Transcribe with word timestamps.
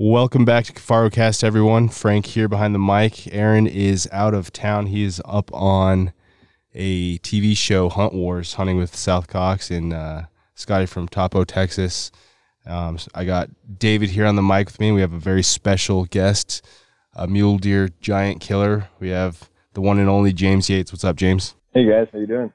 Welcome 0.00 0.44
back 0.44 0.64
to 0.66 0.72
KafaroCast, 0.72 1.42
everyone. 1.42 1.88
Frank 1.88 2.26
here 2.26 2.46
behind 2.46 2.72
the 2.72 2.78
mic. 2.78 3.34
Aaron 3.34 3.66
is 3.66 4.08
out 4.12 4.32
of 4.32 4.52
town. 4.52 4.86
He 4.86 5.02
is 5.02 5.20
up 5.24 5.52
on 5.52 6.12
a 6.72 7.18
TV 7.18 7.56
show, 7.56 7.88
Hunt 7.88 8.14
Wars, 8.14 8.54
hunting 8.54 8.76
with 8.76 8.94
South 8.94 9.26
Cox 9.26 9.72
and 9.72 9.92
uh, 9.92 10.26
Scotty 10.54 10.86
from 10.86 11.08
Topo, 11.08 11.42
Texas. 11.42 12.12
Um, 12.64 12.96
I 13.12 13.24
got 13.24 13.50
David 13.76 14.10
here 14.10 14.24
on 14.24 14.36
the 14.36 14.42
mic 14.42 14.68
with 14.68 14.78
me. 14.78 14.92
We 14.92 15.00
have 15.00 15.12
a 15.12 15.18
very 15.18 15.42
special 15.42 16.04
guest, 16.04 16.64
a 17.16 17.26
mule 17.26 17.58
deer 17.58 17.88
giant 18.00 18.40
killer. 18.40 18.88
We 19.00 19.08
have 19.08 19.50
the 19.72 19.80
one 19.80 19.98
and 19.98 20.08
only 20.08 20.32
James 20.32 20.70
Yates. 20.70 20.92
What's 20.92 21.02
up, 21.02 21.16
James? 21.16 21.56
Hey 21.74 21.90
guys, 21.90 22.06
how 22.12 22.20
you 22.20 22.28
doing? 22.28 22.52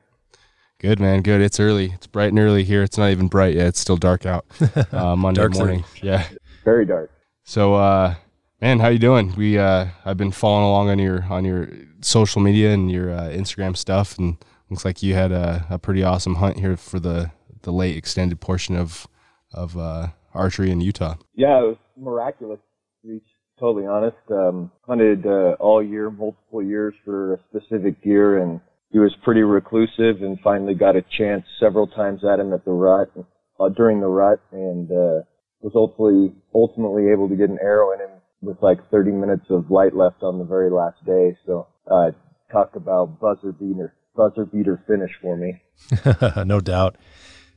Good 0.80 1.02
man, 1.02 1.22
good. 1.22 1.42
It's 1.42 1.60
early. 1.60 1.92
It's 1.92 2.08
bright 2.08 2.30
and 2.30 2.40
early 2.40 2.64
here. 2.64 2.84
It's 2.84 2.98
not 2.98 3.10
even 3.10 3.28
bright 3.28 3.56
yet. 3.56 3.68
It's 3.68 3.82
still 3.82 3.98
dark 3.98 4.26
out. 4.26 4.46
Uh, 4.94 5.18
Monday 5.18 5.42
Dark 5.42 5.56
morning. 5.56 5.84
Yeah. 6.02 6.26
Very 6.64 6.86
dark. 6.86 7.13
So, 7.44 7.76
uh, 7.76 8.16
man, 8.62 8.80
how 8.80 8.88
you 8.88 9.00
doing? 9.00 9.34
We 9.36 9.58
uh, 9.58 9.88
I've 10.06 10.18
been 10.18 10.32
following 10.32 10.66
along 10.66 10.90
on 10.90 11.00
your 11.00 11.26
on 11.26 11.44
your 11.44 11.68
social 12.02 12.42
media 12.42 12.72
and 12.72 12.90
your 12.90 13.12
uh, 13.12 13.30
Instagram 13.30 13.76
stuff, 13.76 14.18
and 14.18 14.38
looks 14.70 14.86
like 14.86 15.04
you 15.04 15.14
had 15.14 15.32
a, 15.32 15.66
a 15.70 15.78
pretty 15.78 16.04
awesome 16.04 16.36
hunt 16.36 16.60
here 16.60 16.78
for 16.78 17.00
the 17.00 17.32
the 17.64 17.72
late 17.72 17.98
extended 17.98 18.40
portion 18.40 18.78
of 18.78 19.08
of 19.54 19.78
uh, 19.78 20.08
archery 20.34 20.72
in 20.72 20.80
Utah. 20.80 21.16
Yeah, 21.36 21.60
it 21.60 21.68
was 21.68 21.78
miraculous. 21.98 22.60
To 23.02 23.08
be 23.10 23.22
totally 23.60 23.86
honest, 23.86 24.18
um, 24.32 24.72
hunted 24.88 25.26
uh, 25.26 25.58
all 25.60 25.84
year, 25.84 26.10
multiple 26.10 26.64
years 26.64 26.94
for 27.04 27.34
a 27.34 27.40
specific 27.50 28.02
deer, 28.02 28.42
and 28.42 28.62
he 28.90 29.00
was 29.00 29.14
pretty 29.22 29.42
reclusive. 29.42 30.22
And 30.22 30.40
finally 30.42 30.76
got 30.76 30.96
a 30.96 31.04
chance 31.18 31.44
several 31.60 31.88
times 31.88 32.22
at 32.24 32.40
him 32.40 32.54
at 32.54 32.64
the 32.64 32.72
rut 32.72 33.12
uh, 33.60 33.68
during 33.68 34.00
the 34.00 34.08
rut, 34.08 34.40
and 34.54 34.90
uh, 34.90 35.22
was 35.64 35.74
ultimately 35.76 36.36
ultimately 36.54 37.10
able 37.10 37.30
to 37.30 37.36
get 37.36 37.50
an 37.50 37.58
arrow 37.62 37.94
in 37.94 38.02
him 38.02 38.10
with 38.42 38.62
like 38.62 38.78
30 38.92 39.12
minutes 39.12 39.46
of 39.50 39.72
light 39.72 39.96
left 39.96 40.22
on 40.22 40.38
the 40.38 40.44
very 40.44 40.70
last 40.70 41.04
day. 41.06 41.36
So 41.46 41.68
uh, 41.90 42.12
talk 42.52 42.76
about 42.76 43.20
buzzer 43.20 43.54
beater 43.54 43.96
buzzer 44.16 44.46
beater 44.46 44.84
finish 44.86 45.12
for 45.22 45.36
me. 45.38 45.62
no 46.46 46.60
doubt. 46.60 46.98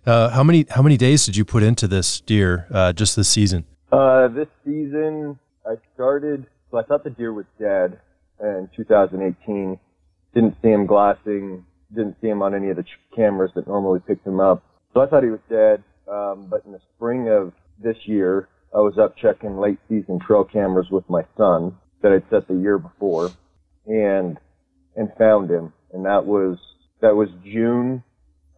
Uh, 0.06 0.30
how 0.30 0.44
many 0.44 0.64
how 0.70 0.82
many 0.82 0.96
days 0.96 1.26
did 1.26 1.36
you 1.36 1.44
put 1.44 1.64
into 1.64 1.88
this 1.88 2.20
deer 2.20 2.68
uh, 2.70 2.92
just 2.92 3.16
this 3.16 3.28
season? 3.28 3.64
Uh, 3.90 4.28
this 4.28 4.48
season, 4.64 5.38
I 5.66 5.74
started. 5.94 6.46
So 6.70 6.78
I 6.78 6.84
thought 6.84 7.04
the 7.04 7.10
deer 7.10 7.32
was 7.32 7.46
dead 7.58 7.98
in 8.40 8.68
2018. 8.76 9.78
Didn't 10.34 10.56
see 10.62 10.68
him 10.68 10.86
glassing. 10.86 11.64
Didn't 11.94 12.16
see 12.20 12.28
him 12.28 12.42
on 12.42 12.54
any 12.54 12.70
of 12.70 12.76
the 12.76 12.82
ch- 12.82 13.00
cameras 13.14 13.50
that 13.56 13.66
normally 13.66 14.00
picked 14.00 14.26
him 14.26 14.40
up. 14.40 14.62
So 14.94 15.00
I 15.00 15.06
thought 15.06 15.24
he 15.24 15.30
was 15.30 15.40
dead. 15.48 15.82
Um, 16.08 16.46
but 16.48 16.64
in 16.64 16.72
the 16.72 16.80
spring 16.94 17.28
of 17.28 17.52
this 17.82 17.96
year, 18.04 18.48
I 18.74 18.78
was 18.78 18.98
up 18.98 19.16
checking 19.16 19.58
late 19.58 19.78
season 19.88 20.18
trail 20.18 20.44
cameras 20.44 20.86
with 20.90 21.08
my 21.08 21.22
son 21.36 21.76
that 22.02 22.12
I'd 22.12 22.28
set 22.30 22.46
the 22.48 22.54
year 22.54 22.78
before, 22.78 23.30
and 23.86 24.38
and 24.96 25.10
found 25.18 25.50
him. 25.50 25.72
And 25.92 26.04
that 26.04 26.26
was 26.26 26.58
that 27.00 27.14
was 27.16 27.28
June. 27.44 28.02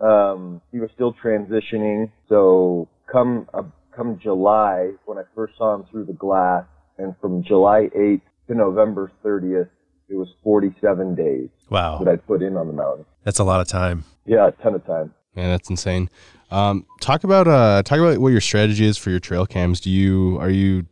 Um, 0.00 0.60
he 0.72 0.78
was 0.78 0.91
still 0.94 1.14
transitioning. 1.22 2.10
So 2.28 2.88
come 3.10 3.48
uh, 3.55 3.62
come 3.94 4.19
July, 4.22 4.92
when 5.06 5.19
I 5.19 5.22
first 5.34 5.55
saw 5.58 5.75
him 5.75 5.84
through 5.91 6.05
the 6.06 6.12
glass, 6.12 6.64
and 6.98 7.14
from 7.20 7.42
July 7.44 7.88
8th 7.97 8.20
to 8.48 8.55
November 8.55 9.10
30th, 9.25 9.69
it 10.08 10.14
was 10.14 10.28
47 10.42 11.14
days 11.16 11.48
Wow, 11.69 11.98
that 11.98 12.08
I'd 12.10 12.27
put 12.27 12.42
in 12.42 12.56
on 12.56 12.66
the 12.69 12.72
mountain. 12.72 13.05
that's 13.25 13.38
a 13.41 13.44
lot 13.44 13.60
of 13.60 13.69
time. 13.69 14.05
Yeah, 14.25 14.48
a 14.48 14.53
ton 14.62 14.75
of 14.75 14.86
time. 14.86 15.12
Man, 15.34 15.50
that's 15.50 15.69
insane. 15.69 16.08
Um, 16.50 16.86
talk 17.00 17.24
about 17.24 17.46
uh, 17.46 17.82
talk 17.82 17.98
about 17.98 18.18
what 18.18 18.30
your 18.30 18.41
strategy 18.41 18.86
is 18.86 18.96
for 18.96 19.10
your 19.10 19.20
trail 19.20 19.46
cams. 19.46 19.80
Do 19.80 19.91
you 19.91 20.38
are 20.41 20.50
you 20.50 20.86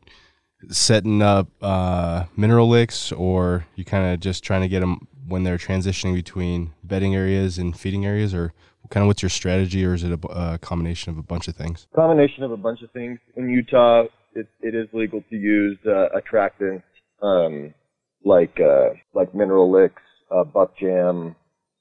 setting 0.68 1.22
up 1.22 1.48
uh, 1.62 2.24
mineral 2.36 2.68
licks, 2.68 3.12
or 3.12 3.66
you 3.74 3.84
kind 3.84 4.12
of 4.12 4.20
just 4.20 4.44
trying 4.44 4.62
to 4.62 4.68
get 4.68 4.80
them 4.80 5.08
when 5.26 5.44
they're 5.44 5.58
transitioning 5.58 6.14
between 6.14 6.72
bedding 6.84 7.14
areas 7.14 7.58
and 7.58 7.78
feeding 7.78 8.04
areas, 8.04 8.34
or 8.34 8.52
kind 8.90 9.02
of 9.02 9.08
what's 9.08 9.22
your 9.22 9.30
strategy, 9.30 9.84
or 9.84 9.94
is 9.94 10.04
it 10.04 10.12
a, 10.12 10.26
a 10.28 10.58
combination 10.58 11.10
of 11.10 11.18
a 11.18 11.22
bunch 11.22 11.48
of 11.48 11.56
things? 11.56 11.86
combination 11.94 12.42
of 12.44 12.52
a 12.52 12.56
bunch 12.56 12.82
of 12.82 12.90
things. 12.92 13.18
In 13.36 13.48
Utah, 13.48 14.04
it, 14.34 14.46
it 14.60 14.74
is 14.74 14.88
legal 14.92 15.22
to 15.30 15.36
use 15.36 15.78
uh, 15.86 16.08
attractants 16.16 16.82
um, 17.22 17.72
like 18.24 18.58
uh, 18.60 18.90
like 19.14 19.34
mineral 19.34 19.70
licks, 19.72 20.02
uh, 20.30 20.44
buck 20.44 20.76
jam, 20.78 21.34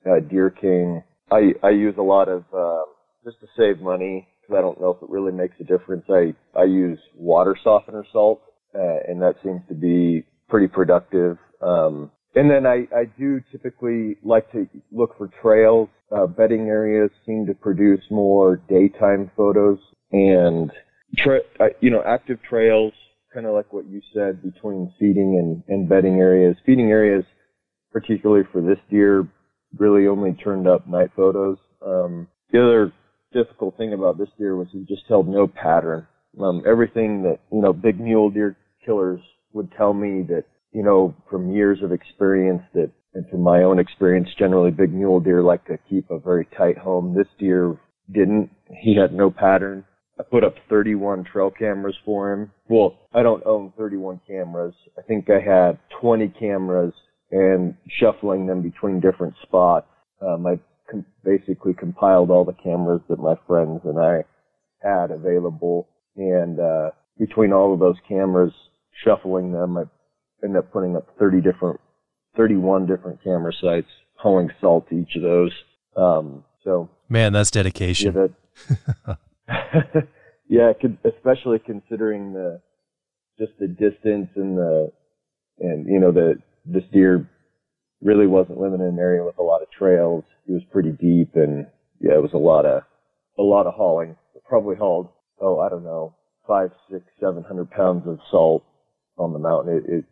uh, 0.10 0.20
deer 0.20 0.50
king. 0.50 1.04
I 1.32 1.54
I 1.62 1.72
use 1.72 1.96
a 1.98 2.04
lot 2.04 2.30
of 2.30 2.44
um, 2.54 2.86
just 3.26 3.40
to 3.42 3.48
save 3.58 3.82
money 3.82 4.28
because 4.42 4.58
I 4.58 4.62
don't 4.62 4.80
know 4.80 4.92
if 4.92 5.02
it 5.02 5.10
really 5.10 5.32
makes 5.32 5.56
a 5.60 5.64
difference. 5.64 6.06
I 6.10 6.34
I 6.58 6.64
use 6.64 7.00
water 7.18 7.58
softener 7.62 8.06
salt, 8.14 8.42
uh, 8.74 9.00
and 9.08 9.22
that 9.22 9.36
seems 9.44 9.62
to 9.68 9.74
be 9.74 10.24
pretty 10.48 10.68
productive. 10.68 11.38
Um, 11.62 12.12
and 12.36 12.50
then 12.52 12.66
I, 12.66 12.88
I 12.96 13.06
do 13.18 13.42
typically 13.52 14.18
like 14.24 14.52
to 14.52 14.68
look 14.92 15.18
for 15.18 15.30
trails. 15.42 15.90
Uh, 16.16 16.28
bedding 16.28 16.68
areas 16.68 17.10
seem 17.26 17.46
to 17.48 17.54
produce 17.54 18.02
more 18.12 18.62
daytime 18.70 19.32
photos 19.36 19.80
and, 20.12 20.70
tra- 21.18 21.40
uh, 21.60 21.68
you 21.80 21.90
know, 21.90 22.04
active 22.06 22.38
trails, 22.48 22.94
kind 23.34 23.46
of 23.46 23.54
like 23.54 23.72
what 23.72 23.88
you 23.88 24.02
said 24.14 24.44
between 24.44 24.94
feeding 25.00 25.40
and, 25.40 25.64
and 25.74 25.90
bedding 25.90 26.16
areas. 26.16 26.58
Feeding 26.66 26.92
areas, 26.92 27.24
particularly 27.92 28.44
for 28.52 28.62
this 28.62 28.78
deer, 28.92 29.28
really 29.78 30.08
only 30.08 30.34
turned 30.34 30.68
up 30.68 30.88
night 30.88 31.10
photos. 31.16 31.58
Um, 31.86 32.28
the 32.52 32.62
other 32.62 32.94
difficult 33.44 33.78
thing 33.78 33.94
about 33.94 34.18
this 34.18 34.30
deer 34.38 34.56
was 34.56 34.68
he 34.72 34.86
just 34.88 35.04
held 35.08 35.28
no 35.28 35.48
pattern. 35.48 36.08
Um, 36.42 36.64
everything 36.68 37.24
that, 37.24 37.40
you 37.52 37.62
know, 37.62 37.74
big 37.74 38.00
mule 38.00 38.30
deer 38.30 38.58
killers 38.86 39.20
would 39.54 39.72
tell 39.78 39.94
me 39.94 40.24
that 40.30 40.46
you 40.76 40.84
know, 40.84 41.16
from 41.32 41.54
years 41.54 41.80
of 41.82 41.94
experience 41.94 42.62
that, 42.74 42.92
and 43.14 43.26
from 43.30 43.42
my 43.42 43.64
own 43.64 43.80
experience, 43.80 44.28
generally 44.38 44.72
big 44.72 44.94
mule 44.94 45.22
deer 45.22 45.42
like 45.42 45.66
to 45.68 45.78
keep 45.90 46.12
a 46.12 46.20
very 46.20 46.46
tight 46.58 46.78
home. 46.78 47.16
This 47.16 47.30
deer 47.40 47.80
didn't. 48.12 48.50
He 48.82 48.94
had 48.94 49.14
no 49.14 49.32
pattern. 49.32 49.86
I 50.20 50.24
put 50.24 50.44
up 50.44 50.56
31 50.70 51.24
trail 51.32 51.50
cameras 51.50 51.96
for 52.04 52.34
him. 52.34 52.52
Well, 52.68 53.00
I 53.14 53.24
don't 53.24 53.46
own 53.46 53.72
31 53.78 54.20
cameras. 54.28 54.74
I 54.98 55.02
think 55.02 55.30
I 55.30 55.40
had 55.40 55.80
20 56.02 56.28
cameras 56.38 56.94
and 57.32 57.76
shuffling 58.00 58.46
them 58.46 58.62
between 58.62 59.00
different 59.00 59.36
spots. 59.44 59.88
Um, 60.22 60.46
I 60.46 60.60
com- 60.90 61.06
basically 61.24 61.74
compiled 61.74 62.30
all 62.30 62.46
the 62.46 62.54
cameras 62.54 63.02
that 63.10 63.20
my 63.20 63.36
friends 63.48 63.82
and 63.84 64.00
I 64.00 64.24
had 64.82 65.12
available 65.12 65.88
and, 66.16 66.60
uh, 66.60 66.92
between 67.18 67.54
all 67.54 67.74
of 67.74 67.80
those 67.80 67.98
cameras, 68.08 68.54
shuffling 69.04 69.52
them, 69.52 69.78
I 69.78 69.84
ended 70.44 70.60
up 70.60 70.72
putting 70.72 70.96
up 70.96 71.08
30 71.20 71.42
different, 71.42 71.80
31 72.38 72.86
different 72.86 73.24
camera 73.24 73.54
sites, 73.62 73.88
hauling 74.16 74.50
salt 74.62 74.90
to 74.90 74.96
each 74.96 75.16
of 75.16 75.22
those. 75.22 75.52
Um, 75.96 76.44
so 76.64 76.90
Man, 77.10 77.34
that's 77.34 77.52
yeah, 77.54 77.64
dedication. 77.64 78.14
that, 78.14 79.18
yeah, 80.50 80.74
could, 80.80 80.98
especially 81.06 81.60
considering 81.60 82.34
the, 82.34 82.62
just 83.38 83.52
the 83.60 83.68
distance 83.68 84.30
and 84.36 84.58
the, 84.58 84.92
and 85.60 85.86
you 85.88 86.00
know, 86.00 86.12
the, 86.12 86.36
this 86.66 86.84
deer 86.92 87.30
really 88.02 88.28
wasn't 88.28 88.60
living 88.60 88.82
in 88.82 88.88
an 88.88 89.00
area 89.00 89.24
with 89.24 89.38
a 89.38 89.44
lot 89.44 89.62
of 89.62 89.68
trails. 89.72 90.24
It 90.48 90.52
was 90.52 90.64
pretty 90.72 90.92
deep 90.92 91.36
and 91.36 91.68
yeah, 92.00 92.14
it 92.14 92.22
was 92.22 92.34
a 92.34 92.38
lot 92.38 92.66
of, 92.66 92.84
a 93.38 93.42
lot 93.42 93.68
of 93.68 93.74
hauling. 93.74 94.16
Probably 94.48 94.76
hauled, 94.76 95.10
oh, 95.42 95.60
I 95.60 95.70
don't 95.70 95.84
know, 95.84 96.16
five, 96.48 96.70
six, 96.92 97.06
seven 97.20 97.44
hundred 97.44 97.72
pounds 97.72 98.08
of 98.08 98.20
salt 98.30 98.64
on 99.18 99.34
the 99.34 99.40
mountain. 99.40 99.78
It, 99.78 99.92
it 99.92 100.06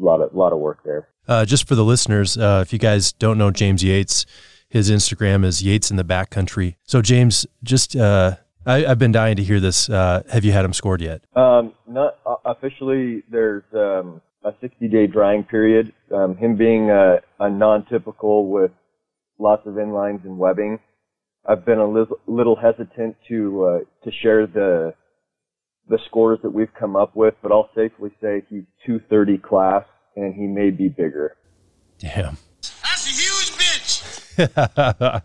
a 0.00 0.02
lot 0.02 0.20
of 0.20 0.34
lot 0.34 0.52
of 0.52 0.58
work 0.58 0.78
there. 0.84 1.08
Uh, 1.28 1.44
just 1.44 1.66
for 1.68 1.74
the 1.74 1.84
listeners, 1.84 2.36
uh, 2.36 2.62
if 2.64 2.72
you 2.72 2.78
guys 2.78 3.12
don't 3.12 3.38
know 3.38 3.50
James 3.50 3.82
Yates, 3.82 4.26
his 4.68 4.90
Instagram 4.90 5.44
is 5.44 5.62
Yates 5.62 5.90
in 5.90 5.96
the 5.96 6.04
Backcountry. 6.04 6.76
So 6.84 7.00
James, 7.00 7.46
just 7.62 7.96
uh, 7.96 8.36
I, 8.66 8.86
I've 8.86 8.98
been 8.98 9.12
dying 9.12 9.36
to 9.36 9.44
hear 9.44 9.60
this. 9.60 9.88
Uh, 9.88 10.22
have 10.30 10.44
you 10.44 10.52
had 10.52 10.64
him 10.64 10.72
scored 10.72 11.00
yet? 11.00 11.22
Um, 11.36 11.74
not 11.86 12.18
uh, 12.26 12.36
officially. 12.44 13.22
There's 13.30 13.64
um, 13.74 14.20
a 14.44 14.52
60 14.60 14.88
day 14.88 15.06
drying 15.06 15.44
period. 15.44 15.92
Um, 16.14 16.36
him 16.36 16.56
being 16.56 16.90
a, 16.90 17.20
a 17.40 17.50
non-typical 17.50 18.48
with 18.48 18.72
lots 19.38 19.66
of 19.66 19.74
inlines 19.74 20.24
and 20.24 20.38
webbing, 20.38 20.78
I've 21.46 21.64
been 21.64 21.78
a 21.78 21.88
little, 21.88 22.18
little 22.26 22.56
hesitant 22.56 23.16
to 23.28 23.64
uh, 23.64 23.78
to 24.04 24.10
share 24.22 24.46
the 24.46 24.94
the 25.88 25.98
scores 26.06 26.38
that 26.42 26.50
we've 26.50 26.72
come 26.78 26.96
up 26.96 27.14
with, 27.14 27.34
but 27.42 27.52
I'll 27.52 27.68
safely 27.74 28.10
say 28.20 28.42
he's 28.48 28.64
230 28.86 29.38
class, 29.38 29.84
and 30.16 30.34
he 30.34 30.46
may 30.46 30.70
be 30.70 30.88
bigger. 30.88 31.36
Damn. 31.98 32.38
That's 32.82 33.06
a 33.06 33.10
huge 33.10 33.50
bitch. 33.58 35.22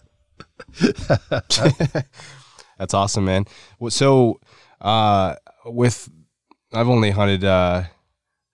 That's 2.77 2.93
awesome, 2.93 3.25
man. 3.25 3.45
So, 3.89 4.39
uh, 4.81 5.35
with 5.65 6.09
I've 6.73 6.89
only 6.89 7.11
hunted 7.11 7.43
uh, 7.43 7.83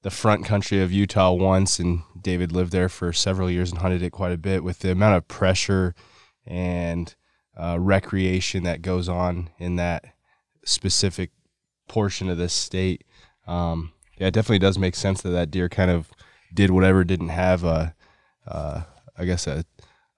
the 0.06 0.12
front 0.12 0.46
country 0.46 0.84
of 0.84 0.92
Utah 0.92 1.32
once, 1.32 1.80
and 1.80 2.04
David 2.22 2.52
lived 2.52 2.72
there 2.72 2.90
for 2.90 3.12
several 3.12 3.50
years 3.50 3.72
and 3.72 3.82
hunted 3.82 4.04
it 4.04 4.12
quite 4.12 4.32
a 4.32 4.38
bit. 4.38 4.64
With 4.64 4.78
the 4.82 4.92
amount 4.92 5.18
of 5.18 5.28
pressure 5.28 5.96
and 6.46 7.16
uh, 7.58 7.80
recreation 7.80 8.62
that 8.66 8.84
goes 8.84 9.10
on 9.10 9.50
in 9.58 9.78
that 9.78 10.06
specific 10.64 11.32
portion 11.88 12.30
of 12.30 12.38
this 12.38 12.54
state, 12.54 13.04
um, 13.48 13.94
Yeah, 14.20 14.28
it 14.28 14.36
definitely 14.36 14.60
does 14.60 14.78
make 14.78 14.94
sense 14.94 15.24
that 15.24 15.32
that 15.32 15.50
deer 15.50 15.70
kind 15.70 15.90
of 15.90 16.12
did 16.54 16.70
whatever 16.70 17.04
didn't 17.04 17.30
have 17.30 17.64
a, 17.64 17.96
uh, 18.48 18.84
I 19.18 19.26
guess 19.26 19.48
a, 19.48 19.66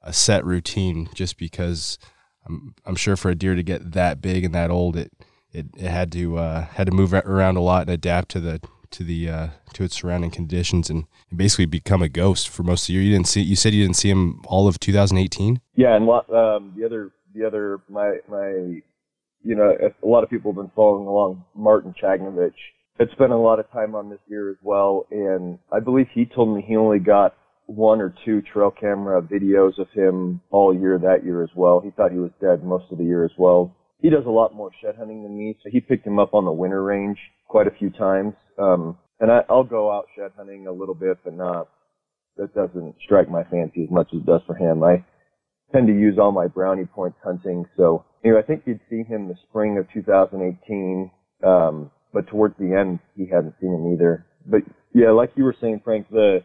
a 0.01 0.12
set 0.12 0.44
routine 0.44 1.07
just 1.13 1.38
because 1.38 1.98
I'm, 2.45 2.75
I'm 2.86 2.98
sure 2.98 3.16
for 3.16 3.31
a 3.31 3.36
deer 3.36 3.56
to 3.56 3.63
get 3.63 3.94
that 3.94 4.22
big 4.22 4.44
and 4.44 4.54
that 4.54 4.69
old, 4.69 4.98
it, 4.98 5.13
it, 5.54 5.68
it 5.78 5.90
had 5.90 6.12
to, 6.12 6.38
uh, 6.38 6.66
had 6.66 6.88
to 6.88 6.94
move 6.94 7.13
around 7.13 7.56
a 7.56 7.62
lot 7.62 7.83
and 7.83 7.90
adapt 7.90 8.30
to 8.31 8.42
the, 8.42 8.62
to 8.92 9.04
the, 9.04 9.30
uh, 9.30 9.48
to 9.74 9.84
its 9.84 9.95
surrounding 9.95 10.31
conditions 10.31 10.89
and 10.89 11.06
basically 11.36 11.66
become 11.66 12.01
a 12.01 12.10
ghost 12.10 12.50
for 12.50 12.63
most 12.63 12.84
of 12.84 12.88
the 12.88 12.94
year. 12.94 13.04
You 13.04 13.12
didn't 13.12 13.28
see, 13.28 13.42
you 13.42 13.56
said 13.56 13.74
you 13.74 13.84
didn't 13.84 13.98
see 13.98 14.10
him 14.10 14.42
all 14.45 14.68
of 14.68 14.80
2018. 14.80 15.62
Yeah. 15.75 15.95
And 15.95 16.10
um, 16.10 16.74
the 16.78 16.86
other, 16.86 17.12
the 17.34 17.45
other, 17.45 17.80
my, 17.89 18.18
my, 18.30 18.81
you 19.44 19.56
know, 19.56 19.72
a 20.04 20.07
lot 20.07 20.24
of 20.24 20.30
people 20.30 20.51
have 20.51 20.57
been 20.57 20.72
following 20.75 21.07
along 21.07 21.44
Martin 21.56 21.94
Chagnovich 22.01 22.54
had 23.00 23.10
spent 23.12 23.31
a 23.31 23.38
lot 23.38 23.60
of 23.60 23.72
time 23.72 23.95
on 23.95 24.10
this 24.10 24.19
deer 24.28 24.50
as 24.50 24.57
well, 24.63 25.06
and 25.12 25.60
I 25.72 25.80
believe 25.80 26.07
he 26.13 26.25
told 26.25 26.56
me 26.56 26.66
he 26.68 26.75
only 26.75 27.00
got 27.00 27.36
one 27.68 28.01
or 28.01 28.13
two 28.25 28.42
trail 28.42 28.72
camera 28.72 29.22
videos 29.22 29.78
of 29.78 29.88
him 29.94 30.42
all 30.50 30.74
year 30.74 30.98
that 30.98 31.24
year 31.24 31.44
as 31.44 31.50
well. 31.56 31.80
He 31.80 31.92
thought 31.92 32.12
he 32.12 32.18
was 32.18 32.31
dead 32.42 32.63
most 32.63 32.86
of 32.92 32.98
the 32.98 33.04
year 33.04 33.24
as 33.24 33.31
well. 33.38 33.75
He 34.01 34.10
does 34.10 34.25
a 34.25 34.31
lot 34.31 34.56
more 34.56 34.72
shed 34.81 34.95
hunting 34.98 35.24
than 35.24 35.38
me, 35.38 35.57
so 35.62 35.69
he 35.69 35.80
picked 35.80 36.07
him 36.07 36.19
up 36.19 36.33
on 36.33 36.45
the 36.45 36.51
winter 36.51 36.83
range 36.83 37.18
quite 37.48 37.68
a 37.68 37.72
few 37.72 37.90
times. 37.90 38.33
Um, 38.57 38.98
and 39.19 39.31
I, 39.31 39.42
I'll 39.50 39.63
go 39.63 39.92
out 39.92 40.07
shed 40.15 40.31
hunting 40.38 40.68
a 40.68 40.71
little 40.71 40.95
bit, 40.95 41.18
but 41.24 41.33
not, 41.33 41.69
that 42.38 42.54
doesn't 42.54 42.95
strike 43.04 43.30
my 43.30 43.44
fancy 43.45 43.83
as 43.83 43.92
much 43.92 44.09
as 44.13 44.19
it 44.19 44.25
does 44.25 44.42
for 44.45 44.56
him. 44.56 44.83
I 44.83 45.04
tend 45.71 45.88
to 45.88 45.94
use 45.94 46.18
all 46.19 46.31
my 46.31 46.48
brownie 46.48 46.86
points 46.86 47.18
hunting, 47.24 47.65
so 47.75 48.06
you 48.24 48.33
know, 48.33 48.39
I 48.39 48.42
think 48.42 48.63
you'd 48.65 48.80
see 48.89 49.04
him 49.04 49.27
the 49.27 49.36
spring 49.50 49.77
of 49.77 49.88
2018. 49.94 51.12
Um, 51.44 51.92
but 52.13 52.27
towards 52.27 52.56
the 52.57 52.74
end, 52.74 53.00
he 53.15 53.27
hadn't 53.27 53.56
seen 53.62 53.74
him 53.74 53.94
either. 53.94 54.25
But 54.45 54.62
yeah, 54.94 55.12
like 55.12 55.31
you 55.36 55.44
were 55.44 55.56
saying, 55.59 55.81
Frank, 55.83 56.09
the 56.09 56.39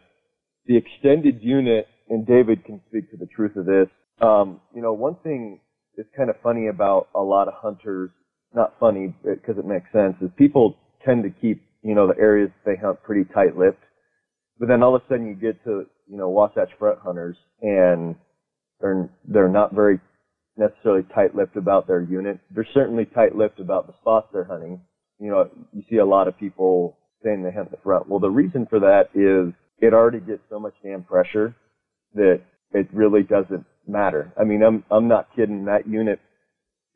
the 0.67 0.77
extended 0.77 1.43
unit, 1.43 1.87
and 2.09 2.27
David 2.27 2.65
can 2.65 2.81
speak 2.89 3.11
to 3.11 3.17
the 3.17 3.27
truth 3.27 3.57
of 3.57 3.67
this. 3.67 3.89
Um, 4.21 4.61
you 4.75 4.83
know, 4.83 4.93
one 4.93 5.17
thing 5.23 5.61
that's 5.97 6.09
kind 6.17 6.31
of 6.31 6.37
funny 6.43 6.69
about 6.69 7.09
a 7.15 7.21
lot 7.21 7.49
of 7.49 7.55
hunters, 7.57 8.11
not 8.55 8.75
funny 8.79 9.15
because 9.25 9.59
it 9.59 9.67
makes 9.67 9.91
sense, 9.93 10.15
is 10.21 10.31
people 10.37 10.77
tend 11.05 11.23
to 11.25 11.31
keep 11.31 11.65
you 11.83 11.95
know 11.95 12.07
the 12.07 12.19
areas 12.19 12.51
they 12.65 12.77
hunt 12.77 13.03
pretty 13.03 13.25
tight-lipped. 13.33 13.83
But 14.59 14.69
then 14.69 14.83
all 14.83 14.95
of 14.95 15.03
a 15.03 15.05
sudden 15.09 15.27
you 15.27 15.35
get 15.35 15.63
to 15.65 15.87
you 16.09 16.17
know 16.17 16.29
Wasatch 16.29 16.71
Front 16.79 17.01
hunters, 17.01 17.37
and 17.61 18.17
they're 18.81 19.09
they're 19.27 19.49
not 19.49 19.75
very 19.75 20.01
necessarily 20.57 21.03
tight-lipped 21.15 21.57
about 21.57 21.87
their 21.87 22.03
unit. 22.03 22.39
They're 22.51 22.67
certainly 22.75 23.07
tight-lipped 23.07 23.59
about 23.61 23.87
the 23.87 23.95
spots 24.01 24.29
they're 24.33 24.45
hunting 24.45 24.81
you 25.23 25.31
know, 25.31 25.49
you 25.73 25.85
see 25.89 25.99
a 25.99 26.05
lot 26.05 26.27
of 26.27 26.37
people 26.37 26.99
saying 27.23 27.45
they 27.45 27.53
hunt 27.53 27.71
the 27.71 27.77
front. 27.85 28.09
Well, 28.09 28.19
the 28.19 28.29
reason 28.29 28.67
for 28.69 28.81
that 28.81 29.05
is 29.15 29.55
it 29.79 29.95
already 29.95 30.19
gets 30.19 30.43
so 30.51 30.59
much 30.59 30.75
damn 30.83 31.05
pressure 31.05 31.55
that 32.15 32.41
it 32.73 32.89
really 32.93 33.23
doesn't 33.23 33.65
matter. 33.87 34.33
I 34.39 34.43
mean, 34.43 34.65
I'm, 34.65 34.83
I'm 34.91 35.07
not 35.07 35.29
kidding. 35.37 35.67
That 35.67 35.87
unit, 35.87 36.19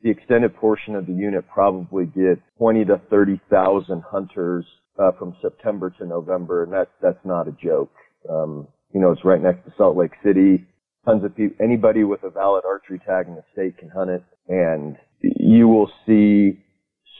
the 0.01 0.09
extended 0.09 0.55
portion 0.55 0.95
of 0.95 1.05
the 1.07 1.13
unit 1.13 1.45
probably 1.53 2.05
gets 2.05 2.41
20 2.57 2.85
to 2.85 3.01
30,000 3.09 4.03
hunters 4.09 4.65
uh, 4.99 5.11
from 5.17 5.35
September 5.41 5.89
to 5.99 6.05
November, 6.05 6.63
and 6.63 6.73
that's 6.73 6.91
that's 7.01 7.23
not 7.23 7.47
a 7.47 7.51
joke. 7.51 7.91
Um, 8.29 8.67
you 8.93 8.99
know, 8.99 9.11
it's 9.11 9.25
right 9.25 9.41
next 9.41 9.65
to 9.65 9.73
Salt 9.77 9.97
Lake 9.97 10.11
City. 10.23 10.65
Tons 11.05 11.23
of 11.23 11.35
people, 11.35 11.55
anybody 11.63 12.03
with 12.03 12.23
a 12.23 12.29
valid 12.29 12.63
archery 12.65 12.99
tag 13.05 13.27
in 13.27 13.35
the 13.35 13.43
state 13.53 13.77
can 13.77 13.89
hunt 13.89 14.09
it, 14.09 14.23
and 14.47 14.97
you 15.21 15.67
will 15.67 15.89
see 16.05 16.59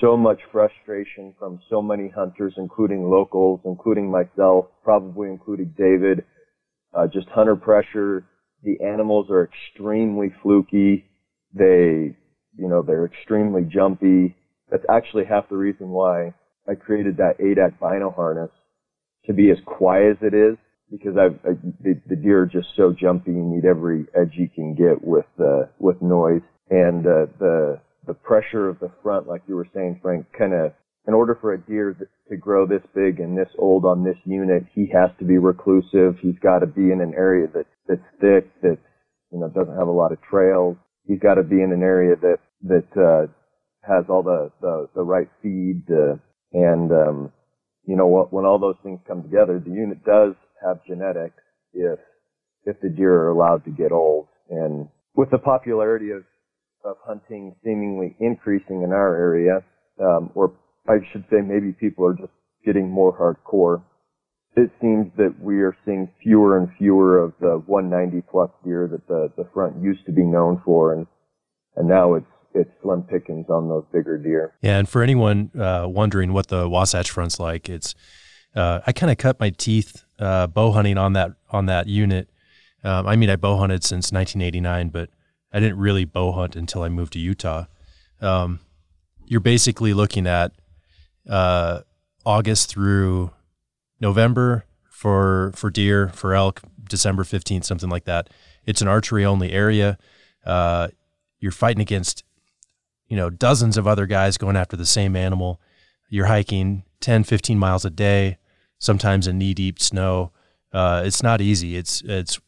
so 0.02 0.16
much 0.16 0.40
frustration 0.52 1.34
from 1.40 1.60
so 1.70 1.82
many 1.82 2.10
hunters, 2.10 2.54
including 2.58 3.10
locals, 3.10 3.60
including 3.66 4.12
myself, 4.12 4.68
probably 4.84 5.30
including 5.30 5.74
David. 5.78 6.24
Uh, 6.94 7.08
just 7.08 7.28
hunter 7.30 7.56
pressure. 7.56 8.26
The 8.64 8.78
animals 8.84 9.28
are 9.30 9.50
extremely 9.50 10.34
fluky. 10.42 11.06
They, 11.54 12.16
you 12.58 12.68
know, 12.68 12.82
they're 12.82 13.06
extremely 13.06 13.64
jumpy. 13.64 14.36
That's 14.70 14.86
actually 14.90 15.26
half 15.26 15.50
the 15.50 15.58
reason 15.58 15.90
why 15.90 16.34
I 16.68 16.76
created 16.76 17.18
that 17.18 17.40
ADAC 17.40 17.80
bino 17.80 18.12
harness 18.12 18.52
to 19.26 19.34
be 19.34 19.52
as 19.52 19.58
quiet 19.66 20.18
as 20.18 20.18
it 20.22 20.34
is 20.34 20.58
because 20.92 21.18
I've, 21.18 21.40
I, 21.46 21.54
the, 21.82 22.00
the 22.08 22.16
deer 22.16 22.44
are 22.44 22.46
just 22.46 22.68
so 22.76 22.94
jumpy. 22.94 23.32
You 23.32 23.44
need 23.44 23.66
every 23.66 24.06
edge 24.16 24.34
you 24.34 24.50
can 24.50 24.74
get 24.74 25.04
with, 25.04 25.26
uh, 25.40 25.68
with 25.80 26.02
noise. 26.02 26.42
And, 26.70 27.06
uh, 27.06 27.28
the, 27.40 27.80
the 28.06 28.14
pressure 28.14 28.70
of 28.70 28.80
the 28.80 28.92
front, 29.04 29.28
like 29.28 29.42
you 29.48 29.56
were 29.56 29.68
saying, 29.74 30.00
Frank, 30.02 30.26
kind 30.38 30.54
of, 30.54 30.74
in 31.08 31.14
order 31.14 31.38
for 31.40 31.54
a 31.54 31.58
deer 31.58 31.96
to 32.30 32.38
grow 32.38 32.66
this 32.66 32.82
big 32.94 33.20
and 33.20 33.38
this 33.38 33.50
old 33.58 33.86
on 33.86 34.04
this 34.04 34.18
unit, 34.26 34.66
he 34.74 34.90
has 34.94 35.10
to 35.20 35.26
be 35.26 35.38
reclusive. 35.38 36.18
He's 36.22 36.40
got 36.42 36.60
to 36.60 36.68
be 36.68 36.92
in 36.92 37.00
an 37.02 37.14
area 37.16 37.48
that, 37.54 37.66
that's 37.88 38.02
thick, 38.20 38.50
that, 38.62 38.78
you 39.32 39.40
know, 39.40 39.50
doesn't 39.50 39.78
have 39.78 39.88
a 39.88 39.92
lot 39.92 40.12
of 40.12 40.22
trails. 40.22 40.76
He's 41.06 41.20
got 41.20 41.36
to 41.36 41.44
be 41.44 41.62
in 41.62 41.72
an 41.72 41.84
area 41.84 42.16
that, 42.22 42.40
that, 42.64 42.88
uh, 42.96 43.32
has 43.88 44.06
all 44.10 44.24
the, 44.24 44.52
the, 44.62 44.90
the 44.96 45.04
right 45.04 45.30
feed, 45.42 45.84
uh, 45.90 46.16
and, 46.54 46.92
um, 46.92 47.32
you 47.86 47.96
know, 47.96 48.28
when 48.32 48.46
all 48.46 48.60
those 48.60 48.76
things 48.84 49.00
come 49.08 49.24
together, 49.24 49.62
the 49.64 49.72
unit 49.72 50.04
does 50.04 50.34
have 50.62 50.84
genetics 50.86 51.42
if, 51.74 52.00
if 52.66 52.80
the 52.82 52.90
deer 52.90 53.14
are 53.14 53.30
allowed 53.30 53.64
to 53.64 53.72
get 53.72 53.92
old. 53.92 54.28
And 54.50 54.90
with 55.16 55.30
the 55.32 55.38
popularity 55.38 56.12
of 56.12 56.24
of 56.88 56.98
hunting 57.06 57.56
seemingly 57.64 58.16
increasing 58.20 58.84
in 58.84 58.92
our 58.92 59.16
area, 59.16 59.64
um, 60.00 60.32
or 60.36 60.54
I 60.88 60.98
should 61.12 61.26
say 61.30 61.38
maybe 61.42 61.74
people 61.74 62.06
are 62.06 62.14
just 62.14 62.32
getting 62.66 62.90
more 62.90 63.14
hardcore. 63.18 63.84
It 64.56 64.72
seems 64.82 65.12
that 65.18 65.36
we 65.40 65.62
are 65.62 65.76
seeing 65.86 66.10
fewer 66.24 66.58
and 66.58 66.70
fewer 66.78 67.20
of 67.20 67.34
the 67.40 67.62
190 67.66 68.26
plus 68.32 68.50
deer 68.64 68.88
that 68.92 69.08
the, 69.08 69.32
the 69.38 69.50
front 69.54 69.82
used 69.84 70.06
to 70.06 70.12
be 70.12 70.24
known 70.24 70.62
for, 70.66 70.94
and 70.94 71.06
and 71.76 71.88
now 71.88 72.16
it's 72.16 72.26
it's 72.54 72.70
slim 72.82 73.04
pickings 73.04 73.50
on 73.50 73.70
those 73.70 73.86
bigger 73.92 74.18
deer. 74.18 74.54
Yeah, 74.62 74.78
and 74.78 74.88
for 74.90 75.04
anyone 75.04 75.52
uh, 75.60 75.88
wondering 75.88 76.34
what 76.34 76.48
the 76.48 76.68
Wasatch 76.68 77.12
Front's 77.12 77.40
like, 77.40 77.70
it's 77.70 77.96
uh, 78.56 78.82
I 78.86 78.92
kind 78.92 79.12
of 79.12 79.18
cut 79.18 79.40
my 79.40 79.50
teeth 79.52 80.04
uh, 80.20 80.48
bow 80.48 80.72
hunting 80.72 80.98
on 80.98 81.14
that 81.14 81.34
on 81.50 81.66
that 81.68 81.88
unit. 81.88 82.30
Um, 82.84 83.08
I 83.08 83.16
mean, 83.16 83.30
I 83.30 83.36
bow 83.36 83.58
hunted 83.58 83.84
since 83.84 84.12
1989, 84.12 84.90
but 84.90 85.10
I 85.52 85.60
didn't 85.60 85.78
really 85.78 86.06
bow 86.06 86.32
hunt 86.32 86.56
until 86.56 86.84
I 86.84 86.90
moved 86.90 87.14
to 87.14 87.20
Utah. 87.20 87.66
Um, 88.22 88.60
you're 89.26 89.40
basically 89.40 89.94
looking 89.94 90.26
at 90.26 90.54
uh, 91.30 91.82
August 92.26 92.70
through 92.70 93.32
November 94.00 94.66
for 94.90 95.52
for 95.56 95.70
deer, 95.70 96.10
for 96.10 96.34
elk, 96.34 96.62
December 96.90 97.24
15th, 97.24 97.66
something 97.66 97.90
like 97.90 98.06
that. 98.06 98.30
It's 98.66 98.82
an 98.82 98.88
archery 98.88 99.26
only 99.26 99.52
area. 99.52 99.98
Uh, 100.46 100.90
you're 101.40 101.52
fighting 101.52 101.82
against, 101.82 102.24
you 103.08 103.18
know, 103.18 103.30
dozens 103.30 103.78
of 103.78 103.88
other 103.88 104.06
guys 104.06 104.38
going 104.38 104.56
after 104.56 104.76
the 104.76 104.86
same 104.86 105.16
animal. 105.16 105.62
You're 106.10 106.26
hiking 106.28 106.84
10, 107.02 107.24
15 107.24 107.58
miles 107.60 107.86
a 107.86 107.90
day, 107.90 108.38
sometimes 108.80 109.28
in 109.28 109.38
knee 109.38 109.54
deep 109.54 109.80
snow. 109.80 110.32
Uh, 110.74 111.04
it's 111.06 111.24
not 111.24 111.42
easy. 111.42 111.76
It's 111.78 112.02
it's 112.02 112.40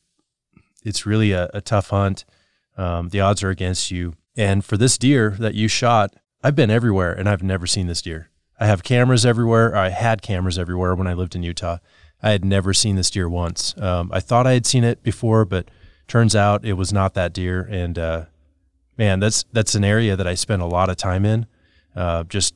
it's 0.84 1.06
really 1.06 1.32
a, 1.32 1.50
a 1.54 1.62
tough 1.62 1.90
hunt. 1.90 2.26
Um, 2.78 3.10
the 3.10 3.22
odds 3.22 3.44
are 3.44 3.50
against 3.50 3.92
you. 3.92 4.16
And 4.38 4.64
for 4.64 4.78
this 4.78 4.98
deer 4.98 5.36
that 5.40 5.54
you 5.54 5.68
shot, 5.68 6.14
I've 6.42 6.56
been 6.56 6.72
everywhere 6.72 7.12
and 7.12 7.28
I've 7.28 7.44
never 7.44 7.68
seen 7.68 7.88
this 7.88 8.02
deer. 8.02 8.30
I 8.60 8.68
have 8.68 8.84
cameras 8.84 9.26
everywhere. 9.26 9.76
I 9.76 9.90
had 9.90 10.22
cameras 10.22 10.58
everywhere 10.58 10.96
when 10.96 11.08
I 11.08 11.14
lived 11.14 11.36
in 11.36 11.44
Utah. 11.44 11.78
I 12.22 12.32
had 12.32 12.44
never 12.44 12.74
seen 12.74 12.96
this 12.96 13.10
deer 13.10 13.30
once. 13.30 13.78
Um, 13.78 14.10
I 14.14 14.20
thought 14.20 14.48
I 14.48 14.54
had 14.54 14.66
seen 14.66 14.84
it 14.84 15.04
before, 15.04 15.46
but 15.46 15.70
turns 16.08 16.36
out 16.36 16.66
it 16.66 16.74
was 16.74 16.92
not 16.92 17.14
that 17.14 17.34
deer. 17.34 17.62
And 17.70 17.98
uh, 17.98 18.26
man, 19.00 19.20
that's 19.20 19.46
that's 19.52 19.74
an 19.74 19.84
area 19.84 20.16
that 20.16 20.28
I 20.28 20.36
spend 20.36 20.62
a 20.62 20.68
lot 20.68 20.90
of 20.90 20.98
time 20.98 21.26
in, 21.26 21.48
uh, 21.96 22.26
just 22.26 22.54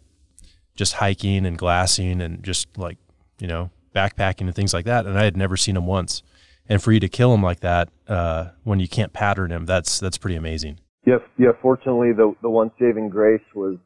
just 0.75 0.93
hiking 0.93 1.47
and 1.47 1.57
glassing 1.57 2.21
and 2.21 2.43
just 2.43 2.77
like 2.77 2.99
you 3.39 3.47
know 3.47 3.71
backpacking 3.95 4.41
and 4.41 4.53
things 4.53 4.75
like 4.75 4.85
that. 4.85 5.07
And 5.07 5.17
I 5.17 5.23
had 5.23 5.35
never 5.35 5.57
seen 5.57 5.75
him 5.75 5.87
once 5.87 6.21
and 6.69 6.81
for 6.81 6.91
you 6.91 6.99
to 6.99 7.09
kill 7.09 7.33
him 7.33 7.43
like 7.43 7.59
that 7.59 7.89
uh, 8.07 8.49
when 8.63 8.79
you 8.79 8.87
can't 8.87 9.13
pattern 9.13 9.51
him, 9.51 9.65
that's 9.65 9.99
that's 9.99 10.17
pretty 10.17 10.35
amazing. 10.35 10.79
Yeah, 11.05 11.17
yeah. 11.37 11.51
Fortunately, 11.61 12.13
the 12.13 12.33
the 12.41 12.49
one 12.49 12.71
saving 12.79 13.09
grace 13.09 13.43
was 13.53 13.77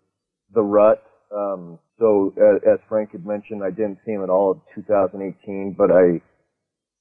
the 0.54 0.62
rut. 0.62 1.04
Um, 1.36 1.80
so 2.00 2.34
as, 2.38 2.62
as, 2.74 2.80
Frank 2.88 3.12
had 3.12 3.26
mentioned, 3.26 3.64
I 3.64 3.72
didn't 3.72 4.00
see 4.06 4.12
him 4.12 4.24
at 4.24 4.30
all 4.30 4.54
in 4.54 4.84
2018, 4.84 5.76
but 5.78 5.92
I 5.92 6.22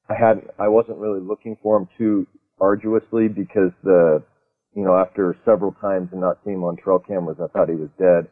I 0.09 0.19
had 0.19 0.43
I 0.59 0.69
wasn't 0.69 0.99
really 0.99 1.21
looking 1.21 1.57
for 1.63 1.77
him 1.77 1.89
too 1.99 2.27
arduously 2.59 3.29
because 3.29 3.73
the 3.85 4.23
you 4.77 4.85
know 4.85 4.97
after 4.97 5.35
several 5.45 5.73
times 5.81 6.11
and 6.13 6.21
not 6.21 6.39
seeing 6.45 6.57
him 6.57 6.65
on 6.65 6.77
trail 6.77 7.01
cameras, 7.01 7.39
I 7.43 7.49
thought 7.49 7.69
he 7.69 7.75
was 7.75 7.91
dead. 7.99 8.31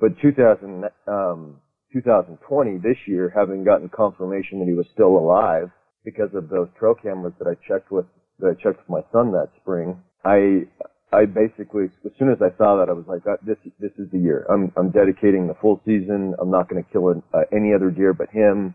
But 0.00 0.18
2000 0.20 0.84
um, 1.06 1.60
2020 1.92 2.78
this 2.78 2.96
year, 3.06 3.32
having 3.34 3.62
gotten 3.62 3.88
confirmation 3.88 4.58
that 4.58 4.66
he 4.66 4.74
was 4.74 4.86
still 4.92 5.16
alive 5.16 5.70
because 6.04 6.34
of 6.34 6.48
those 6.48 6.68
trail 6.78 6.94
cameras 7.00 7.34
that 7.38 7.46
I 7.46 7.54
checked 7.68 7.92
with 7.92 8.06
that 8.40 8.48
I 8.48 8.62
checked 8.62 8.80
with 8.80 8.88
my 8.88 9.02
son 9.12 9.30
that 9.32 9.50
spring. 9.62 10.02
I 10.24 10.66
I 11.14 11.26
basically, 11.26 11.84
as 12.04 12.10
soon 12.18 12.30
as 12.30 12.38
I 12.42 12.56
saw 12.58 12.76
that, 12.78 12.88
I 12.88 12.92
was 12.92 13.04
like, 13.06 13.22
uh, 13.26 13.36
this, 13.46 13.58
this 13.78 13.92
is 13.98 14.10
the 14.10 14.18
year. 14.18 14.46
I'm, 14.50 14.72
I'm 14.76 14.90
dedicating 14.90 15.46
the 15.46 15.54
full 15.54 15.80
season. 15.84 16.34
I'm 16.40 16.50
not 16.50 16.68
going 16.68 16.82
to 16.82 16.90
kill 16.90 17.08
uh, 17.32 17.38
any 17.52 17.72
other 17.72 17.90
deer 17.90 18.12
but 18.12 18.30
him. 18.30 18.74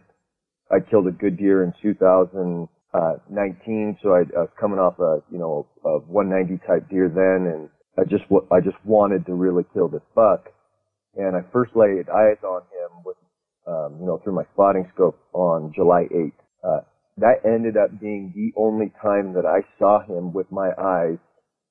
I 0.72 0.80
killed 0.80 1.08
a 1.08 1.12
good 1.12 1.38
deer 1.38 1.64
in 1.64 1.74
2019, 2.94 3.98
so 4.02 4.14
I, 4.14 4.20
I 4.38 4.42
was 4.42 4.50
coming 4.60 4.80
off 4.80 5.00
a, 5.00 5.22
you 5.32 5.40
know, 5.40 5.68
a 5.86 6.00
190 6.00 6.62
type 6.66 6.90
deer 6.90 7.10
then, 7.10 7.52
and 7.52 7.70
I 7.98 8.04
just, 8.10 8.24
I 8.52 8.60
just 8.60 8.78
wanted 8.86 9.26
to 9.26 9.34
really 9.34 9.64
kill 9.74 9.88
this 9.88 10.02
buck. 10.16 10.50
And 11.16 11.36
I 11.36 11.42
first 11.52 11.76
laid 11.76 12.10
eyes 12.10 12.38
on 12.44 12.62
him 12.62 13.04
with, 13.04 13.18
um, 13.68 13.98
you 14.00 14.06
know, 14.06 14.20
through 14.24 14.36
my 14.36 14.44
spotting 14.54 14.90
scope 14.94 15.20
on 15.34 15.74
July 15.76 16.06
8th. 16.14 16.32
Uh, 16.64 16.82
that 17.18 17.46
ended 17.46 17.76
up 17.76 18.00
being 18.00 18.32
the 18.36 18.52
only 18.60 18.92
time 19.02 19.34
that 19.34 19.46
I 19.46 19.62
saw 19.78 20.02
him 20.02 20.34
with 20.34 20.52
my 20.52 20.70
eyes 20.78 21.18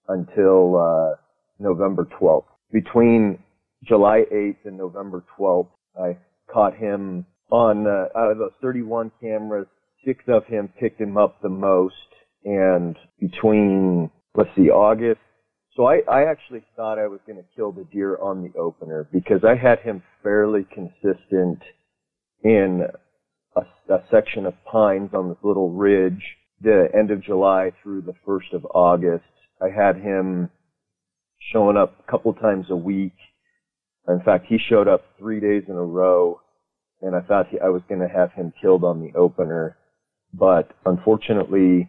until 0.09 0.77
uh, 0.77 1.17
November 1.59 2.07
12th. 2.21 2.45
Between 2.73 3.39
July 3.85 4.25
8th 4.33 4.67
and 4.67 4.77
November 4.77 5.25
12th, 5.39 5.69
I 5.99 6.19
caught 6.53 6.77
him 6.77 7.25
on 7.51 7.87
uh, 7.87 8.19
out 8.19 8.33
of 8.33 8.39
those 8.39 8.53
31 8.61 9.11
cameras. 9.21 9.67
Six 10.09 10.25
of 10.29 10.47
him 10.47 10.73
picked 10.81 10.99
him 10.99 11.19
up 11.19 11.43
the 11.43 11.51
most, 11.51 11.95
and 12.43 12.97
between 13.21 14.11
let's 14.35 14.49
see, 14.57 14.71
August. 14.71 15.21
So 15.77 15.85
I, 15.85 16.01
I 16.11 16.31
actually 16.31 16.65
thought 16.77 16.99
I 16.99 17.09
was 17.09 17.21
going 17.27 17.37
to 17.37 17.45
kill 17.55 17.73
the 17.73 17.85
deer 17.93 18.17
on 18.17 18.43
the 18.43 18.59
opener 18.59 19.07
because 19.13 19.45
I 19.45 19.55
had 19.55 19.81
him 19.81 20.03
fairly 20.23 20.67
consistent 20.73 21.59
in 22.43 22.87
a, 23.55 23.61
a 23.93 24.05
section 24.11 24.47
of 24.47 24.55
pines 24.65 25.11
on 25.13 25.29
this 25.29 25.39
little 25.43 25.73
ridge 25.73 26.23
the 26.61 26.89
end 26.97 27.11
of 27.11 27.23
July 27.23 27.73
through 27.83 28.03
the 28.03 28.15
first 28.25 28.53
of 28.53 28.67
August. 28.75 29.25
I 29.61 29.69
had 29.69 29.97
him 29.97 30.51
showing 31.53 31.77
up 31.77 32.01
a 32.01 32.11
couple 32.11 32.33
times 32.35 32.67
a 32.71 32.77
week. 32.77 33.15
In 34.09 34.21
fact, 34.25 34.47
he 34.49 34.59
showed 34.71 34.89
up 34.89 35.03
three 35.19 35.39
days 35.39 35.65
in 35.69 35.75
a 35.75 35.85
row, 35.85 36.41
and 37.03 37.15
I 37.15 37.21
thought 37.21 37.49
he, 37.51 37.61
I 37.61 37.69
was 37.69 37.83
going 37.89 38.01
to 38.01 38.09
have 38.09 38.33
him 38.33 38.53
killed 38.61 38.85
on 38.85 39.01
the 39.01 39.17
opener. 39.17 39.77
But 40.33 40.73
unfortunately, 40.85 41.89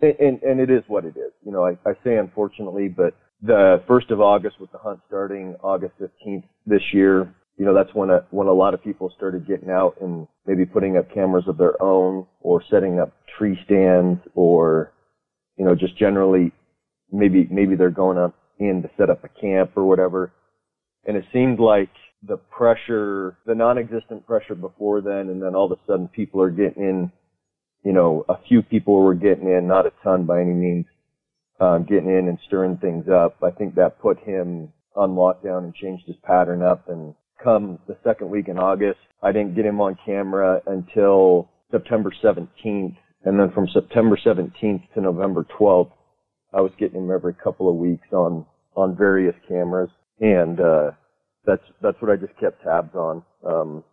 and, 0.00 0.42
and 0.42 0.60
it 0.60 0.70
is 0.70 0.82
what 0.88 1.04
it 1.04 1.16
is. 1.16 1.32
You 1.44 1.52
know, 1.52 1.64
I, 1.64 1.72
I 1.88 1.94
say 2.04 2.16
unfortunately, 2.16 2.88
but 2.88 3.14
the 3.42 3.82
first 3.86 4.10
of 4.10 4.20
August 4.20 4.60
with 4.60 4.72
the 4.72 4.78
hunt 4.78 5.00
starting 5.06 5.54
August 5.62 5.94
15th 6.00 6.44
this 6.66 6.82
year, 6.92 7.32
you 7.56 7.64
know, 7.64 7.74
that's 7.74 7.94
when 7.94 8.10
a, 8.10 8.26
when 8.30 8.48
a 8.48 8.52
lot 8.52 8.74
of 8.74 8.82
people 8.82 9.12
started 9.16 9.46
getting 9.46 9.70
out 9.70 9.96
and 10.00 10.26
maybe 10.46 10.66
putting 10.66 10.96
up 10.96 11.12
cameras 11.12 11.44
of 11.46 11.56
their 11.56 11.80
own 11.82 12.26
or 12.40 12.62
setting 12.70 12.98
up 13.00 13.12
tree 13.38 13.58
stands 13.64 14.20
or, 14.34 14.92
you 15.56 15.64
know, 15.64 15.74
just 15.74 15.96
generally 15.96 16.52
maybe, 17.10 17.48
maybe 17.50 17.76
they're 17.76 17.90
going 17.90 18.18
up 18.18 18.34
in 18.58 18.82
to 18.82 18.90
set 18.98 19.10
up 19.10 19.24
a 19.24 19.40
camp 19.40 19.72
or 19.76 19.84
whatever. 19.84 20.32
And 21.06 21.16
it 21.16 21.24
seemed 21.32 21.60
like 21.60 21.90
the 22.26 22.36
pressure, 22.36 23.38
the 23.46 23.54
non-existent 23.54 24.26
pressure 24.26 24.54
before 24.54 25.00
then, 25.00 25.30
and 25.30 25.40
then 25.40 25.54
all 25.54 25.70
of 25.70 25.78
a 25.78 25.80
sudden 25.86 26.08
people 26.08 26.42
are 26.42 26.50
getting 26.50 26.82
in, 26.82 27.12
you 27.86 27.92
know, 27.92 28.24
a 28.28 28.34
few 28.48 28.62
people 28.62 29.00
were 29.00 29.14
getting 29.14 29.46
in, 29.46 29.68
not 29.68 29.86
a 29.86 29.92
ton 30.02 30.26
by 30.26 30.40
any 30.40 30.52
means, 30.52 30.86
um, 31.60 31.86
getting 31.88 32.08
in 32.08 32.26
and 32.26 32.36
stirring 32.44 32.78
things 32.78 33.04
up. 33.08 33.36
I 33.44 33.52
think 33.52 33.76
that 33.76 34.00
put 34.00 34.18
him 34.18 34.72
on 34.96 35.10
lockdown 35.10 35.58
and 35.58 35.72
changed 35.72 36.02
his 36.04 36.16
pattern 36.24 36.62
up. 36.62 36.88
And 36.88 37.14
come 37.42 37.78
the 37.86 37.96
second 38.02 38.28
week 38.28 38.48
in 38.48 38.58
August, 38.58 38.98
I 39.22 39.30
didn't 39.30 39.54
get 39.54 39.64
him 39.64 39.80
on 39.80 39.96
camera 40.04 40.60
until 40.66 41.48
September 41.70 42.12
17th. 42.24 42.96
And 43.24 43.38
then 43.38 43.52
from 43.54 43.68
September 43.72 44.18
17th 44.18 44.82
to 44.94 45.00
November 45.00 45.46
12th, 45.56 45.92
I 46.52 46.62
was 46.62 46.72
getting 46.80 47.04
him 47.04 47.12
every 47.12 47.34
couple 47.34 47.68
of 47.68 47.76
weeks 47.76 48.08
on, 48.10 48.44
on 48.74 48.96
various 48.96 49.36
cameras. 49.48 49.90
And, 50.18 50.58
uh, 50.58 50.90
that's, 51.46 51.62
that's 51.80 52.02
what 52.02 52.10
I 52.10 52.16
just 52.16 52.36
kept 52.40 52.64
tabs 52.64 52.96
on. 52.96 53.22
Um, 53.46 53.84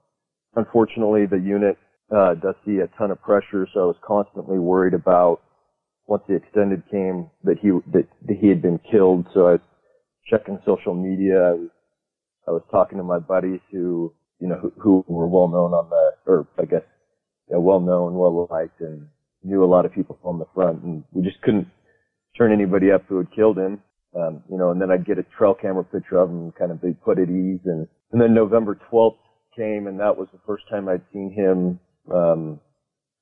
unfortunately, 0.55 1.27
the 1.27 1.37
unit, 1.37 1.77
uh, 2.11 2.35
see 2.65 2.77
a 2.77 2.87
ton 2.97 3.11
of 3.11 3.21
pressure. 3.21 3.67
So 3.73 3.81
I 3.81 3.85
was 3.85 3.95
constantly 4.05 4.59
worried 4.59 4.93
about 4.93 5.41
once 6.07 6.23
the 6.27 6.35
extended 6.35 6.83
came 6.91 7.29
that 7.43 7.57
he, 7.61 7.69
that, 7.91 8.07
that 8.27 8.37
he 8.39 8.49
had 8.49 8.61
been 8.61 8.79
killed. 8.91 9.25
So 9.33 9.47
I 9.47 9.51
was 9.53 9.61
checking 10.29 10.59
social 10.65 10.93
media. 10.93 11.37
I 11.37 11.51
was, 11.51 11.69
I 12.47 12.51
was 12.51 12.63
talking 12.71 12.97
to 12.97 13.03
my 13.03 13.19
buddies 13.19 13.61
who, 13.71 14.13
you 14.39 14.47
know, 14.47 14.59
who, 14.61 14.73
who 14.77 15.05
were 15.07 15.27
well 15.27 15.47
known 15.47 15.73
on 15.73 15.89
the, 15.89 16.31
or 16.31 16.47
I 16.59 16.65
guess, 16.65 16.83
yeah, 17.49 17.57
well 17.57 17.79
known, 17.79 18.15
well 18.15 18.47
liked 18.49 18.81
and 18.81 19.07
knew 19.43 19.63
a 19.63 19.65
lot 19.65 19.85
of 19.85 19.93
people 19.93 20.17
on 20.23 20.39
the 20.39 20.45
front 20.53 20.83
and 20.83 21.03
we 21.11 21.23
just 21.23 21.41
couldn't, 21.41 21.67
turn 22.37 22.51
anybody 22.51 22.91
up 22.91 23.03
who 23.07 23.17
had 23.17 23.31
killed 23.35 23.57
him. 23.57 23.79
Um, 24.15 24.43
you 24.49 24.57
know, 24.57 24.71
and 24.71 24.79
then 24.79 24.91
I'd 24.91 25.05
get 25.05 25.17
a 25.17 25.25
trail 25.37 25.55
camera 25.59 25.83
picture 25.83 26.17
of 26.17 26.29
him, 26.29 26.51
kind 26.57 26.71
of 26.71 26.81
be 26.81 26.93
put 26.93 27.17
at 27.17 27.29
ease. 27.29 27.61
And, 27.65 27.87
and 28.11 28.21
then 28.21 28.33
November 28.33 28.77
12th 28.91 29.17
came, 29.55 29.87
and 29.87 29.99
that 29.99 30.17
was 30.17 30.27
the 30.31 30.39
first 30.45 30.63
time 30.69 30.87
I'd 30.87 31.01
seen 31.11 31.33
him, 31.35 31.79
um, 32.11 32.59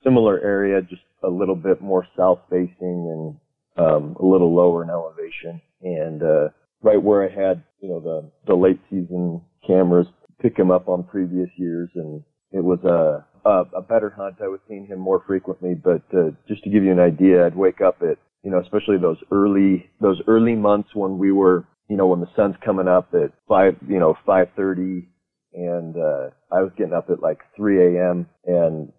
similar 0.04 0.40
area, 0.40 0.82
just 0.82 1.02
a 1.24 1.30
little 1.30 1.56
bit 1.56 1.82
more 1.82 2.08
south 2.18 2.40
facing 2.50 2.70
and, 2.80 3.86
um, 3.86 4.16
a 4.20 4.26
little 4.26 4.54
lower 4.54 4.84
in 4.84 4.90
elevation. 4.90 5.62
And, 5.82 6.24
uh, 6.24 6.50
right 6.82 7.02
where 7.02 7.24
I 7.24 7.30
had, 7.30 7.64
you 7.82 7.90
know, 7.90 8.00
the, 8.00 8.32
the 8.48 8.56
late 8.56 8.80
season 8.90 9.42
cameras 9.66 10.08
pick 10.42 10.58
him 10.58 10.72
up 10.72 10.88
on 10.88 11.04
previous 11.04 11.50
years. 11.58 11.90
And 11.96 12.24
it 12.52 12.64
was 12.64 12.80
a, 12.84 13.26
a, 13.48 13.78
a 13.78 13.82
better 13.82 14.10
hunt. 14.10 14.36
I 14.42 14.48
was 14.48 14.60
seeing 14.68 14.88
him 14.88 15.00
more 15.00 15.24
frequently, 15.28 15.76
but, 15.76 16.04
uh, 16.14 16.32
just 16.48 16.64
to 16.64 16.70
give 16.70 16.84
you 16.84 16.92
an 16.92 17.00
idea, 17.00 17.46
I'd 17.46 17.56
wake 17.56 17.82
up 17.82 18.02
at 18.02 18.18
you 18.44 18.50
know, 18.50 18.60
especially 18.60 18.98
those 18.98 19.18
early, 19.32 19.90
those 20.00 20.22
early 20.28 20.56
months 20.56 20.90
when 20.94 21.18
we 21.18 21.32
were, 21.32 21.66
you 21.90 21.98
know, 21.98 22.08
when 22.08 22.22
the 22.22 22.30
sun's 22.36 22.56
coming 22.66 22.88
up 22.88 23.14
at 23.14 23.32
five, 23.48 23.76
you 23.88 24.00
know, 24.00 24.16
5.30 24.28 25.06
and, 25.54 25.96
uh, 25.98 26.30
I 26.52 26.62
was 26.62 26.72
getting 26.78 26.94
up 26.94 27.10
at 27.10 27.22
like 27.22 27.40
3 27.56 27.98
a.m. 27.98 28.28
and 28.46 28.92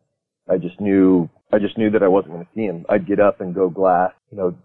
I 0.49 0.59
just 0.59 0.81
knew, 0.81 1.29
I 1.53 1.59
just 1.59 1.79
knew 1.79 1.91
that 1.91 2.03
I 2.03 2.09
wasn't 2.09 2.35
going 2.35 2.45
to 2.45 2.51
see 2.55 2.65
him. 2.65 2.85
I'd 2.89 3.07
get 3.07 3.21
up 3.21 3.41
and 3.41 3.55
go 3.55 3.69
glass, 3.69 4.13
you 4.31 4.39
know, 4.39 4.57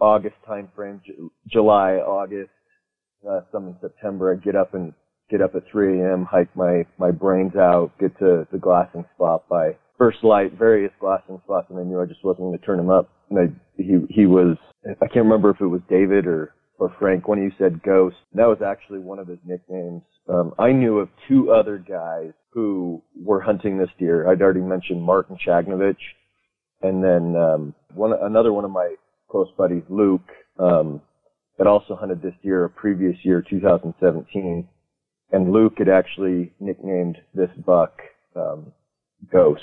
August 0.00 0.36
time 0.46 0.68
frame, 0.74 1.00
J- 1.06 1.14
July, 1.48 1.94
August, 1.94 2.50
uh, 3.28 3.40
some 3.52 3.68
in 3.68 3.76
September. 3.80 4.32
I'd 4.32 4.44
get 4.44 4.56
up 4.56 4.74
and 4.74 4.92
get 5.30 5.40
up 5.40 5.54
at 5.54 5.62
3 5.70 6.00
a.m., 6.00 6.24
hike 6.24 6.54
my, 6.56 6.84
my 6.98 7.10
brains 7.10 7.56
out, 7.56 7.92
get 7.98 8.18
to 8.18 8.46
the 8.52 8.58
glassing 8.58 9.04
spot 9.14 9.48
by 9.48 9.76
first 9.96 10.22
light, 10.22 10.52
various 10.58 10.92
glassing 11.00 11.40
spots, 11.44 11.66
and 11.70 11.78
I 11.78 11.82
knew 11.84 12.00
I 12.00 12.06
just 12.06 12.24
wasn't 12.24 12.48
going 12.48 12.58
to 12.58 12.64
turn 12.64 12.78
him 12.80 12.90
up. 12.90 13.08
And 13.30 13.38
I, 13.38 13.82
he 13.82 13.98
he 14.10 14.26
was 14.26 14.56
I 14.86 15.06
can't 15.06 15.24
remember 15.24 15.50
if 15.50 15.60
it 15.60 15.66
was 15.66 15.80
David 15.88 16.26
or 16.26 16.54
or 16.78 16.94
Frank. 16.98 17.28
One 17.28 17.38
of 17.38 17.44
you 17.44 17.52
said 17.58 17.82
Ghost. 17.82 18.16
That 18.34 18.46
was 18.46 18.58
actually 18.64 18.98
one 18.98 19.18
of 19.18 19.28
his 19.28 19.38
nicknames. 19.44 20.02
Um, 20.28 20.54
I 20.58 20.72
knew 20.72 20.98
of 20.98 21.08
two 21.28 21.52
other 21.52 21.78
guys 21.78 22.32
who 22.52 23.02
were 23.16 23.40
hunting 23.40 23.78
this 23.78 23.90
deer. 23.98 24.28
I'd 24.28 24.42
already 24.42 24.60
mentioned 24.60 25.02
Martin 25.02 25.36
Chagnovich, 25.46 25.96
and 26.82 27.02
then 27.02 27.36
um, 27.36 27.74
one 27.94 28.12
another 28.12 28.52
one 28.52 28.64
of 28.64 28.70
my 28.70 28.94
close 29.30 29.48
buddies, 29.56 29.82
Luke, 29.88 30.28
um, 30.58 31.00
had 31.58 31.66
also 31.66 31.96
hunted 31.96 32.22
this 32.22 32.34
deer 32.42 32.64
a 32.64 32.70
previous 32.70 33.16
year, 33.22 33.44
2017. 33.48 34.68
And 35.32 35.52
Luke 35.52 35.74
had 35.78 35.88
actually 35.88 36.52
nicknamed 36.60 37.18
this 37.34 37.50
buck 37.66 37.98
um, 38.36 38.72
Ghost 39.32 39.62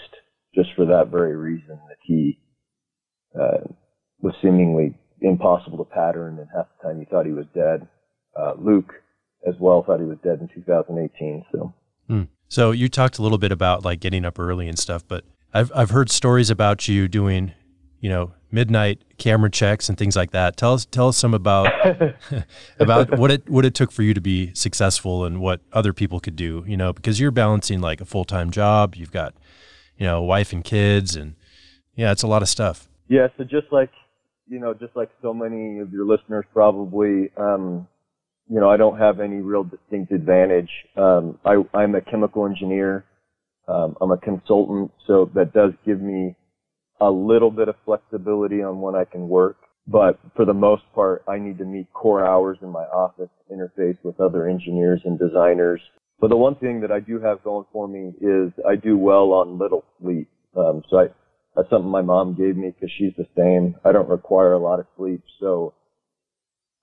just 0.53 0.69
for 0.75 0.85
that 0.85 1.07
very 1.09 1.35
reason 1.35 1.79
that 1.87 1.97
he 2.03 2.39
uh, 3.39 3.63
was 4.19 4.33
seemingly 4.41 4.97
impossible 5.21 5.77
to 5.77 5.83
pattern, 5.85 6.39
and 6.39 6.47
half 6.53 6.67
the 6.77 6.87
time 6.87 6.99
you 6.99 7.05
thought 7.09 7.25
he 7.25 7.31
was 7.31 7.45
dead. 7.53 7.87
Uh, 8.35 8.53
Luke, 8.57 8.93
as 9.47 9.55
well, 9.59 9.83
thought 9.83 9.99
he 9.99 10.05
was 10.05 10.17
dead 10.23 10.39
in 10.41 10.47
2018. 10.53 11.45
So, 11.51 11.73
hmm. 12.07 12.23
so 12.47 12.71
you 12.71 12.89
talked 12.89 13.17
a 13.17 13.21
little 13.21 13.37
bit 13.37 13.51
about 13.51 13.85
like 13.85 13.99
getting 13.99 14.25
up 14.25 14.39
early 14.39 14.67
and 14.67 14.77
stuff, 14.77 15.03
but 15.07 15.23
I've 15.53 15.71
I've 15.75 15.91
heard 15.91 16.09
stories 16.09 16.49
about 16.49 16.87
you 16.87 17.07
doing, 17.07 17.53
you 17.99 18.09
know, 18.09 18.33
midnight 18.51 19.01
camera 19.17 19.49
checks 19.49 19.89
and 19.89 19.97
things 19.97 20.15
like 20.15 20.31
that. 20.31 20.57
Tell 20.57 20.73
us 20.73 20.85
tell 20.85 21.07
us 21.09 21.17
some 21.17 21.33
about 21.33 21.71
about 22.79 23.17
what 23.17 23.31
it 23.31 23.49
what 23.49 23.65
it 23.65 23.73
took 23.73 23.91
for 23.91 24.03
you 24.03 24.13
to 24.13 24.21
be 24.21 24.53
successful 24.53 25.25
and 25.25 25.39
what 25.39 25.61
other 25.73 25.93
people 25.93 26.19
could 26.19 26.35
do. 26.35 26.63
You 26.67 26.77
know, 26.77 26.93
because 26.93 27.19
you're 27.19 27.31
balancing 27.31 27.81
like 27.81 28.01
a 28.01 28.05
full 28.05 28.25
time 28.25 28.51
job, 28.51 28.95
you've 28.95 29.11
got, 29.11 29.33
you 29.97 30.05
know, 30.05 30.21
wife 30.21 30.53
and 30.53 30.63
kids, 30.63 31.15
and 31.15 31.35
yeah, 31.95 32.11
it's 32.11 32.23
a 32.23 32.27
lot 32.27 32.41
of 32.41 32.49
stuff. 32.49 32.87
Yeah, 33.07 33.27
so 33.37 33.43
just 33.43 33.67
like 33.71 33.91
you 34.51 34.59
know, 34.59 34.73
just 34.73 34.93
like 34.97 35.09
so 35.21 35.33
many 35.33 35.79
of 35.79 35.93
your 35.93 36.05
listeners 36.05 36.43
probably, 36.53 37.31
um, 37.37 37.87
you 38.49 38.59
know, 38.59 38.69
I 38.69 38.75
don't 38.75 38.99
have 38.99 39.21
any 39.21 39.37
real 39.37 39.63
distinct 39.63 40.11
advantage. 40.11 40.69
Um, 40.97 41.39
I, 41.45 41.63
I'm 41.73 41.95
a 41.95 42.01
chemical 42.01 42.45
engineer. 42.45 43.05
Um, 43.69 43.95
I'm 44.01 44.11
a 44.11 44.17
consultant, 44.17 44.91
so 45.07 45.31
that 45.35 45.53
does 45.53 45.71
give 45.85 46.01
me 46.01 46.35
a 46.99 47.09
little 47.09 47.49
bit 47.49 47.69
of 47.69 47.75
flexibility 47.85 48.61
on 48.61 48.81
when 48.81 48.93
I 48.93 49.05
can 49.05 49.29
work. 49.29 49.55
But 49.87 50.19
for 50.35 50.43
the 50.43 50.53
most 50.53 50.83
part, 50.93 51.23
I 51.29 51.39
need 51.39 51.57
to 51.59 51.65
meet 51.65 51.91
core 51.93 52.25
hours 52.25 52.57
in 52.61 52.69
my 52.69 52.83
office, 52.83 53.29
interface 53.49 53.97
with 54.03 54.19
other 54.19 54.49
engineers 54.49 55.01
and 55.05 55.17
designers. 55.17 55.81
But 56.19 56.29
the 56.29 56.37
one 56.37 56.55
thing 56.55 56.81
that 56.81 56.91
I 56.91 56.99
do 56.99 57.21
have 57.21 57.41
going 57.43 57.65
for 57.71 57.87
me 57.87 58.11
is 58.19 58.51
I 58.67 58.75
do 58.75 58.97
well 58.97 59.31
on 59.31 59.57
little 59.57 59.85
sleep. 60.01 60.27
Um, 60.57 60.83
so 60.89 60.97
I, 60.99 61.07
that's 61.55 61.69
something 61.69 61.89
my 61.89 62.01
mom 62.01 62.35
gave 62.35 62.55
me 62.55 62.71
because 62.71 62.91
she's 62.97 63.13
the 63.17 63.27
same. 63.37 63.75
I 63.83 63.91
don't 63.91 64.09
require 64.09 64.53
a 64.53 64.59
lot 64.59 64.79
of 64.79 64.85
sleep, 64.97 65.21
so 65.39 65.73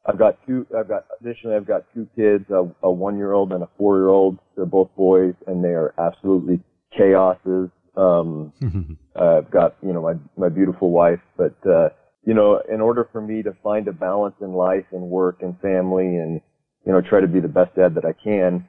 I've 0.07 0.19
got 0.19 0.39
two. 0.47 0.67
I've 0.77 0.89
got 0.89 1.07
additionally, 1.21 1.57
I've 1.57 1.67
got 1.67 1.85
two 1.95 2.09
kids, 2.17 2.45
a, 2.51 2.69
a 2.83 2.91
one-year-old 2.91 3.53
and 3.53 3.63
a 3.63 3.69
four-year-old. 3.79 4.39
They're 4.57 4.67
both 4.67 4.95
boys, 4.97 5.35
and 5.47 5.65
they 5.65 5.69
are 5.69 5.95
absolutely 5.99 6.61
chaoses. 6.99 7.71
Um, 7.97 8.53
I've 9.17 9.51
got 9.51 9.77
you 9.83 9.93
know 9.93 10.03
my 10.03 10.15
my 10.37 10.49
beautiful 10.49 10.91
wife, 10.91 11.21
but 11.37 11.57
uh, 11.67 11.89
you 12.25 12.35
know, 12.35 12.61
in 12.73 12.81
order 12.81 13.09
for 13.11 13.21
me 13.21 13.43
to 13.43 13.53
find 13.63 13.89
a 13.89 13.93
balance 13.93 14.35
in 14.41 14.53
life 14.53 14.85
and 14.93 15.03
work 15.03 15.39
and 15.41 15.59
family, 15.61 16.17
and 16.17 16.41
you 16.85 16.93
know, 16.93 17.01
try 17.01 17.21
to 17.21 17.29
be 17.29 17.41
the 17.41 17.49
best 17.49 17.75
dad 17.75 17.95
that 17.95 18.05
I 18.05 18.13
can, 18.13 18.69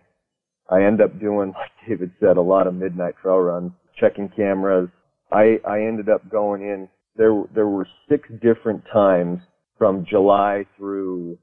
I 0.70 0.84
end 0.84 1.02
up 1.02 1.20
doing, 1.20 1.50
like 1.58 1.72
David 1.88 2.12
said, 2.20 2.38
a 2.38 2.42
lot 2.42 2.68
of 2.68 2.74
midnight 2.74 3.16
trail 3.22 3.38
runs, 3.38 3.72
checking 4.00 4.30
cameras. 4.30 4.90
I 5.32 5.60
I 5.68 5.82
ended 5.82 6.10
up 6.10 6.30
going 6.30 6.62
in. 6.62 6.90
There 7.16 7.44
there 7.54 7.68
were 7.68 7.88
six 8.10 8.30
different 8.42 8.84
times 8.92 9.40
from 9.78 10.06
July 10.10 10.66
through 10.78 11.38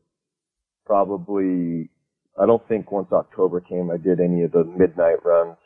probably, 0.87 1.91
I 2.41 2.47
don't 2.47 2.67
think 2.69 2.93
once 2.93 3.09
October 3.13 3.61
came 3.61 3.91
I 3.91 3.97
did 3.97 4.21
any 4.21 4.43
of 4.45 4.53
the 4.53 4.65
midnight 4.65 5.25
runs, 5.25 5.57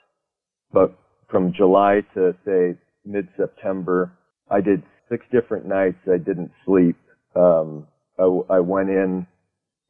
but 0.72 0.96
from 1.28 1.52
July 1.52 2.00
to 2.14 2.34
say 2.44 2.76
mid-September, 3.04 4.12
I 4.50 4.60
did 4.60 4.82
six 5.08 5.24
different 5.30 5.66
nights. 5.66 5.98
I 6.06 6.18
didn't 6.18 6.50
sleep. 6.64 6.96
Um, 7.36 7.86
I, 8.18 8.24
I 8.50 8.60
went 8.60 8.88
in 8.90 9.26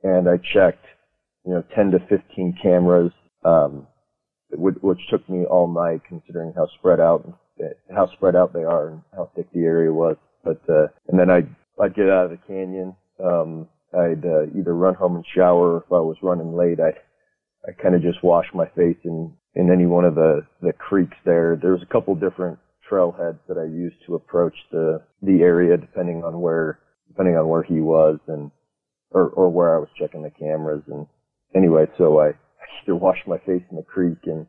and 0.02 0.28
I 0.28 0.36
checked, 0.36 0.84
you 1.46 1.52
know, 1.54 1.64
10 1.74 1.92
to 1.92 1.98
15 2.08 2.58
cameras, 2.62 3.12
um, 3.44 3.86
which, 4.50 4.76
which 4.80 5.00
took 5.10 5.28
me 5.28 5.44
all 5.44 5.68
night 5.72 6.02
considering 6.08 6.52
how 6.56 6.66
spread 6.78 7.00
out, 7.00 7.26
how 7.94 8.10
spread 8.12 8.36
out 8.36 8.52
they 8.52 8.64
are 8.64 8.88
and 8.88 9.02
how 9.14 9.30
thick 9.34 9.46
the 9.52 9.60
area 9.60 9.92
was. 9.92 10.16
But, 10.44 10.60
uh, 10.68 10.88
and 11.08 11.18
then 11.18 11.30
I 11.30 11.42
I'd 11.80 11.94
get 11.94 12.10
out 12.10 12.26
of 12.26 12.30
the 12.30 12.38
canyon. 12.46 12.94
Um, 13.22 13.68
I'd 13.92 14.24
uh, 14.24 14.46
either 14.58 14.74
run 14.74 14.94
home 14.94 15.16
and 15.16 15.24
shower. 15.34 15.78
If 15.78 15.92
I 15.92 16.00
was 16.00 16.16
running 16.22 16.54
late, 16.54 16.78
I 16.80 16.92
I 17.68 17.72
kind 17.72 17.94
of 17.94 18.02
just 18.02 18.22
wash 18.22 18.46
my 18.54 18.66
face 18.76 18.98
in 19.04 19.32
in 19.54 19.70
any 19.70 19.86
one 19.86 20.04
of 20.04 20.14
the 20.14 20.46
the 20.62 20.72
creeks 20.72 21.16
there. 21.24 21.58
There's 21.60 21.82
a 21.82 21.92
couple 21.92 22.14
different 22.14 22.58
trailheads 22.90 23.38
that 23.48 23.58
I 23.58 23.64
used 23.64 23.96
to 24.06 24.14
approach 24.14 24.54
the 24.70 25.02
the 25.22 25.42
area 25.42 25.76
depending 25.76 26.22
on 26.24 26.40
where 26.40 26.80
depending 27.08 27.36
on 27.36 27.48
where 27.48 27.62
he 27.62 27.80
was 27.80 28.18
and 28.28 28.50
or 29.10 29.28
or 29.30 29.50
where 29.50 29.76
I 29.76 29.80
was 29.80 29.88
checking 29.98 30.22
the 30.22 30.30
cameras 30.30 30.82
and 30.86 31.06
anyway, 31.54 31.86
so 31.98 32.20
I 32.20 32.32
either 32.82 32.94
wash 32.94 33.18
my 33.26 33.38
face 33.38 33.62
in 33.70 33.76
the 33.76 33.82
creek 33.82 34.18
and 34.24 34.46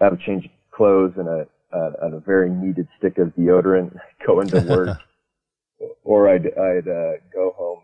have 0.00 0.12
a 0.12 0.18
change 0.26 0.44
of 0.44 0.50
clothes 0.70 1.14
and 1.16 1.28
a 1.28 1.46
a, 1.74 2.16
a 2.16 2.20
very 2.20 2.50
needed 2.50 2.88
stick 2.98 3.18
of 3.18 3.28
deodorant, 3.34 3.96
go 4.26 4.40
into 4.40 4.60
work, 4.60 4.98
or 6.04 6.28
I'd 6.28 6.46
I'd 6.46 6.88
uh, 6.88 7.12
go 7.32 7.52
home 7.56 7.80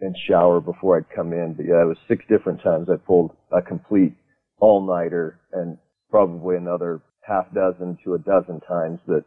and 0.00 0.08
and 0.08 0.16
shower 0.28 0.60
before 0.60 0.98
I'd 0.98 1.14
come 1.14 1.32
in. 1.32 1.54
But 1.54 1.66
yeah, 1.66 1.82
it 1.82 1.88
was 1.88 1.98
six 2.08 2.24
different 2.28 2.62
times 2.62 2.88
I 2.90 2.96
pulled 2.96 3.32
a 3.52 3.62
complete 3.62 4.14
all 4.58 4.86
nighter, 4.86 5.38
and 5.52 5.78
probably 6.10 6.56
another 6.56 7.00
half 7.26 7.46
dozen 7.54 7.98
to 8.04 8.14
a 8.14 8.18
dozen 8.18 8.60
times 8.60 9.00
that 9.06 9.24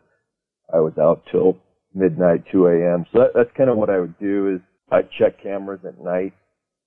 I 0.73 0.79
was 0.79 0.93
out 0.99 1.23
till 1.31 1.57
midnight, 1.93 2.43
2 2.51 2.67
a.m. 2.67 3.05
So 3.11 3.19
that, 3.19 3.31
that's 3.35 3.49
kind 3.57 3.69
of 3.69 3.77
what 3.77 3.89
I 3.89 3.99
would 3.99 4.17
do 4.19 4.55
is 4.55 4.61
I'd 4.91 5.09
check 5.17 5.41
cameras 5.41 5.81
at 5.85 6.03
night 6.03 6.33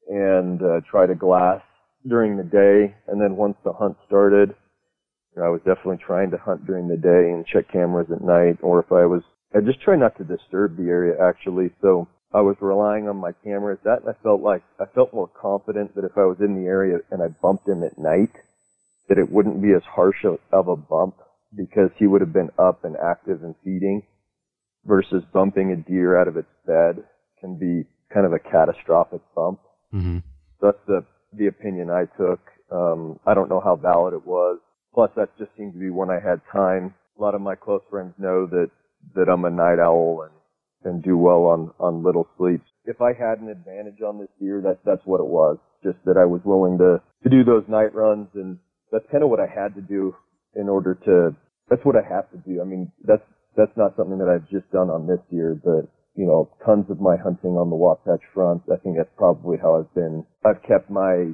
and 0.08 0.60
uh, 0.62 0.80
try 0.90 1.06
to 1.06 1.14
glass 1.14 1.60
during 2.08 2.36
the 2.36 2.42
day, 2.42 2.94
and 3.08 3.20
then 3.20 3.36
once 3.36 3.56
the 3.64 3.72
hunt 3.72 3.96
started, 4.06 4.54
I 5.36 5.48
was 5.48 5.60
definitely 5.64 5.98
trying 6.04 6.30
to 6.32 6.38
hunt 6.38 6.66
during 6.66 6.88
the 6.88 6.96
day 6.96 7.32
and 7.32 7.46
check 7.46 7.70
cameras 7.72 8.08
at 8.12 8.22
night, 8.22 8.58
or 8.62 8.80
if 8.80 8.92
I 8.92 9.06
was 9.06 9.22
I 9.54 9.60
just 9.60 9.80
try 9.82 9.96
not 9.96 10.16
to 10.18 10.24
disturb 10.24 10.76
the 10.76 10.88
area 10.88 11.14
actually. 11.20 11.70
So 11.80 12.08
I 12.34 12.40
was 12.40 12.56
relying 12.60 13.08
on 13.08 13.16
my 13.16 13.32
cameras. 13.44 13.78
That 13.84 14.02
I 14.08 14.12
felt 14.22 14.42
like 14.42 14.62
I 14.80 14.84
felt 14.94 15.14
more 15.14 15.28
confident 15.28 15.94
that 15.94 16.04
if 16.04 16.16
I 16.16 16.24
was 16.24 16.38
in 16.40 16.54
the 16.54 16.68
area 16.68 16.98
and 17.10 17.22
I 17.22 17.28
bumped 17.28 17.68
him 17.68 17.82
at 17.82 17.98
night, 17.98 18.32
that 19.08 19.18
it 19.18 19.30
wouldn't 19.30 19.62
be 19.62 19.72
as 19.72 19.82
harsh 19.84 20.24
of 20.24 20.68
a 20.68 20.76
bump 20.76 21.16
because 21.56 21.90
he 21.98 22.06
would 22.06 22.20
have 22.20 22.32
been 22.32 22.50
up 22.58 22.84
and 22.84 22.96
active 22.96 23.42
and 23.42 23.54
feeding 23.64 24.02
versus 24.84 25.22
bumping 25.32 25.72
a 25.72 25.76
deer 25.76 26.18
out 26.18 26.28
of 26.28 26.36
its 26.36 26.48
bed 26.66 27.04
can 27.40 27.58
be 27.58 27.86
kind 28.12 28.26
of 28.26 28.32
a 28.32 28.38
catastrophic 28.38 29.20
bump. 29.34 29.60
Mm-hmm. 29.92 30.18
That's 30.60 30.78
the, 30.86 31.04
the 31.32 31.46
opinion 31.48 31.90
I 31.90 32.04
took. 32.16 32.40
Um, 32.70 33.18
I 33.26 33.34
don't 33.34 33.48
know 33.48 33.60
how 33.60 33.76
valid 33.76 34.14
it 34.14 34.26
was. 34.26 34.58
Plus 34.94 35.10
that 35.16 35.36
just 35.38 35.50
seemed 35.56 35.72
to 35.74 35.78
be 35.78 35.90
when 35.90 36.10
I 36.10 36.20
had 36.20 36.40
time. 36.52 36.94
A 37.18 37.22
lot 37.22 37.34
of 37.34 37.40
my 37.40 37.54
close 37.54 37.82
friends 37.90 38.14
know 38.18 38.46
that 38.46 38.70
that 39.14 39.28
I'm 39.28 39.44
a 39.44 39.50
night 39.50 39.78
owl 39.78 40.22
and 40.28 40.32
and 40.84 41.02
do 41.02 41.16
well 41.16 41.44
on 41.44 41.72
on 41.78 42.02
little 42.02 42.28
sleeps. 42.36 42.64
If 42.84 43.00
I 43.00 43.12
had 43.12 43.38
an 43.40 43.48
advantage 43.48 44.02
on 44.02 44.18
this 44.18 44.30
year, 44.38 44.60
that 44.62 44.80
that's 44.84 45.04
what 45.04 45.20
it 45.20 45.26
was. 45.26 45.58
Just 45.82 45.98
that 46.04 46.16
I 46.16 46.24
was 46.24 46.40
willing 46.44 46.78
to 46.78 47.00
to 47.22 47.28
do 47.30 47.44
those 47.44 47.64
night 47.68 47.94
runs, 47.94 48.28
and 48.34 48.58
that's 48.90 49.04
kind 49.10 49.24
of 49.24 49.30
what 49.30 49.40
I 49.40 49.46
had 49.46 49.74
to 49.76 49.80
do 49.80 50.14
in 50.54 50.68
order 50.68 50.94
to. 51.06 51.34
That's 51.70 51.84
what 51.84 51.96
I 51.96 52.06
have 52.06 52.30
to 52.32 52.38
do. 52.38 52.60
I 52.60 52.64
mean, 52.64 52.92
that's 53.04 53.22
that's 53.56 53.76
not 53.76 53.96
something 53.96 54.18
that 54.18 54.28
I've 54.28 54.48
just 54.50 54.70
done 54.72 54.90
on 54.90 55.06
this 55.06 55.20
year, 55.30 55.54
but 55.54 55.88
you 56.14 56.26
know, 56.26 56.50
tons 56.64 56.86
of 56.90 57.00
my 57.00 57.16
hunting 57.16 57.56
on 57.56 57.70
the 57.70 57.76
Wasatch 57.76 58.22
Front. 58.34 58.62
I 58.70 58.76
think 58.76 58.96
that's 58.96 59.12
probably 59.16 59.56
how 59.56 59.78
I've 59.78 59.94
been. 59.94 60.26
I've 60.44 60.62
kept 60.62 60.90
my 60.90 61.32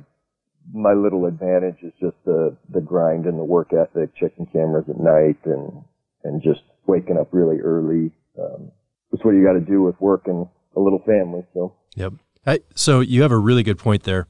my 0.72 0.92
little 0.92 1.26
advantage 1.26 1.78
is 1.82 1.92
just 2.00 2.16
the 2.24 2.56
the 2.70 2.80
grind 2.80 3.26
and 3.26 3.38
the 3.38 3.44
work 3.44 3.72
ethic, 3.72 4.14
checking 4.16 4.46
cameras 4.46 4.84
at 4.88 4.98
night, 5.00 5.38
and 5.44 5.82
and 6.24 6.42
just 6.42 6.60
waking 6.86 7.18
up 7.18 7.28
really 7.32 7.58
early. 7.58 8.10
Um, 8.38 8.70
that's 9.10 9.24
what 9.24 9.32
you 9.32 9.44
got 9.44 9.54
to 9.54 9.60
do 9.60 9.82
with 9.82 10.00
work 10.00 10.22
and 10.26 10.46
a 10.76 10.80
little 10.80 11.02
family. 11.06 11.44
So. 11.54 11.74
Yep. 11.96 12.14
I, 12.46 12.60
so 12.74 13.00
you 13.00 13.22
have 13.22 13.32
a 13.32 13.38
really 13.38 13.62
good 13.62 13.78
point 13.78 14.04
there. 14.04 14.26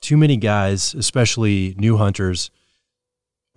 Too 0.00 0.16
many 0.16 0.36
guys, 0.36 0.94
especially 0.94 1.74
new 1.78 1.96
hunters, 1.96 2.50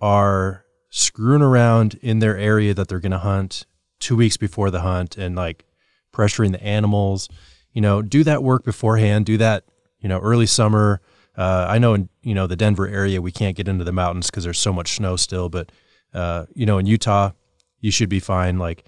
are 0.00 0.64
screwing 0.90 1.42
around 1.42 1.98
in 2.02 2.18
their 2.18 2.36
area 2.36 2.74
that 2.74 2.88
they're 2.88 3.00
going 3.00 3.12
to 3.12 3.18
hunt 3.18 3.66
two 3.98 4.16
weeks 4.16 4.36
before 4.36 4.70
the 4.70 4.80
hunt 4.80 5.16
and 5.16 5.36
like 5.36 5.64
pressuring 6.12 6.52
the 6.52 6.62
animals. 6.62 7.28
You 7.72 7.80
know, 7.80 8.02
do 8.02 8.24
that 8.24 8.42
work 8.42 8.64
beforehand. 8.64 9.26
Do 9.26 9.36
that, 9.38 9.64
you 10.00 10.08
know, 10.08 10.18
early 10.18 10.46
summer. 10.46 11.00
Uh, 11.36 11.66
I 11.68 11.78
know 11.78 11.94
in 11.94 12.08
you 12.22 12.34
know 12.34 12.46
the 12.46 12.56
Denver 12.56 12.88
area 12.88 13.20
we 13.20 13.32
can't 13.32 13.56
get 13.56 13.68
into 13.68 13.84
the 13.84 13.92
mountains 13.92 14.30
because 14.30 14.44
there's 14.44 14.58
so 14.58 14.72
much 14.72 14.96
snow 14.96 15.16
still, 15.16 15.48
but 15.48 15.70
uh, 16.14 16.46
you 16.54 16.66
know 16.66 16.78
in 16.78 16.86
Utah 16.86 17.32
you 17.80 17.90
should 17.90 18.08
be 18.08 18.20
fine. 18.20 18.58
Like, 18.58 18.84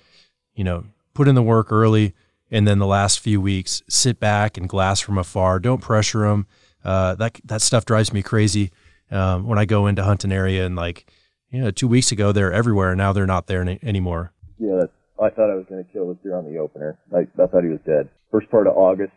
you 0.54 0.64
know, 0.64 0.84
put 1.14 1.28
in 1.28 1.34
the 1.34 1.42
work 1.42 1.70
early, 1.70 2.14
and 2.50 2.66
then 2.66 2.78
the 2.78 2.86
last 2.86 3.20
few 3.20 3.40
weeks, 3.40 3.82
sit 3.88 4.18
back 4.18 4.56
and 4.56 4.68
glass 4.68 5.00
from 5.00 5.18
afar. 5.18 5.58
Don't 5.60 5.80
pressure 5.80 6.28
them. 6.28 6.46
Uh, 6.84 7.14
that 7.16 7.40
that 7.44 7.62
stuff 7.62 7.84
drives 7.84 8.12
me 8.12 8.22
crazy 8.22 8.70
um, 9.10 9.46
when 9.46 9.58
I 9.58 9.64
go 9.64 9.86
into 9.86 10.02
hunt 10.02 10.24
an 10.24 10.32
area 10.32 10.64
and 10.64 10.76
like, 10.76 11.10
you 11.50 11.60
know, 11.60 11.70
two 11.70 11.88
weeks 11.88 12.12
ago 12.12 12.32
they're 12.32 12.52
everywhere, 12.52 12.90
and 12.90 12.98
now 12.98 13.12
they're 13.12 13.26
not 13.26 13.46
there 13.46 13.62
any, 13.62 13.78
anymore. 13.82 14.32
Yeah, 14.58 14.86
I 15.20 15.30
thought 15.30 15.50
I 15.50 15.54
was 15.54 15.66
going 15.68 15.84
to 15.84 15.92
kill 15.92 16.08
this 16.08 16.18
deer 16.22 16.36
on 16.36 16.44
the 16.44 16.58
opener. 16.58 16.98
I, 17.14 17.20
I 17.40 17.46
thought 17.46 17.62
he 17.62 17.70
was 17.70 17.80
dead. 17.86 18.08
First 18.30 18.50
part 18.50 18.66
of 18.66 18.76
August, 18.76 19.12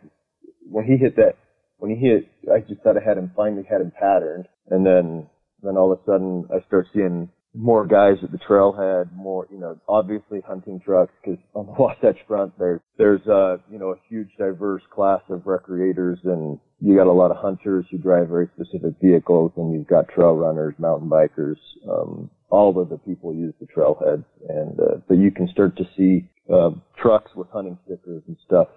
when 0.70 0.84
he 0.84 0.96
hit 0.96 1.16
that, 1.16 1.36
when 1.82 1.90
he 1.90 1.96
hit, 1.96 2.28
I 2.48 2.60
just 2.60 2.80
thought 2.82 2.96
I 2.96 3.02
had 3.04 3.18
him 3.18 3.32
finally 3.34 3.64
had 3.68 3.80
him 3.80 3.90
patterned, 3.98 4.46
and 4.70 4.86
then 4.86 5.26
then 5.64 5.76
all 5.76 5.90
of 5.90 5.98
a 5.98 6.04
sudden 6.04 6.46
I 6.54 6.64
start 6.68 6.86
seeing 6.94 7.28
more 7.54 7.84
guys 7.84 8.18
at 8.22 8.30
the 8.30 8.38
trailhead, 8.38 9.12
more, 9.12 9.48
you 9.50 9.58
know, 9.58 9.76
obviously 9.88 10.40
hunting 10.46 10.80
trucks, 10.80 11.12
because 11.20 11.40
on 11.54 11.66
the 11.66 11.72
Wasatch 11.78 12.18
Front 12.28 12.56
there, 12.56 12.80
there's, 12.98 13.26
uh, 13.26 13.56
you 13.68 13.80
know, 13.80 13.90
a 13.90 13.96
huge 14.08 14.30
diverse 14.38 14.82
class 14.94 15.20
of 15.28 15.40
recreators. 15.40 16.16
And 16.24 16.58
you 16.80 16.96
got 16.96 17.08
a 17.08 17.12
lot 17.12 17.32
of 17.32 17.36
hunters 17.38 17.84
who 17.90 17.98
drive 17.98 18.28
very 18.28 18.48
specific 18.54 18.94
vehicles. 19.02 19.52
And 19.56 19.72
you've 19.72 19.86
got 19.86 20.08
trail 20.08 20.34
runners, 20.34 20.74
mountain 20.78 21.10
bikers, 21.10 21.58
um, 21.90 22.30
all 22.48 22.80
of 22.80 22.88
the 22.88 22.98
people 22.98 23.34
use 23.34 23.54
the 23.60 23.66
trailheads. 23.66 24.24
And, 24.48 24.80
uh, 24.80 24.96
but 25.06 25.18
you 25.18 25.30
can 25.30 25.48
start 25.48 25.76
to 25.76 25.84
see, 25.96 26.28
uh, 26.52 26.70
trucks 26.96 27.32
with 27.36 27.48
hunting 27.50 27.78
stickers 27.84 28.22
and 28.26 28.36
stuff 28.46 28.68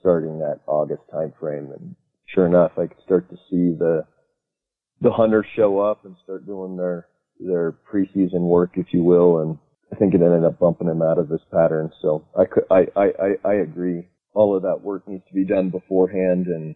starting 0.00 0.38
that 0.40 0.60
August 0.66 1.02
time 1.12 1.32
frame 1.40 1.70
and 1.72 1.94
sure 2.26 2.46
enough, 2.46 2.72
I 2.76 2.86
could 2.86 3.02
start 3.04 3.28
to 3.30 3.36
see 3.50 3.76
the, 3.78 4.04
the 5.00 5.12
hunters 5.12 5.46
show 5.56 5.80
up 5.80 6.04
and 6.04 6.16
start 6.24 6.46
doing 6.46 6.76
their, 6.76 7.06
their 7.38 7.72
preseason 7.72 8.40
work, 8.40 8.72
if 8.74 8.86
you 8.92 9.02
will, 9.02 9.40
and 9.40 9.58
I 9.92 9.96
think 9.96 10.14
it 10.14 10.22
ended 10.22 10.44
up 10.44 10.58
bumping 10.58 10.88
him 10.88 11.02
out 11.02 11.18
of 11.18 11.28
this 11.28 11.42
pattern. 11.52 11.90
So 12.00 12.24
I 12.38 12.44
could, 12.44 12.64
I, 12.70 12.86
I, 12.96 13.04
I, 13.04 13.48
I 13.50 13.54
agree. 13.54 14.08
All 14.32 14.56
of 14.56 14.62
that 14.62 14.82
work 14.82 15.06
needs 15.06 15.24
to 15.28 15.34
be 15.34 15.44
done 15.44 15.70
beforehand, 15.70 16.46
and 16.46 16.74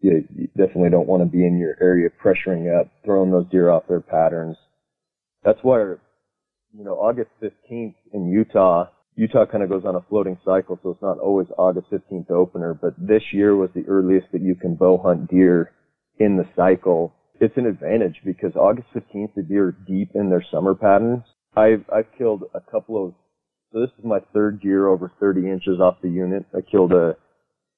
you, 0.00 0.24
you 0.36 0.48
definitely 0.48 0.90
don't 0.90 1.08
want 1.08 1.22
to 1.22 1.28
be 1.28 1.44
in 1.44 1.58
your 1.58 1.76
area 1.80 2.10
pressuring 2.22 2.78
up, 2.78 2.88
throwing 3.04 3.30
those 3.30 3.48
deer 3.50 3.70
off 3.70 3.88
their 3.88 4.00
patterns. 4.00 4.56
That's 5.44 5.58
why, 5.62 5.78
you 5.80 6.84
know, 6.84 6.94
August 6.94 7.30
15th 7.42 7.94
in 8.12 8.30
Utah, 8.30 8.86
Utah 9.16 9.46
kind 9.46 9.62
of 9.62 9.70
goes 9.70 9.84
on 9.84 9.94
a 9.94 10.04
floating 10.08 10.38
cycle, 10.44 10.78
so 10.82 10.90
it's 10.90 11.02
not 11.02 11.18
always 11.18 11.46
August 11.56 11.90
15th 11.90 12.30
opener, 12.30 12.74
but 12.74 12.94
this 12.98 13.22
year 13.32 13.54
was 13.54 13.70
the 13.74 13.86
earliest 13.86 14.26
that 14.32 14.42
you 14.42 14.54
can 14.54 14.74
bow 14.74 14.98
hunt 14.98 15.30
deer 15.30 15.72
in 16.18 16.36
the 16.36 16.48
cycle 16.56 17.14
it's 17.40 17.56
an 17.56 17.66
advantage 17.66 18.20
because 18.24 18.54
August 18.54 18.88
15th, 18.94 19.34
the 19.34 19.42
deer 19.42 19.68
are 19.68 19.76
deep 19.86 20.10
in 20.14 20.30
their 20.30 20.44
summer 20.50 20.74
patterns. 20.74 21.22
I've, 21.56 21.84
I've 21.92 22.06
killed 22.16 22.44
a 22.54 22.60
couple 22.60 23.04
of, 23.04 23.14
so 23.72 23.80
this 23.80 23.90
is 23.98 24.04
my 24.04 24.20
third 24.32 24.60
deer 24.60 24.88
over 24.88 25.10
30 25.20 25.50
inches 25.50 25.80
off 25.80 25.96
the 26.02 26.08
unit. 26.08 26.46
I 26.54 26.60
killed 26.60 26.92
a, 26.92 27.16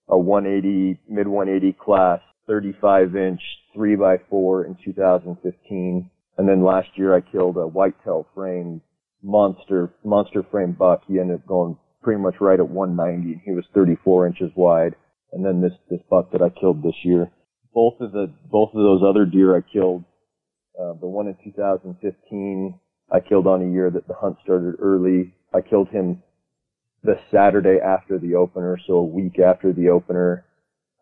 a 0.09 0.19
180 0.19 1.01
mid 1.09 1.27
180 1.27 1.77
class 1.81 2.21
35 2.47 3.17
inch 3.17 3.41
three 3.75 3.97
by 3.97 4.17
four 4.31 4.65
in 4.65 4.77
2015, 4.85 6.11
and 6.39 6.49
then 6.49 6.65
last 6.65 6.89
year 6.97 7.15
I 7.15 7.21
killed 7.21 7.57
a 7.57 7.67
whitetail 7.67 8.27
frame 8.35 8.83
monster 9.27 9.93
monster 10.05 10.45
frame 10.51 10.73
buck. 10.73 11.03
He 11.07 11.19
ended 11.19 11.41
up 11.41 11.47
going 11.47 11.77
pretty 12.03 12.23
much 12.23 12.37
right 12.41 12.61
at 12.61 12.69
190. 12.69 13.43
He 13.45 13.51
was 13.51 13.65
34 13.75 14.29
inches 14.29 14.51
wide, 14.57 14.95
and 15.33 15.45
then 15.45 15.61
this 15.61 15.73
this 15.91 16.01
buck 16.09 16.31
that 16.33 16.43
I 16.43 16.49
killed 16.49 16.83
this 16.83 17.05
year. 17.05 17.31
Both 17.75 18.01
of 18.01 18.13
the 18.13 18.33
both 18.51 18.71
of 18.71 18.83
those 18.83 19.03
other 19.07 19.27
deer 19.27 19.57
I 19.57 19.61
killed. 19.61 20.05
Uh, 20.81 20.95
the 21.01 21.07
one 21.07 21.27
in 21.27 21.37
2015 21.43 22.79
I 23.11 23.21
killed 23.21 23.47
on 23.47 23.63
a 23.63 23.73
year 23.73 23.91
that 23.91 24.07
the 24.07 24.15
hunt 24.15 24.37
started 24.43 24.77
early. 24.79 25.35
I 25.55 25.61
killed 25.61 25.89
him 25.89 26.23
the 27.03 27.19
Saturday 27.31 27.79
after 27.83 28.19
the 28.19 28.35
opener, 28.35 28.79
so 28.87 28.95
a 28.95 29.05
week 29.05 29.39
after 29.39 29.73
the 29.73 29.89
opener. 29.89 30.45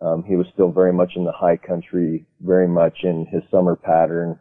Um, 0.00 0.24
he 0.24 0.36
was 0.36 0.46
still 0.52 0.70
very 0.70 0.92
much 0.92 1.12
in 1.16 1.24
the 1.24 1.32
high 1.32 1.56
country, 1.56 2.26
very 2.40 2.68
much 2.68 2.98
in 3.04 3.26
his 3.30 3.42
summer 3.50 3.74
pattern. 3.74 4.38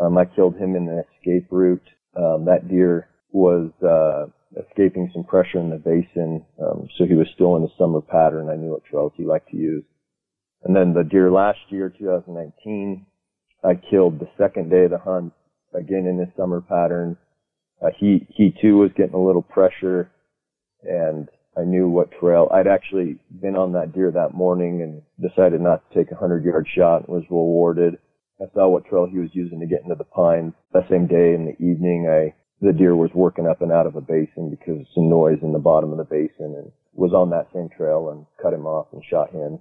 Um, 0.00 0.18
I 0.18 0.24
killed 0.24 0.56
him 0.56 0.74
in 0.74 0.88
an 0.88 1.04
escape 1.14 1.46
route. 1.50 1.88
Um, 2.16 2.44
that 2.46 2.68
deer 2.68 3.08
was 3.32 3.70
uh, 3.82 4.26
escaping 4.60 5.10
some 5.12 5.24
pressure 5.24 5.60
in 5.60 5.70
the 5.70 5.76
basin, 5.76 6.44
um, 6.60 6.88
so 6.98 7.06
he 7.06 7.14
was 7.14 7.28
still 7.34 7.56
in 7.56 7.62
the 7.62 7.70
summer 7.78 8.00
pattern. 8.00 8.50
I 8.50 8.56
knew 8.56 8.70
what 8.70 8.84
trails 8.84 9.12
he 9.16 9.24
liked 9.24 9.50
to 9.50 9.56
use. 9.56 9.84
And 10.64 10.74
then 10.74 10.92
the 10.92 11.04
deer 11.04 11.30
last 11.30 11.60
year, 11.68 11.88
2019, 11.88 13.06
I 13.64 13.74
killed 13.74 14.18
the 14.18 14.28
second 14.36 14.70
day 14.70 14.84
of 14.84 14.90
the 14.90 14.98
hunt, 14.98 15.32
again 15.74 16.06
in 16.06 16.18
his 16.18 16.28
summer 16.36 16.60
pattern. 16.60 17.16
Uh, 17.82 17.90
he 17.98 18.26
he 18.28 18.54
too 18.60 18.76
was 18.78 18.90
getting 18.96 19.14
a 19.14 19.22
little 19.22 19.42
pressure, 19.42 20.10
and 20.82 21.28
I 21.56 21.62
knew 21.64 21.88
what 21.88 22.10
trail. 22.12 22.48
I'd 22.52 22.66
actually 22.66 23.18
been 23.40 23.56
on 23.56 23.72
that 23.72 23.92
deer 23.92 24.10
that 24.10 24.34
morning 24.34 24.82
and 24.82 25.02
decided 25.20 25.60
not 25.60 25.82
to 25.88 25.98
take 25.98 26.12
a 26.12 26.16
hundred 26.16 26.44
yard 26.44 26.66
shot 26.74 27.06
and 27.06 27.08
was 27.08 27.24
rewarded. 27.30 27.98
I 28.40 28.46
saw 28.54 28.68
what 28.68 28.86
trail 28.86 29.06
he 29.10 29.18
was 29.18 29.30
using 29.32 29.60
to 29.60 29.66
get 29.66 29.82
into 29.82 29.94
the 29.94 30.04
pines. 30.04 30.54
That 30.72 30.88
same 30.88 31.06
day 31.06 31.34
in 31.34 31.44
the 31.44 31.64
evening, 31.64 32.08
I 32.08 32.34
the 32.60 32.72
deer 32.72 32.94
was 32.94 33.10
working 33.14 33.46
up 33.46 33.62
and 33.62 33.72
out 33.72 33.86
of 33.86 33.96
a 33.96 34.00
basin 34.00 34.50
because 34.50 34.80
of 34.80 34.86
some 34.94 35.08
noise 35.08 35.38
in 35.42 35.52
the 35.52 35.58
bottom 35.58 35.92
of 35.92 35.98
the 35.98 36.04
basin 36.04 36.54
and 36.56 36.70
was 36.92 37.12
on 37.12 37.30
that 37.30 37.48
same 37.54 37.68
trail 37.74 38.10
and 38.10 38.26
cut 38.42 38.52
him 38.52 38.66
off 38.66 38.88
and 38.92 39.02
shot 39.08 39.30
him. 39.30 39.58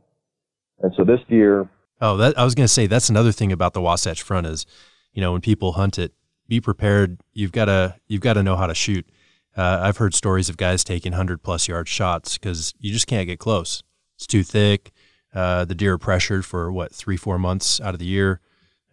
And 0.82 0.92
so 0.98 1.04
this 1.04 1.20
deer. 1.30 1.70
Oh, 2.02 2.18
that 2.18 2.38
I 2.38 2.44
was 2.44 2.56
going 2.56 2.66
to 2.66 2.74
say 2.74 2.88
that's 2.88 3.10
another 3.10 3.32
thing 3.32 3.52
about 3.52 3.74
the 3.74 3.82
Wasatch 3.82 4.22
Front 4.22 4.48
is, 4.48 4.66
you 5.14 5.22
know, 5.22 5.32
when 5.32 5.42
people 5.42 5.74
hunt 5.74 5.98
it, 5.98 6.14
be 6.48 6.60
prepared. 6.60 7.22
You've 7.34 7.52
got 7.52 7.66
to 7.66 7.96
you've 8.08 8.22
got 8.22 8.34
to 8.34 8.44
know 8.44 8.56
how 8.56 8.68
to 8.68 8.76
shoot. 8.76 9.08
Uh, 9.56 9.80
I've 9.82 9.98
heard 9.98 10.14
stories 10.14 10.50
of 10.50 10.58
guys 10.58 10.84
taking 10.84 11.14
hundred 11.14 11.44
plus 11.44 11.68
yard 11.68 11.88
shots 11.88 12.38
because 12.38 12.74
you 12.80 12.92
just 12.94 13.08
can't 13.08 13.28
get 13.28 13.40
close. 13.40 13.84
It's 14.16 14.28
too 14.28 14.44
thick. 14.44 14.92
Uh, 15.34 15.66
the 15.66 15.76
deer 15.76 15.94
are 15.94 15.98
pressured 15.98 16.46
for 16.46 16.72
what 16.72 16.94
three 16.94 17.18
four 17.18 17.38
months 17.38 17.80
out 17.82 17.94
of 17.94 18.00
the 18.00 18.06
year. 18.06 18.42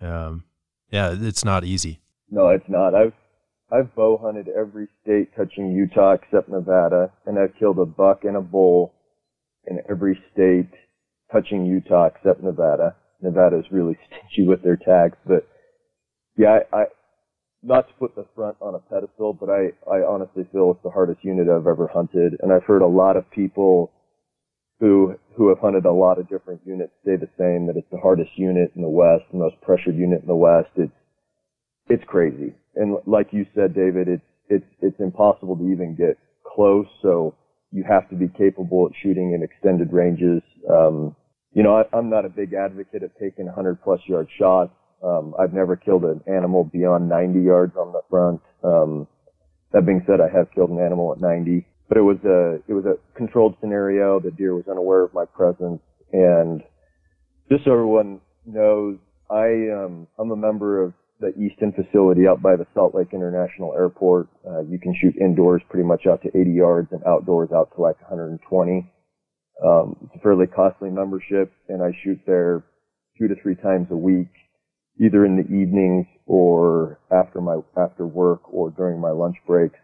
Um, 0.00 0.44
yeah, 0.90 1.14
it's 1.18 1.44
not 1.44 1.64
easy. 1.64 2.00
No, 2.30 2.48
it's 2.48 2.68
not. 2.68 2.94
I've 2.94 3.14
I've 3.72 3.94
bow 3.94 4.18
hunted 4.22 4.48
every 4.48 4.88
state 5.02 5.34
touching 5.36 5.72
Utah 5.72 6.12
except 6.12 6.48
Nevada, 6.48 7.10
and 7.26 7.38
I've 7.38 7.56
killed 7.58 7.78
a 7.78 7.86
buck 7.86 8.24
and 8.24 8.36
a 8.36 8.40
bull 8.40 8.94
in 9.66 9.80
every 9.90 10.18
state 10.32 10.70
touching 11.32 11.66
Utah 11.66 12.06
except 12.06 12.42
Nevada. 12.42 12.94
Nevada 13.20 13.58
is 13.58 13.64
really 13.70 13.96
stingy 14.06 14.48
with 14.48 14.62
their 14.62 14.76
tags, 14.76 15.16
but 15.26 15.48
yeah, 16.36 16.58
I, 16.72 16.76
I 16.76 16.84
not 17.66 17.88
to 17.88 17.94
put 17.94 18.14
the 18.14 18.26
front 18.34 18.56
on 18.60 18.74
a 18.74 18.78
pedestal, 18.78 19.32
but 19.32 19.48
I, 19.50 19.70
I 19.90 20.04
honestly 20.06 20.46
feel 20.52 20.70
it's 20.70 20.82
the 20.84 20.90
hardest 20.90 21.24
unit 21.24 21.48
I've 21.48 21.66
ever 21.66 21.90
hunted. 21.92 22.36
And 22.40 22.52
I've 22.52 22.64
heard 22.64 22.82
a 22.82 22.86
lot 22.86 23.16
of 23.16 23.28
people 23.30 23.90
who, 24.78 25.16
who 25.36 25.48
have 25.48 25.58
hunted 25.58 25.84
a 25.84 25.92
lot 25.92 26.18
of 26.18 26.28
different 26.28 26.60
units 26.64 26.92
say 27.04 27.16
the 27.16 27.28
same, 27.38 27.66
that 27.66 27.76
it's 27.76 27.90
the 27.90 27.98
hardest 27.98 28.30
unit 28.36 28.72
in 28.74 28.82
the 28.82 28.88
West, 28.88 29.24
the 29.30 29.38
most 29.38 29.60
pressured 29.60 29.96
unit 29.96 30.22
in 30.22 30.26
the 30.26 30.34
West. 30.34 30.70
It's, 30.76 30.92
it's 31.88 32.04
crazy. 32.06 32.54
And 32.74 32.96
like 33.06 33.28
you 33.32 33.46
said, 33.54 33.74
David, 33.74 34.08
it's, 34.08 34.22
it's, 34.48 34.66
it's 34.80 35.00
impossible 35.00 35.56
to 35.56 35.70
even 35.70 35.94
get 35.94 36.18
close. 36.44 36.86
So 37.02 37.34
you 37.70 37.84
have 37.88 38.08
to 38.10 38.16
be 38.16 38.28
capable 38.28 38.86
at 38.86 38.92
shooting 39.02 39.32
in 39.32 39.42
extended 39.42 39.92
ranges. 39.92 40.42
Um, 40.70 41.14
you 41.52 41.62
know, 41.62 41.76
I, 41.76 41.96
I'm 41.96 42.10
not 42.10 42.24
a 42.24 42.28
big 42.30 42.54
advocate 42.54 43.02
of 43.02 43.10
taking 43.20 43.46
100 43.46 43.82
plus 43.82 44.00
yard 44.06 44.28
shots 44.38 44.72
um, 45.02 45.34
I've 45.38 45.52
never 45.52 45.76
killed 45.76 46.04
an 46.04 46.22
animal 46.26 46.64
beyond 46.64 47.08
90 47.08 47.40
yards 47.40 47.76
on 47.76 47.92
the 47.92 48.00
front. 48.08 48.40
Um, 48.64 49.06
that 49.72 49.84
being 49.84 50.02
said, 50.06 50.20
I 50.20 50.28
have 50.34 50.50
killed 50.52 50.70
an 50.70 50.80
animal 50.80 51.12
at 51.12 51.20
90, 51.20 51.66
but 51.88 51.98
it 51.98 52.02
was 52.02 52.18
a 52.24 52.62
it 52.68 52.74
was 52.74 52.84
a 52.84 52.96
controlled 53.16 53.56
scenario. 53.60 54.20
The 54.20 54.30
deer 54.30 54.54
was 54.54 54.64
unaware 54.68 55.02
of 55.02 55.14
my 55.14 55.24
presence, 55.24 55.80
and 56.12 56.62
just 57.50 57.64
so 57.64 57.72
everyone 57.72 58.20
knows, 58.44 58.98
I 59.30 59.70
um, 59.74 60.06
I'm 60.18 60.30
a 60.30 60.36
member 60.36 60.82
of 60.82 60.94
the 61.20 61.28
Easton 61.38 61.72
facility 61.72 62.26
out 62.26 62.42
by 62.42 62.56
the 62.56 62.66
Salt 62.74 62.94
Lake 62.94 63.08
International 63.12 63.72
Airport. 63.72 64.28
Uh, 64.46 64.60
you 64.60 64.78
can 64.78 64.94
shoot 65.00 65.16
indoors 65.16 65.62
pretty 65.70 65.86
much 65.86 66.06
out 66.06 66.22
to 66.22 66.28
80 66.28 66.50
yards 66.50 66.88
and 66.92 67.02
outdoors 67.04 67.48
out 67.54 67.74
to 67.74 67.80
like 67.80 67.98
120. 68.02 68.92
Um, 69.64 69.96
it's 70.04 70.16
a 70.16 70.18
fairly 70.18 70.46
costly 70.46 70.90
membership, 70.90 71.52
and 71.68 71.82
I 71.82 71.96
shoot 72.04 72.20
there 72.26 72.64
two 73.18 73.28
to 73.28 73.34
three 73.42 73.54
times 73.54 73.86
a 73.90 73.96
week 73.96 74.28
either 75.00 75.24
in 75.24 75.36
the 75.36 75.44
evenings 75.44 76.06
or 76.26 76.98
after 77.10 77.40
my 77.40 77.58
after 77.76 78.06
work 78.06 78.40
or 78.52 78.70
during 78.70 79.00
my 79.00 79.10
lunch 79.10 79.36
breaks. 79.46 79.78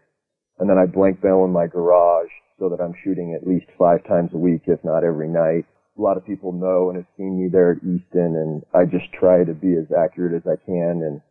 And 0.59 0.69
then 0.69 0.77
I 0.77 0.85
blank 0.85 1.21
bale 1.21 1.45
in 1.45 1.51
my 1.51 1.67
garage 1.67 2.29
so 2.59 2.69
that 2.69 2.81
I'm 2.81 2.93
shooting 3.03 3.33
at 3.35 3.47
least 3.47 3.65
five 3.77 4.03
times 4.07 4.31
a 4.33 4.37
week, 4.37 4.61
if 4.67 4.79
not 4.83 5.03
every 5.03 5.27
night. 5.27 5.65
A 5.97 6.01
lot 6.01 6.17
of 6.17 6.25
people 6.25 6.51
know 6.51 6.89
and 6.89 6.97
have 6.97 7.07
seen 7.17 7.39
me 7.39 7.49
there 7.51 7.71
at 7.71 7.83
Easton 7.83 8.35
and 8.35 8.63
I 8.73 8.85
just 8.85 9.11
try 9.13 9.43
to 9.43 9.53
be 9.53 9.75
as 9.75 9.85
accurate 9.91 10.33
as 10.33 10.47
I 10.49 10.57
can 10.65 11.01
and 11.05 11.21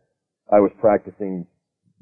I 0.51 0.59
was 0.59 0.71
practicing 0.79 1.47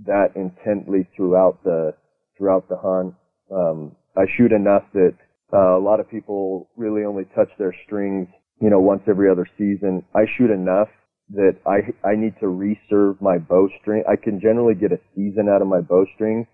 that 0.05 0.35
intently 0.35 1.07
throughout 1.15 1.63
the 1.63 1.93
throughout 2.37 2.67
the 2.69 2.77
hunt. 2.77 3.15
Um, 3.51 3.95
I 4.17 4.25
shoot 4.37 4.51
enough 4.51 4.83
that 4.93 5.13
uh, 5.53 5.77
a 5.77 5.81
lot 5.81 5.99
of 5.99 6.09
people 6.09 6.69
really 6.75 7.03
only 7.05 7.25
touch 7.35 7.49
their 7.57 7.75
strings, 7.85 8.27
you 8.61 8.69
know, 8.69 8.79
once 8.79 9.01
every 9.07 9.29
other 9.29 9.47
season. 9.57 10.03
I 10.15 10.25
shoot 10.37 10.49
enough 10.49 10.89
that 11.31 11.57
I 11.65 12.07
I 12.07 12.15
need 12.15 12.33
to 12.39 12.47
reserve 12.47 13.21
my 13.21 13.37
bowstring. 13.37 14.03
I 14.09 14.15
can 14.15 14.39
generally 14.41 14.75
get 14.75 14.91
a 14.91 14.99
season 15.15 15.47
out 15.49 15.61
of 15.61 15.67
my 15.67 15.81
bowstring, 15.81 16.47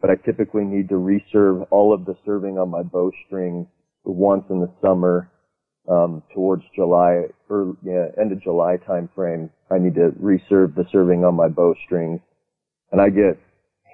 but 0.00 0.10
I 0.10 0.14
typically 0.16 0.64
need 0.64 0.88
to 0.90 0.96
reserve 0.96 1.62
all 1.70 1.92
of 1.92 2.04
the 2.04 2.16
serving 2.24 2.58
on 2.58 2.70
my 2.70 2.82
bowstring 2.82 3.66
once 4.04 4.44
in 4.50 4.60
the 4.60 4.70
summer, 4.80 5.30
um, 5.88 6.22
towards 6.34 6.62
July 6.74 7.24
or 7.48 7.76
yeah, 7.82 8.06
end 8.20 8.32
of 8.32 8.42
July 8.42 8.76
time 8.86 9.08
frame. 9.14 9.50
I 9.70 9.78
need 9.78 9.94
to 9.94 10.12
reserve 10.18 10.74
the 10.74 10.84
serving 10.92 11.24
on 11.24 11.34
my 11.34 11.48
bowstrings, 11.48 12.20
and 12.92 13.00
I 13.00 13.08
get 13.10 13.38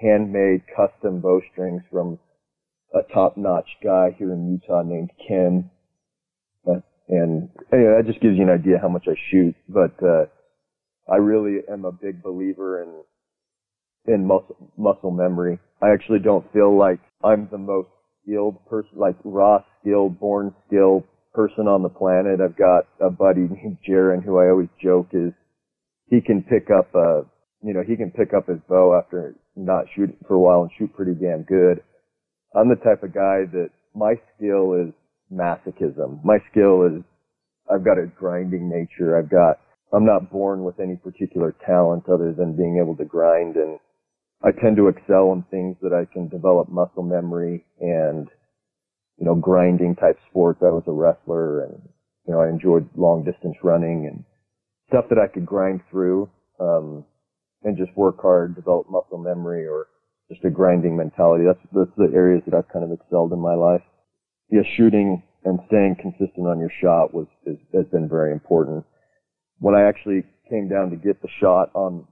handmade 0.01 0.63
custom 0.75 1.21
bowstrings 1.21 1.81
from 1.91 2.19
a 2.93 3.01
top-notch 3.13 3.67
guy 3.83 4.15
here 4.17 4.31
in 4.31 4.51
Utah 4.51 4.83
named 4.83 5.11
Ken. 5.27 5.69
And 7.07 7.49
anyway, 7.71 7.93
that 7.97 8.07
just 8.07 8.19
gives 8.19 8.35
you 8.35 8.43
an 8.43 8.49
idea 8.49 8.79
how 8.81 8.89
much 8.89 9.05
I 9.07 9.13
shoot. 9.29 9.55
But 9.69 9.93
uh, 10.01 10.25
I 11.07 11.17
really 11.17 11.59
am 11.71 11.85
a 11.85 11.91
big 11.91 12.23
believer 12.23 12.81
in 12.81 12.89
in 14.07 14.25
muscle 14.25 14.55
muscle 14.77 15.11
memory. 15.11 15.59
I 15.81 15.91
actually 15.91 16.19
don't 16.19 16.51
feel 16.53 16.77
like 16.77 16.99
I'm 17.23 17.47
the 17.51 17.57
most 17.57 17.89
skilled 18.23 18.63
person, 18.67 18.97
like 18.97 19.15
raw 19.23 19.59
skilled, 19.79 20.19
born 20.19 20.53
skilled 20.67 21.03
person 21.33 21.67
on 21.67 21.83
the 21.83 21.89
planet. 21.89 22.39
I've 22.41 22.57
got 22.57 22.87
a 22.99 23.09
buddy 23.09 23.41
named 23.49 23.77
Jaron 23.87 24.23
who 24.23 24.37
I 24.37 24.49
always 24.49 24.69
joke 24.81 25.09
is 25.11 25.33
he 26.09 26.21
can 26.21 26.43
pick 26.43 26.69
up 26.69 26.93
a 26.95 27.23
you 27.63 27.73
know 27.73 27.83
he 27.85 27.95
can 27.95 28.11
pick 28.11 28.33
up 28.33 28.47
his 28.47 28.59
bow 28.69 28.97
after 28.97 29.35
not 29.55 29.85
shooting 29.95 30.17
for 30.27 30.35
a 30.35 30.39
while 30.39 30.61
and 30.61 30.71
shoot 30.77 30.93
pretty 30.95 31.13
damn 31.13 31.43
good. 31.43 31.81
I'm 32.55 32.69
the 32.69 32.75
type 32.75 33.03
of 33.03 33.13
guy 33.13 33.45
that 33.51 33.69
my 33.93 34.15
skill 34.35 34.73
is 34.73 34.93
masochism. 35.31 36.23
My 36.23 36.37
skill 36.51 36.83
is 36.85 37.03
I've 37.71 37.83
got 37.83 37.97
a 37.97 38.07
grinding 38.07 38.69
nature. 38.69 39.17
I've 39.17 39.29
got 39.29 39.59
I'm 39.93 40.05
not 40.05 40.31
born 40.31 40.63
with 40.63 40.79
any 40.79 40.95
particular 40.95 41.55
talent 41.65 42.09
other 42.09 42.33
than 42.33 42.55
being 42.55 42.79
able 42.81 42.95
to 42.97 43.05
grind 43.05 43.55
and 43.55 43.79
I 44.43 44.51
tend 44.51 44.77
to 44.77 44.87
excel 44.87 45.33
in 45.33 45.43
things 45.49 45.77
that 45.81 45.93
I 45.93 46.11
can 46.11 46.27
develop 46.27 46.69
muscle 46.69 47.03
memory 47.03 47.65
and 47.79 48.27
you 49.17 49.25
know 49.25 49.35
grinding 49.35 49.95
type 49.95 50.19
sports. 50.29 50.59
I 50.61 50.69
was 50.69 50.83
a 50.87 50.91
wrestler 50.91 51.63
and 51.65 51.81
you 52.27 52.33
know 52.33 52.41
I 52.41 52.49
enjoyed 52.49 52.89
long 52.95 53.23
distance 53.23 53.55
running 53.63 54.07
and 54.07 54.23
stuff 54.89 55.05
that 55.09 55.19
I 55.19 55.27
could 55.27 55.45
grind 55.45 55.81
through 55.89 56.29
um 56.59 57.05
and 57.63 57.77
just 57.77 57.95
work 57.97 58.21
hard, 58.21 58.55
develop 58.55 58.89
muscle 58.89 59.17
memory 59.17 59.65
or 59.65 59.87
just 60.31 60.45
a 60.45 60.49
grinding 60.49 60.95
mentality. 60.95 61.45
That's 61.45 61.59
that's 61.73 61.97
the 61.97 62.15
areas 62.15 62.43
that 62.45 62.55
I've 62.55 62.69
kind 62.69 62.85
of 62.85 62.91
excelled 62.91 63.33
in 63.33 63.39
my 63.39 63.55
life 63.55 63.81
yeah, 64.49 64.61
shooting 64.77 65.23
and 65.43 65.59
staying 65.67 65.95
consistent 66.01 66.47
on 66.47 66.59
your 66.59 66.71
shot 66.81 67.13
was 67.13 67.27
is, 67.45 67.57
has 67.73 67.85
been 67.91 68.09
very 68.09 68.31
important. 68.31 68.85
When 69.59 69.75
I 69.75 69.83
actually 69.83 70.23
came 70.49 70.69
down 70.69 70.91
to 70.91 70.95
get 70.95 71.21
the 71.21 71.29
shot 71.39 71.71
on, 71.73 72.07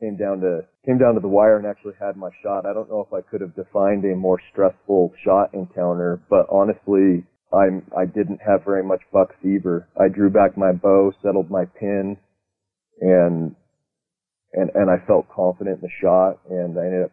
came 0.00 0.16
down 0.16 0.40
to 0.40 0.60
came 0.84 0.98
down 0.98 1.14
to 1.14 1.20
the 1.20 1.28
wire 1.28 1.56
and 1.56 1.66
actually 1.66 1.94
had 2.00 2.16
my 2.16 2.30
shot. 2.42 2.66
I 2.66 2.72
don't 2.72 2.88
know 2.88 3.06
if 3.06 3.12
I 3.12 3.20
could 3.28 3.40
have 3.40 3.54
defined 3.54 4.04
a 4.04 4.16
more 4.16 4.40
stressful 4.52 5.12
shot 5.24 5.54
encounter, 5.54 6.20
but 6.30 6.46
honestly, 6.50 7.24
I'm 7.52 7.82
I 7.96 8.04
didn't 8.04 8.40
have 8.46 8.64
very 8.64 8.82
much 8.82 9.00
buck 9.12 9.34
fever. 9.42 9.88
I 9.98 10.08
drew 10.08 10.30
back 10.30 10.56
my 10.56 10.72
bow, 10.72 11.12
settled 11.22 11.50
my 11.50 11.64
pin, 11.64 12.16
and 13.00 13.54
and 14.52 14.70
and 14.74 14.90
I 14.90 15.04
felt 15.06 15.28
confident 15.34 15.80
in 15.80 15.82
the 15.82 15.92
shot, 16.00 16.38
and 16.50 16.78
I 16.78 16.84
ended 16.84 17.04
up 17.04 17.12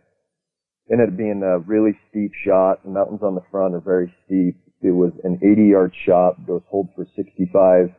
ended 0.92 1.10
up 1.10 1.18
being 1.18 1.42
a 1.44 1.60
really 1.60 1.98
steep 2.10 2.32
shot. 2.46 2.84
The 2.84 2.92
mountains 2.92 3.22
on 3.24 3.36
the 3.36 3.44
front 3.52 3.76
are 3.76 3.82
very 3.82 4.14
steep. 4.26 4.58
It 4.82 4.92
was 4.92 5.14
an 5.24 5.40
80 5.42 5.64
yard 5.64 5.94
shot. 6.06 6.46
Those 6.46 6.62
hold 6.70 6.90
for 6.96 7.06
65 7.16 7.90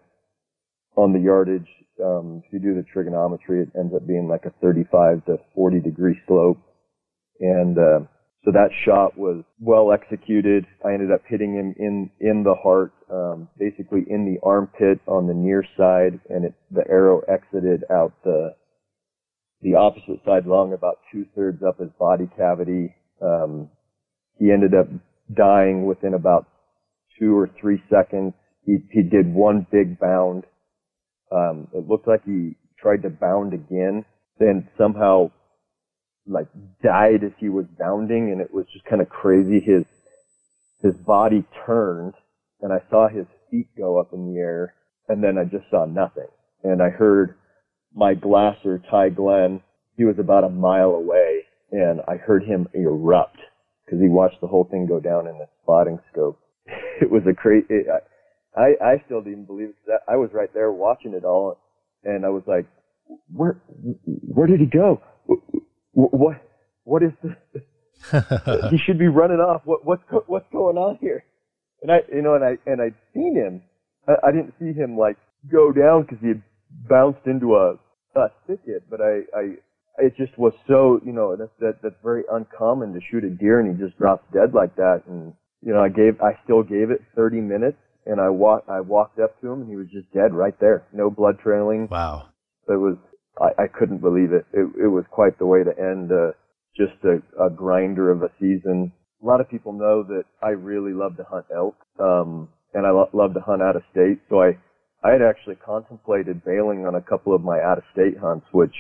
on 0.97 1.13
the 1.13 1.19
yardage. 1.19 1.69
Um, 2.03 2.43
if 2.45 2.53
you 2.53 2.59
do 2.59 2.75
the 2.75 2.85
trigonometry, 2.93 3.63
it 3.63 3.69
ends 3.79 3.95
up 3.95 4.07
being 4.07 4.29
like 4.29 4.45
a 4.45 4.53
35 4.63 5.25
to 5.27 5.39
40 5.55 5.81
degree 5.81 6.19
slope. 6.27 6.59
And, 7.41 7.79
uh, 7.79 8.01
so 8.45 8.53
that 8.53 8.71
shot 8.85 9.19
was 9.19 9.43
well 9.59 9.93
executed. 9.93 10.67
I 10.85 10.93
ended 10.93 11.11
up 11.11 11.23
hitting 11.27 11.55
him 11.55 11.75
in, 11.79 12.11
in 12.21 12.45
the 12.45 12.55
heart, 12.55 12.93
um, 13.11 13.49
basically 13.59 14.05
in 14.09 14.25
the 14.25 14.39
armpit 14.47 15.01
on 15.09 15.27
the 15.27 15.35
near 15.35 15.65
side 15.77 16.21
and 16.29 16.45
it, 16.45 16.55
the 16.71 16.85
arrow 16.89 17.23
exited 17.29 17.83
out 17.91 18.13
the, 18.23 18.55
the 19.63 19.75
opposite 19.75 20.25
side 20.25 20.47
lung 20.47 20.73
about 20.73 20.99
two 21.11 21.27
thirds 21.35 21.61
up 21.67 21.81
his 21.81 21.91
body 21.99 22.29
cavity. 22.37 22.95
Um, 23.21 23.69
he 24.39 24.53
ended 24.53 24.75
up 24.75 24.87
dying 25.35 25.87
within 25.87 26.15
about 26.15 26.47
two 27.19 27.37
or 27.37 27.51
three 27.61 27.83
seconds. 27.91 28.33
He, 28.65 28.79
he 28.91 29.03
did 29.03 29.33
one 29.33 29.67
big 29.71 29.99
bound. 29.99 30.45
Um, 31.31 31.69
it 31.73 31.89
looked 31.89 32.07
like 32.07 32.25
he 32.25 32.57
tried 32.79 33.03
to 33.03 33.11
bound 33.11 33.53
again, 33.53 34.05
then 34.39 34.69
somehow 34.79 35.31
like 36.27 36.49
died 36.83 37.23
as 37.25 37.33
he 37.39 37.49
was 37.49 37.67
bounding 37.79 38.31
and 38.33 38.41
it 38.41 38.53
was 38.53 38.67
just 38.73 38.85
kind 38.85 39.01
of 39.01 39.09
crazy. 39.09 39.61
His, 39.61 39.85
his 40.83 40.95
body 40.95 41.45
turned 41.65 42.15
and 42.61 42.73
I 42.73 42.81
saw 42.91 43.09
his 43.09 43.27
feet 43.51 43.69
go 43.77 43.99
up 43.99 44.13
in 44.13 44.33
the 44.33 44.41
air 44.41 44.75
and 45.09 45.23
then 45.23 45.39
I 45.39 45.45
just 45.45 45.71
saw 45.71 45.85
nothing. 45.85 46.29
And 46.65 46.83
I 46.83 46.91
heard 46.91 47.37
my 47.95 48.15
glasser, 48.15 48.83
Ty 48.91 49.11
Glenn, 49.11 49.61
he 49.97 50.05
was 50.05 50.19
about 50.19 50.45
a 50.45 50.49
mile 50.49 50.91
away 50.91 51.43
and 51.71 52.01
I 52.09 52.17
heard 52.17 52.45
him 52.45 52.69
erupt 52.75 53.39
because 53.85 54.01
he 54.01 54.09
watched 54.09 54.41
the 54.41 54.49
whole 54.49 54.65
thing 54.65 54.87
go 54.87 55.01
down 55.01 55.27
in 55.27 55.39
the 55.39 55.49
spotting 55.63 55.99
scope. 56.13 56.39
it 57.01 57.11
was 57.11 57.23
a 57.29 57.35
crazy, 57.35 57.85
I, 58.57 58.75
I 58.83 59.03
still 59.05 59.21
didn't 59.21 59.45
believe 59.45 59.69
it 59.69 59.77
because 59.85 60.01
I, 60.09 60.15
I 60.15 60.17
was 60.17 60.31
right 60.33 60.53
there 60.55 60.73
watching 60.73 61.13
it 61.13 61.25
all 61.25 61.59
and 62.05 62.25
I 62.25 62.31
was 62.31 62.43
like, 62.47 62.67
where, 63.33 63.61
where 64.05 64.47
did 64.47 64.61
he 64.61 64.67
go? 64.67 65.03
What, 65.93 66.43
what 66.85 67.03
is 67.03 67.13
this? 67.23 67.63
he 68.71 68.79
should 68.79 68.99
be 68.99 69.09
running 69.09 69.39
off. 69.39 69.63
What, 69.65 69.85
what's, 69.85 70.03
what's 70.27 70.47
going 70.53 70.77
on 70.77 70.99
here? 71.01 71.25
And 71.83 71.93
I, 71.93 71.99
you 72.13 72.23
know, 72.23 72.35
and 72.35 72.45
I, 72.45 72.57
and 72.67 72.81
I'd 72.81 72.95
seen 73.13 73.35
him. 73.37 73.63
I, 74.09 74.29
I 74.29 74.33
didn't 74.33 74.55
see 74.59 74.73
him 74.73 74.97
like 74.97 75.17
go 75.51 75.73
down 75.73 76.03
because 76.03 76.19
he 76.21 76.29
had 76.29 76.43
bounced 76.89 77.27
into 77.27 77.57
a, 77.57 77.75
a 78.15 78.29
thicket, 78.47 78.89
but 78.89 79.01
I, 79.01 79.21
I, 79.37 79.43
it 79.99 80.17
just 80.17 80.37
was 80.39 80.53
so, 80.67 81.01
you 81.05 81.13
know, 81.13 81.37
that's, 81.37 81.53
that, 81.61 81.83
that's 81.83 81.97
very 82.03 82.25
uncommon 82.31 82.93
to 82.95 83.01
shoot 83.11 83.25
a 83.25 83.31
deer 83.31 83.61
and 83.61 83.77
he 83.77 83.85
just 83.85 83.99
drops 83.99 84.25
dead 84.33 84.55
like 84.55 84.77
that. 84.77 85.03
And, 85.09 85.35
you 85.63 85.73
know, 85.73 85.83
I 85.83 85.89
gave, 85.89 86.21
I 86.21 86.39
still 86.45 86.63
gave 86.63 86.91
it 86.91 87.03
30 87.15 87.41
minutes 87.41 87.79
and 88.07 88.21
I 88.21 88.29
walked, 88.29 88.69
I 88.69 88.81
walked 88.81 89.19
up 89.19 89.39
to 89.41 89.53
him 89.53 89.63
and 89.63 89.71
he 89.71 89.77
was 89.77 89.89
just 89.93 90.11
dead 90.13 90.33
right 90.33 90.59
there. 90.61 90.87
No 90.93 91.11
blood 91.11 91.39
trailing. 91.43 91.89
Wow. 91.91 92.29
It 92.69 92.79
was, 92.79 92.97
I, 93.41 93.65
I 93.65 93.67
couldn't 93.67 93.99
believe 93.99 94.33
it. 94.33 94.47
It, 94.53 94.85
it 94.85 94.89
was 94.89 95.05
quite 95.11 95.39
the 95.39 95.47
way 95.47 95.63
to 95.65 95.71
end, 95.79 96.11
uh, 96.13 96.33
just 96.77 96.95
a, 97.05 97.45
a 97.45 97.51
grinder 97.51 98.11
of 98.11 98.23
a 98.23 98.31
season. 98.41 98.93
A 99.23 99.27
lot 99.27 99.41
of 99.41 99.51
people 99.51 99.73
know 99.73 100.03
that 100.05 100.25
I 100.43 100.51
really 100.51 100.93
love 100.93 101.17
to 101.17 101.25
hunt 101.25 101.47
elk, 101.55 101.77
um, 101.99 102.49
and 102.75 102.87
I 102.87 102.91
lo- 102.91 103.11
love 103.13 103.35
to 103.35 103.41
hunt 103.41 103.63
out 103.63 103.77
of 103.77 103.83
state. 103.91 104.21
So 104.29 104.43
I, 104.43 104.59
I 105.03 105.13
had 105.13 105.23
actually 105.23 105.57
contemplated 105.57 106.45
bailing 106.45 106.87
on 106.87 106.95
a 106.95 107.01
couple 107.03 107.35
of 107.35 107.43
my 107.43 107.59
out 107.61 107.79
of 107.79 107.85
state 107.93 108.19
hunts, 108.19 108.47
which 108.53 108.75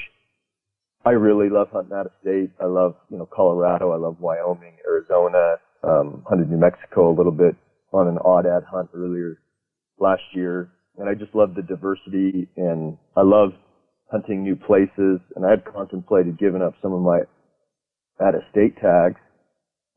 I 1.04 1.10
really 1.10 1.48
love 1.48 1.68
hunting 1.72 1.96
out 1.96 2.06
of 2.06 2.12
state. 2.20 2.50
I 2.60 2.66
love, 2.66 2.96
you 3.10 3.18
know, 3.18 3.28
Colorado. 3.32 3.92
I 3.92 3.96
love 3.96 4.16
Wyoming, 4.20 4.76
Arizona, 4.86 5.56
um, 5.82 6.22
hunted 6.28 6.50
New 6.50 6.58
Mexico 6.58 7.10
a 7.10 7.16
little 7.16 7.32
bit 7.32 7.56
on 7.96 8.08
an 8.08 8.18
odd 8.24 8.46
ad 8.46 8.64
hunt 8.70 8.90
earlier 8.94 9.40
last 9.98 10.22
year. 10.34 10.70
And 10.98 11.08
I 11.08 11.14
just 11.14 11.34
love 11.34 11.54
the 11.54 11.62
diversity 11.62 12.48
and 12.56 12.96
I 13.16 13.22
love 13.22 13.50
hunting 14.10 14.42
new 14.42 14.56
places. 14.56 15.20
And 15.34 15.44
I 15.44 15.50
had 15.50 15.64
contemplated 15.64 16.38
giving 16.38 16.62
up 16.62 16.74
some 16.80 16.92
of 16.92 17.00
my 17.00 17.20
out 18.20 18.34
of 18.34 18.42
state 18.50 18.76
tags. 18.80 19.20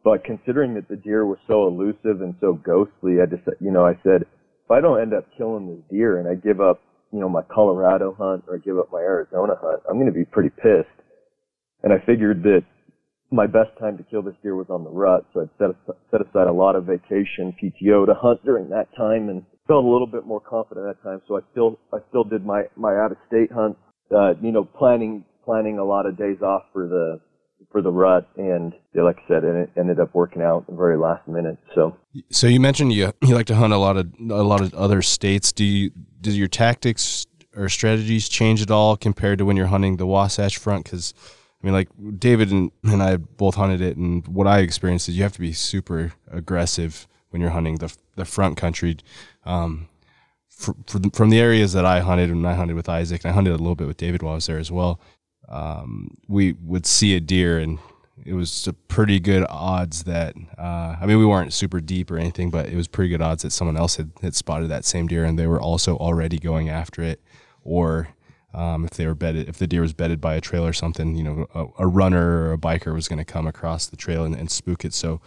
But 0.04 0.24
considering 0.24 0.76
that 0.76 0.88
the 0.88 0.96
deer 0.96 1.26
was 1.26 1.40
so 1.48 1.68
elusive 1.68 2.22
and 2.22 2.36
so 2.40 2.54
ghostly, 2.54 3.22
I 3.22 3.26
just, 3.26 3.44
you 3.60 3.72
know, 3.72 3.86
I 3.86 4.00
said, 4.04 4.24
if 4.24 4.72
I 4.72 4.82
don't 4.82 5.02
end 5.02 5.14
up 5.14 5.26
killing 5.38 5.68
this 5.68 5.84
deer 5.92 6.20
and 6.20 6.28
I 6.28 6.36
give 6.36 6.62
up, 6.62 6.82
you 7.12 7.20
know, 7.20 7.28
my 7.28 7.42
Colorado 7.42 8.16
hunt 8.18 8.46
or 8.48 8.56
I 8.56 8.60
give 8.60 8.78
up 8.78 8.92
my 8.92 9.00
Arizona 9.00 9.56
hunt, 9.60 9.82
I'm 9.90 9.98
going 9.98 10.12
to 10.12 10.14
be 10.14 10.26
pretty 10.26 10.50
pissed. 10.50 10.88
And 11.84 11.92
I 11.92 11.98
figured 12.06 12.44
that 12.44 12.64
my 13.32 13.46
best 13.46 13.70
time 13.80 13.98
to 13.98 14.04
kill 14.04 14.22
this 14.22 14.36
deer 14.42 14.56
was 14.56 14.68
on 14.70 14.84
the 14.84 14.90
rut, 14.90 15.26
so 15.34 15.42
I'd 15.42 15.50
set, 15.60 15.96
set 16.12 16.22
aside 16.22 16.48
a 16.48 16.54
lot 16.54 16.76
of 16.76 16.86
vacation 16.86 17.54
PTO 17.62 18.06
to 18.08 18.14
hunt 18.16 18.44
during 18.44 18.70
that 18.70 18.88
time 18.98 19.30
and 19.30 19.44
felt 19.68 19.86
a 19.86 19.88
little 19.88 20.08
bit 20.08 20.26
more 20.26 20.40
confident 20.40 20.88
at 20.88 20.98
that 20.98 21.08
time. 21.08 21.22
So 21.28 21.38
I 21.38 21.42
still, 21.52 21.80
I 21.94 22.00
still 22.10 22.24
did 22.24 22.44
my, 22.44 22.64
my 22.76 22.96
out 22.96 23.12
of 23.12 23.18
state 23.28 23.52
hunt, 23.52 23.78
uh, 24.16 24.34
you 24.42 24.52
know, 24.52 24.64
planning, 24.64 25.26
planning 25.46 25.78
a 25.78 25.84
lot 25.84 26.08
of 26.08 26.18
days 26.18 26.42
off 26.42 26.64
for 26.74 26.88
the, 26.88 27.20
for 27.72 27.84
the 27.84 27.92
rut 27.92 28.28
and 28.38 28.74
like 28.96 29.18
I 29.26 29.28
said, 29.28 29.44
it 29.44 29.70
ended 29.78 30.00
up 30.00 30.16
working 30.16 30.42
out 30.42 30.66
the 30.68 30.76
very 30.76 30.98
last 30.98 31.28
minute. 31.28 31.58
So, 31.76 31.96
so 32.32 32.48
you 32.48 32.60
mentioned 32.60 32.94
you, 32.94 33.14
you 33.22 33.36
like 33.36 33.46
to 33.48 33.56
hunt 33.56 33.74
a 33.74 33.78
lot 33.78 33.96
of, 33.96 34.12
a 34.20 34.44
lot 34.44 34.62
of 34.62 34.74
other 34.74 35.04
states. 35.04 35.52
Do 35.52 35.64
you, 35.64 35.92
do 36.20 36.32
your 36.32 36.48
tactics 36.48 37.28
or 37.56 37.70
strategies 37.70 38.28
change 38.28 38.62
at 38.64 38.72
all 38.72 38.98
compared 38.98 39.38
to 39.38 39.46
when 39.46 39.56
you're 39.56 39.68
hunting 39.68 39.98
the 39.98 40.08
Wasatch 40.08 40.58
Front? 40.58 40.86
Cause 40.86 41.14
I 41.62 41.66
mean, 41.66 41.74
like 41.74 41.90
David 42.18 42.52
and, 42.52 42.72
and 42.84 43.04
I 43.04 43.18
both 43.18 43.56
hunted 43.56 43.82
it, 43.82 43.98
and 43.98 44.26
what 44.28 44.48
I 44.48 44.60
experienced 44.60 45.10
is 45.10 45.18
you 45.18 45.24
have 45.24 45.34
to 45.34 45.42
be 45.42 45.54
super 45.54 46.14
aggressive 46.32 47.08
when 47.30 47.42
you're 47.42 47.52
hunting 47.52 47.76
the 47.78 47.96
the 48.16 48.26
front 48.26 48.58
country. 48.58 48.98
Um, 49.46 49.90
for, 50.48 50.76
for 50.88 51.00
the, 51.00 51.10
from 51.12 51.30
the 51.30 51.40
areas 51.40 51.72
that 51.74 51.86
I 51.86 52.02
hunted, 52.02 52.30
and 52.30 52.46
I 52.46 52.54
hunted 52.54 52.76
with 52.76 52.90
Isaac, 52.90 53.24
and 53.24 53.32
I 53.32 53.34
hunted 53.34 53.52
a 53.52 53.58
little 53.58 53.76
bit 53.76 53.88
with 53.88 53.98
David 53.98 54.22
while 54.22 54.34
I 54.34 54.36
was 54.36 54.46
there 54.48 54.60
as 54.60 54.72
well. 54.72 55.00
Um, 55.48 56.18
we 56.28 56.54
would 56.62 56.86
see 56.86 57.16
a 57.16 57.20
deer, 57.20 57.60
and 57.60 57.80
it 58.26 58.34
was 58.34 58.68
a 58.68 58.74
pretty 58.74 59.20
good 59.20 59.46
odds 59.50 60.04
that 60.04 60.36
uh, 60.58 60.96
I 61.00 61.06
mean 61.06 61.18
we 61.18 61.26
weren't 61.26 61.54
super 61.54 61.80
deep 61.80 62.12
or 62.12 62.18
anything, 62.18 62.52
but 62.52 62.68
it 62.68 62.76
was 62.76 62.88
pretty 62.88 63.10
good 63.10 63.22
odds 63.22 63.44
that 63.44 63.52
someone 63.52 63.78
else 63.78 63.96
had, 63.96 64.12
had 64.22 64.36
spotted 64.36 64.70
that 64.70 64.86
same 64.86 65.08
deer, 65.08 65.26
and 65.26 65.40
they 65.40 65.48
were 65.48 65.62
also 65.62 65.98
already 65.98 66.38
going 66.38 66.70
after 66.70 67.02
it, 67.02 67.22
or 67.64 68.10
um, 68.54 68.86
if 68.86 68.92
they 68.92 69.06
were 69.06 69.16
bedded, 69.16 69.48
if 69.48 69.58
the 69.58 69.68
deer 69.68 69.82
was 69.82 69.94
bedded 69.94 70.20
by 70.20 70.36
a 70.36 70.42
trail 70.42 70.66
or 70.66 70.74
something, 70.74 71.16
you 71.16 71.24
know, 71.24 71.48
a, 71.54 71.84
a 71.84 71.88
runner 71.88 72.44
or 72.44 72.54
a 72.54 72.58
biker 72.58 72.94
was 72.94 73.08
going 73.08 73.20
to 73.20 73.26
come 73.26 73.48
across 73.48 73.86
the 73.86 73.98
trail 73.98 74.24
and, 74.24 74.36
and 74.36 74.50
spook 74.50 74.84
it. 74.84 74.94
So 74.94 75.22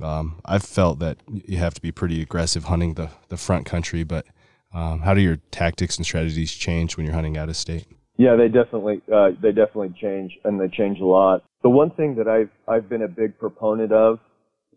um, 0.00 0.40
I've 0.44 0.62
felt 0.62 0.98
that 1.00 1.18
you 1.28 1.58
have 1.58 1.74
to 1.74 1.82
be 1.82 1.92
pretty 1.92 2.22
aggressive 2.22 2.64
hunting 2.64 2.94
the, 2.94 3.10
the 3.28 3.36
front 3.36 3.66
country. 3.66 4.04
But 4.04 4.26
um, 4.72 5.00
how 5.00 5.14
do 5.14 5.20
your 5.20 5.36
tactics 5.50 5.96
and 5.96 6.06
strategies 6.06 6.52
change 6.52 6.96
when 6.96 7.04
you're 7.04 7.14
hunting 7.14 7.36
out 7.36 7.48
of 7.48 7.56
state? 7.56 7.86
Yeah, 8.16 8.36
they 8.36 8.48
definitely 8.48 9.00
uh, 9.12 9.30
they 9.40 9.52
definitely 9.52 9.94
change, 10.00 10.38
and 10.44 10.60
they 10.60 10.68
change 10.68 11.00
a 11.00 11.04
lot. 11.04 11.42
The 11.62 11.70
one 11.70 11.90
thing 11.90 12.14
that 12.16 12.28
I've 12.28 12.50
I've 12.68 12.88
been 12.88 13.02
a 13.02 13.08
big 13.08 13.38
proponent 13.38 13.90
of, 13.90 14.18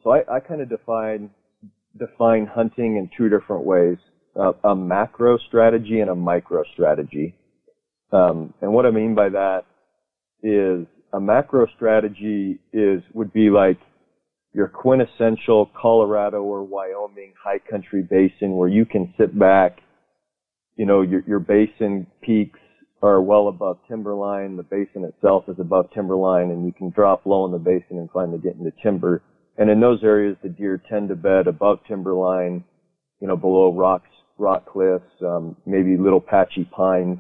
so 0.04 0.12
I, 0.12 0.38
I 0.38 0.40
kind 0.40 0.62
of 0.62 0.70
define 0.70 1.30
define 1.98 2.46
hunting 2.46 2.98
in 2.98 3.10
two 3.16 3.30
different 3.30 3.66
ways: 3.66 3.98
uh, 4.40 4.54
a 4.64 4.76
macro 4.76 5.38
strategy 5.38 6.00
and 6.00 6.10
a 6.10 6.16
micro 6.16 6.64
strategy. 6.74 7.36
Um, 8.12 8.54
and 8.62 8.72
what 8.72 8.86
I 8.86 8.92
mean 8.92 9.16
by 9.16 9.30
that 9.30 9.66
is 10.44 10.86
a 11.14 11.20
macro 11.20 11.66
strategy 11.76 12.60
is 12.74 13.02
would 13.14 13.34
be 13.34 13.50
like 13.50 13.80
your 14.54 14.68
quintessential 14.68 15.70
Colorado 15.80 16.42
or 16.42 16.64
Wyoming 16.64 17.34
high 17.42 17.60
country 17.60 18.04
basin 18.04 18.56
where 18.56 18.70
you 18.70 18.86
can 18.86 19.14
sit 19.18 19.38
back, 19.38 19.80
you 20.78 20.86
know, 20.86 21.02
your, 21.02 21.24
your 21.28 21.40
basin 21.40 22.08
peaks 22.22 22.60
are 23.02 23.22
well 23.22 23.50
above 23.50 23.80
timberline. 23.88 24.56
The 24.56 24.64
basin 24.64 25.04
itself 25.04 25.46
is 25.48 25.58
above 25.60 25.90
timberline 25.94 26.52
and 26.52 26.66
you 26.66 26.72
can 26.72 26.90
drop 26.90 27.26
low 27.26 27.46
in 27.46 27.52
the 27.52 27.58
basin 27.58 27.98
and 27.98 28.10
finally 28.12 28.38
get 28.38 28.56
into 28.56 28.72
timber. 28.82 29.22
And 29.58 29.70
in 29.70 29.80
those 29.80 30.04
areas, 30.04 30.38
the 30.42 30.50
deer 30.50 30.82
tend 30.90 31.10
to 31.10 31.16
bed 31.16 31.48
above 31.48 31.80
timberline, 31.88 32.64
you 33.20 33.28
know, 33.28 33.36
below 33.38 33.74
rocks, 33.74 34.10
rock 34.38 34.66
cliffs, 34.66 35.06
um, 35.22 35.56
maybe 35.66 35.98
little 35.98 36.22
patchy 36.22 36.66
pines 36.66 37.20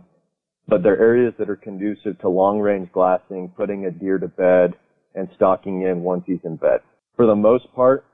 but 0.68 0.84
they're 0.84 1.00
areas 1.00 1.34
that 1.38 1.50
are 1.50 1.56
conducive 1.56 2.20
to 2.20 2.30
long 2.30 2.60
range 2.60 2.92
glassing, 2.92 3.52
putting 3.56 3.86
a 3.86 3.92
deer 3.92 4.18
to 4.18 4.28
bed, 4.28 4.74
and 5.14 5.30
stalking 5.36 5.84
in 5.84 6.02
once 6.02 6.24
he's 6.26 6.44
in 6.44 6.56
bed. 6.56 6.82
For 7.16 7.26
the 7.26 7.36
most 7.36 7.74
part, 7.74 8.06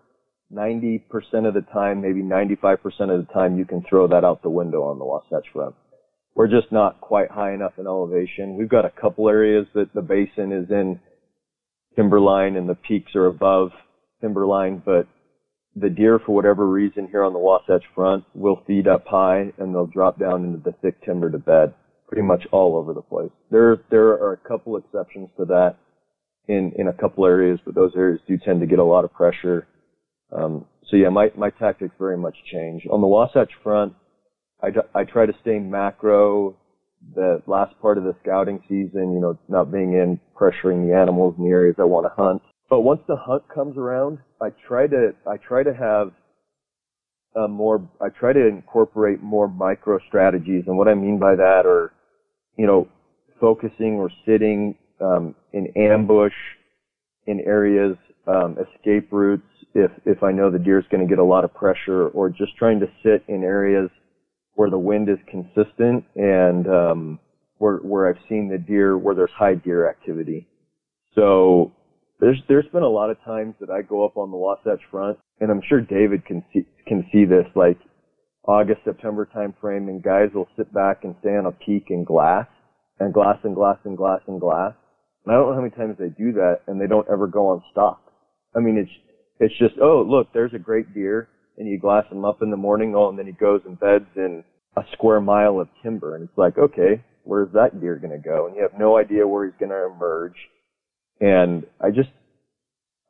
90% 0.53 1.01
of 1.47 1.53
the 1.53 1.65
time, 1.73 2.01
maybe 2.01 2.21
95% 2.21 2.75
of 2.85 3.25
the 3.25 3.33
time, 3.33 3.57
you 3.57 3.65
can 3.65 3.83
throw 3.87 4.07
that 4.07 4.23
out 4.23 4.43
the 4.43 4.49
window 4.49 4.83
on 4.83 4.99
the 4.99 5.05
Wasatch 5.05 5.47
Front. 5.53 5.75
We're 6.35 6.47
just 6.47 6.71
not 6.71 7.01
quite 7.01 7.31
high 7.31 7.53
enough 7.53 7.73
in 7.77 7.87
elevation. 7.87 8.57
We've 8.57 8.69
got 8.69 8.85
a 8.85 8.89
couple 9.01 9.29
areas 9.29 9.67
that 9.73 9.93
the 9.93 10.01
basin 10.01 10.51
is 10.51 10.69
in 10.69 10.99
timberline 11.95 12.55
and 12.55 12.69
the 12.69 12.75
peaks 12.75 13.15
are 13.15 13.27
above 13.27 13.71
timberline, 14.21 14.81
but 14.85 15.07
the 15.75 15.89
deer, 15.89 16.19
for 16.25 16.35
whatever 16.35 16.67
reason, 16.67 17.07
here 17.09 17.23
on 17.23 17.33
the 17.33 17.39
Wasatch 17.39 17.83
Front, 17.95 18.25
will 18.33 18.61
feed 18.67 18.87
up 18.87 19.05
high 19.07 19.51
and 19.57 19.73
they'll 19.73 19.87
drop 19.87 20.19
down 20.19 20.43
into 20.43 20.57
the 20.57 20.75
thick 20.81 21.01
timber 21.03 21.29
to 21.29 21.37
bed, 21.37 21.73
pretty 22.11 22.27
much 22.27 22.45
all 22.51 22.75
over 22.75 22.93
the 22.93 23.01
place. 23.01 23.31
There, 23.51 23.77
there 23.89 24.09
are 24.09 24.33
a 24.33 24.47
couple 24.49 24.75
exceptions 24.75 25.29
to 25.37 25.45
that 25.45 25.77
in 26.49 26.73
in 26.77 26.89
a 26.89 26.93
couple 26.93 27.25
areas, 27.25 27.59
but 27.63 27.73
those 27.73 27.93
areas 27.95 28.19
do 28.27 28.37
tend 28.37 28.59
to 28.59 28.67
get 28.67 28.79
a 28.79 28.83
lot 28.83 29.05
of 29.05 29.13
pressure. 29.13 29.65
Um, 30.35 30.65
so 30.89 30.97
yeah, 30.97 31.07
my 31.07 31.31
my 31.37 31.51
tactics 31.51 31.95
very 31.97 32.17
much 32.17 32.35
change. 32.51 32.83
On 32.91 32.99
the 32.99 33.07
Wasatch 33.07 33.51
Front, 33.63 33.93
I, 34.61 34.67
I 34.93 35.03
try 35.05 35.25
to 35.25 35.33
stay 35.41 35.57
macro. 35.59 36.57
The 37.15 37.41
last 37.47 37.79
part 37.81 37.97
of 37.97 38.03
the 38.03 38.13
scouting 38.21 38.59
season, 38.67 39.13
you 39.13 39.21
know, 39.21 39.39
not 39.47 39.71
being 39.71 39.93
in 39.93 40.19
pressuring 40.35 40.85
the 40.85 40.93
animals 40.93 41.35
in 41.37 41.45
the 41.45 41.49
areas 41.49 41.77
I 41.79 41.83
want 41.83 42.05
to 42.05 42.21
hunt. 42.21 42.41
But 42.69 42.81
once 42.81 43.01
the 43.07 43.15
hunt 43.15 43.43
comes 43.53 43.77
around, 43.77 44.19
I 44.41 44.49
try 44.67 44.87
to 44.87 45.13
I 45.25 45.37
try 45.37 45.63
to 45.63 45.73
have 45.73 46.11
a 47.35 47.47
more 47.47 47.87
I 48.01 48.09
try 48.09 48.33
to 48.33 48.47
incorporate 48.47 49.21
more 49.21 49.47
micro 49.47 49.99
strategies, 50.07 50.65
and 50.67 50.77
what 50.77 50.89
I 50.89 50.93
mean 50.93 51.19
by 51.19 51.35
that 51.35 51.63
are, 51.65 51.93
you 52.57 52.67
know, 52.67 52.87
focusing 53.39 53.95
or 53.95 54.09
sitting 54.25 54.75
um, 54.99 55.35
in 55.53 55.67
ambush 55.75 56.33
in 57.27 57.39
areas, 57.41 57.97
um, 58.27 58.57
escape 58.57 59.09
routes. 59.11 59.43
If 59.73 59.91
if 60.05 60.23
I 60.23 60.31
know 60.31 60.51
the 60.51 60.59
deer 60.59 60.79
is 60.79 60.85
going 60.91 61.05
to 61.05 61.09
get 61.09 61.19
a 61.19 61.23
lot 61.23 61.43
of 61.43 61.53
pressure, 61.53 62.07
or 62.09 62.29
just 62.29 62.55
trying 62.57 62.79
to 62.81 62.87
sit 63.03 63.23
in 63.27 63.43
areas 63.43 63.89
where 64.55 64.69
the 64.69 64.77
wind 64.77 65.09
is 65.09 65.17
consistent 65.29 66.03
and 66.15 66.67
um, 66.67 67.19
where 67.57 67.77
where 67.77 68.09
I've 68.09 68.21
seen 68.27 68.49
the 68.49 68.57
deer 68.57 68.97
where 68.97 69.15
there's 69.15 69.31
high 69.31 69.55
deer 69.55 69.89
activity. 69.89 70.47
So 71.15 71.71
there's 72.19 72.41
there's 72.47 72.67
been 72.73 72.83
a 72.83 72.89
lot 72.89 73.09
of 73.09 73.21
times 73.23 73.55
that 73.59 73.69
I 73.69 73.81
go 73.81 74.05
up 74.05 74.17
on 74.17 74.29
the 74.29 74.37
Wasatch 74.37 74.81
Front, 74.89 75.17
and 75.39 75.49
I'm 75.49 75.61
sure 75.67 75.81
David 75.81 76.25
can 76.25 76.43
see 76.53 76.65
can 76.85 77.05
see 77.11 77.25
this 77.25 77.45
like 77.55 77.79
August 78.45 78.81
September 78.83 79.25
time 79.25 79.53
frame, 79.61 79.87
and 79.87 80.01
guys 80.01 80.29
will 80.33 80.47
sit 80.57 80.73
back 80.73 81.03
and 81.03 81.15
stay 81.19 81.35
on 81.35 81.45
a 81.45 81.51
peak 81.51 81.87
in 81.89 82.03
glass 82.03 82.47
and 82.99 83.13
glass 83.13 83.37
and 83.43 83.55
glass 83.55 83.77
and 83.85 83.97
glass 83.97 84.21
and 84.27 84.39
glass. 84.39 84.73
And 85.25 85.33
I 85.33 85.37
don't 85.37 85.49
know 85.49 85.55
how 85.55 85.61
many 85.61 85.75
times 85.75 85.97
they 85.99 86.09
do 86.09 86.33
that, 86.33 86.61
and 86.67 86.81
they 86.81 86.87
don't 86.87 87.07
ever 87.11 87.27
go 87.27 87.47
on 87.47 87.63
stock. 87.71 88.01
I 88.55 88.59
mean, 88.59 88.77
it's 88.77 88.91
it's 89.39 89.57
just 89.59 89.75
oh 89.81 90.05
look, 90.07 90.27
there's 90.33 90.53
a 90.53 90.59
great 90.59 90.93
deer, 90.93 91.29
and 91.57 91.67
you 91.67 91.79
glass 91.79 92.05
him 92.11 92.25
up 92.25 92.41
in 92.41 92.49
the 92.49 92.57
morning, 92.57 92.95
oh, 92.95 93.09
and 93.09 93.19
then 93.19 93.27
he 93.27 93.33
goes 93.33 93.61
and 93.65 93.79
beds 93.79 94.09
in 94.15 94.43
a 94.75 94.81
square 94.93 95.21
mile 95.21 95.59
of 95.59 95.67
timber, 95.83 96.15
and 96.15 96.27
it's 96.27 96.37
like 96.37 96.57
okay, 96.57 97.03
where's 97.23 97.51
that 97.53 97.79
deer 97.79 97.97
going 97.97 98.11
to 98.11 98.29
go? 98.29 98.47
And 98.47 98.55
you 98.55 98.63
have 98.63 98.79
no 98.79 98.97
idea 98.97 99.27
where 99.27 99.45
he's 99.45 99.59
going 99.59 99.69
to 99.69 99.85
emerge. 99.93 100.35
And 101.19 101.65
I 101.79 101.91
just 101.91 102.09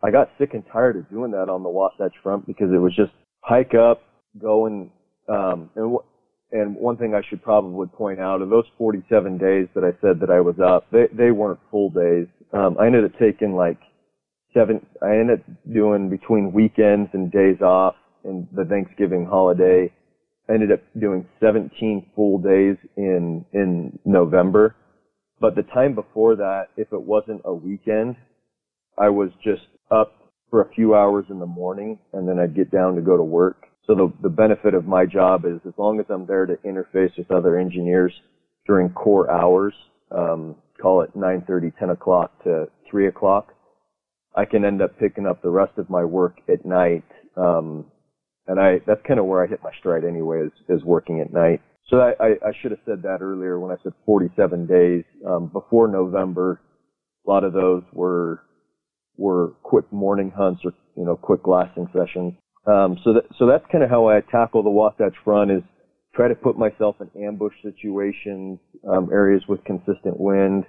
I 0.04 0.12
got 0.12 0.30
sick 0.38 0.54
and 0.54 0.64
tired 0.72 0.98
of 0.98 1.10
doing 1.10 1.32
that 1.32 1.50
on 1.50 1.64
the 1.64 1.70
Wasatch 1.70 2.16
Front 2.22 2.48
because 2.48 2.72
it 2.74 2.78
was 2.78 2.96
just 2.96 3.12
hike 3.42 3.74
up, 3.74 4.02
go 4.40 4.66
and 4.66 4.90
um, 5.32 5.70
and 5.76 5.98
and 6.52 6.76
one 6.76 6.98
thing 6.98 7.16
I 7.16 7.22
should 7.30 7.42
probably 7.42 7.88
point 7.88 8.20
out 8.20 8.42
of 8.42 8.50
those 8.50 8.66
47 8.78 9.38
days 9.38 9.68
that 9.74 9.86
I 9.86 9.96
said 10.02 10.20
that 10.20 10.30
I 10.30 10.42
was 10.42 10.56
up, 10.60 10.88
they 10.92 11.08
they 11.14 11.32
weren't 11.32 11.60
full 11.70 11.90
days. 11.90 12.28
Um, 12.54 12.76
I 12.80 12.88
ended 12.88 13.06
up 13.06 13.12
taking 13.20 13.56
like 13.56 13.80
seven. 14.54 14.86
I 15.02 15.12
ended 15.12 15.40
up 15.40 15.46
doing 15.72 16.10
between 16.10 16.52
weekends 16.52 17.10
and 17.14 17.32
days 17.32 17.62
off 17.62 17.96
and 18.24 18.48
the 18.54 18.66
Thanksgiving 18.66 19.26
holiday. 19.26 19.92
I 20.50 20.54
ended 20.54 20.72
up 20.74 20.82
doing 21.00 21.26
17 21.40 22.12
full 22.16 22.40
days 22.40 22.76
in 22.98 23.46
in 23.54 23.98
November. 24.04 24.76
But 25.40 25.56
the 25.56 25.64
time 25.64 25.96
before 25.96 26.36
that, 26.36 26.68
if 26.78 26.92
it 26.92 27.02
wasn't 27.02 27.42
a 27.46 27.54
weekend, 27.54 28.16
I 28.98 29.10
was 29.10 29.30
just 29.44 29.64
up 29.90 30.14
for 30.52 30.62
a 30.62 30.74
few 30.74 30.94
hours 30.94 31.26
in 31.30 31.40
the 31.40 31.48
morning 31.48 31.98
and 32.14 32.28
then 32.28 32.38
I'd 32.38 32.56
get 32.56 32.70
down 32.70 32.96
to 32.96 33.02
go 33.02 33.16
to 33.18 33.24
work 33.24 33.71
so 33.88 33.96
the, 33.96 34.14
the 34.22 34.30
benefit 34.30 34.74
of 34.74 34.86
my 34.86 35.06
job 35.06 35.46
is 35.46 35.60
as 35.68 35.74
long 35.78 36.00
as 36.00 36.06
I'm 36.10 36.26
there 36.26 36.46
to 36.46 36.56
interface 36.58 37.18
with 37.18 37.32
other 37.32 37.58
engineers 37.58 38.14
during 38.68 38.90
core 38.90 39.30
hours, 39.32 39.74
um, 40.12 40.56
call 40.82 41.02
it 41.02 41.16
9.30, 41.16 41.78
10 41.78 41.90
o'clock 41.90 42.44
to 42.44 42.68
3 42.90 43.08
o'clock, 43.08 43.54
I 44.36 44.46
can 44.46 44.64
end 44.64 44.82
up 44.82 44.98
picking 45.00 45.26
up 45.26 45.42
the 45.42 45.50
rest 45.50 45.78
of 45.78 45.90
my 45.90 46.04
work 46.04 46.38
at 46.48 46.66
night. 46.66 47.04
Um, 47.36 47.86
and 48.48 48.60
I, 48.60 48.80
that's 48.86 49.02
kind 49.08 49.20
of 49.20 49.26
where 49.26 49.44
I 49.44 49.48
hit 49.48 49.60
my 49.64 49.72
stride 49.80 50.04
anyway 50.04 50.42
is, 50.46 50.52
is 50.70 50.84
working 50.84 51.20
at 51.22 51.34
night. 51.34 51.62
So 51.90 51.98
I, 51.98 52.12
I, 52.20 52.28
I 52.30 52.52
should 52.62 52.72
have 52.72 52.80
said 52.86 53.02
that 53.04 53.18
earlier 53.22 53.60
when 53.60 53.72
I 53.72 53.82
said 53.84 53.94
47 54.06 54.68
days. 54.68 55.04
Um, 55.28 55.48
before 55.52 55.88
November, 55.88 56.62
a 57.26 57.30
lot 57.30 57.44
of 57.44 57.54
those 57.54 57.84
were, 57.92 58.44
were 59.18 59.54
quick 59.64 59.92
morning 59.92 60.32
hunts 60.36 60.62
or, 60.64 60.74
you 60.96 61.06
know, 61.06 61.16
quick 61.16 61.44
glassing 61.44 61.88
sessions. 61.94 62.34
Um, 62.68 62.98
so 63.04 63.14
that, 63.14 63.24
so 63.40 63.48
that's 63.48 63.66
kind 63.72 63.84
of 63.84 63.90
how 63.90 64.08
I 64.10 64.22
tackle 64.22 64.62
the 64.64 64.70
Wasatch 64.70 65.16
Front 65.24 65.52
is 65.52 65.64
try 66.14 66.28
to 66.28 66.36
put 66.36 66.58
myself 66.58 66.98
in 67.00 67.24
ambush 67.24 67.54
situations, 67.64 68.60
um, 68.88 69.10
areas 69.12 69.44
with 69.48 69.64
consistent 69.64 70.20
wind. 70.20 70.66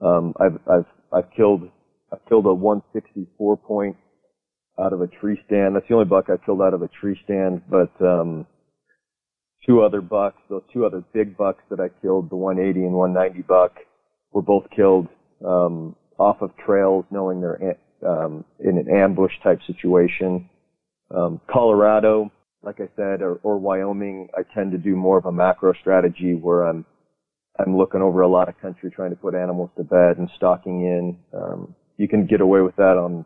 Um, 0.00 0.34
I've, 0.40 0.58
I've, 0.70 0.86
I've 1.12 1.30
killed, 1.36 1.68
I've 2.12 2.24
killed 2.28 2.46
a 2.46 2.54
164 2.54 3.56
point 3.58 3.96
out 4.80 4.92
of 4.92 5.02
a 5.02 5.06
tree 5.06 5.38
stand. 5.46 5.74
That's 5.74 5.86
the 5.88 5.94
only 5.94 6.06
buck 6.06 6.26
I've 6.30 6.44
killed 6.44 6.62
out 6.62 6.74
of 6.74 6.82
a 6.82 6.88
tree 7.00 7.18
stand, 7.24 7.62
but, 7.68 7.90
um, 8.00 8.46
two 9.66 9.82
other 9.82 10.00
bucks, 10.00 10.40
those 10.48 10.62
two 10.72 10.86
other 10.86 11.02
big 11.12 11.36
bucks 11.36 11.62
that 11.68 11.80
I 11.80 11.88
killed, 12.00 12.30
the 12.30 12.36
180 12.36 12.86
and 12.86 12.94
190 12.94 13.42
buck, 13.42 13.72
were 14.32 14.42
both 14.42 14.64
killed, 14.74 15.08
um, 15.44 15.96
off 16.18 16.40
of 16.40 16.52
trails 16.64 17.04
knowing 17.10 17.40
they're, 17.40 17.76
um, 18.06 18.44
in 18.60 18.78
an 18.78 18.88
ambush 18.88 19.32
type 19.42 19.58
situation. 19.66 20.48
Um, 21.14 21.40
Colorado, 21.50 22.30
like 22.62 22.80
I 22.80 22.88
said, 22.96 23.22
or, 23.22 23.40
or 23.42 23.58
Wyoming, 23.58 24.28
I 24.36 24.42
tend 24.54 24.72
to 24.72 24.78
do 24.78 24.96
more 24.96 25.18
of 25.18 25.26
a 25.26 25.32
macro 25.32 25.72
strategy 25.80 26.34
where 26.34 26.64
I'm 26.64 26.84
I'm 27.60 27.76
looking 27.76 28.02
over 28.02 28.20
a 28.20 28.28
lot 28.28 28.48
of 28.48 28.60
country 28.60 28.90
trying 28.90 29.10
to 29.10 29.16
put 29.16 29.34
animals 29.34 29.70
to 29.76 29.82
bed 29.82 30.18
and 30.18 30.30
stocking 30.36 30.82
in. 30.82 31.18
Um, 31.34 31.74
you 31.96 32.06
can 32.06 32.26
get 32.26 32.40
away 32.40 32.60
with 32.60 32.76
that 32.76 32.96
on. 32.96 33.24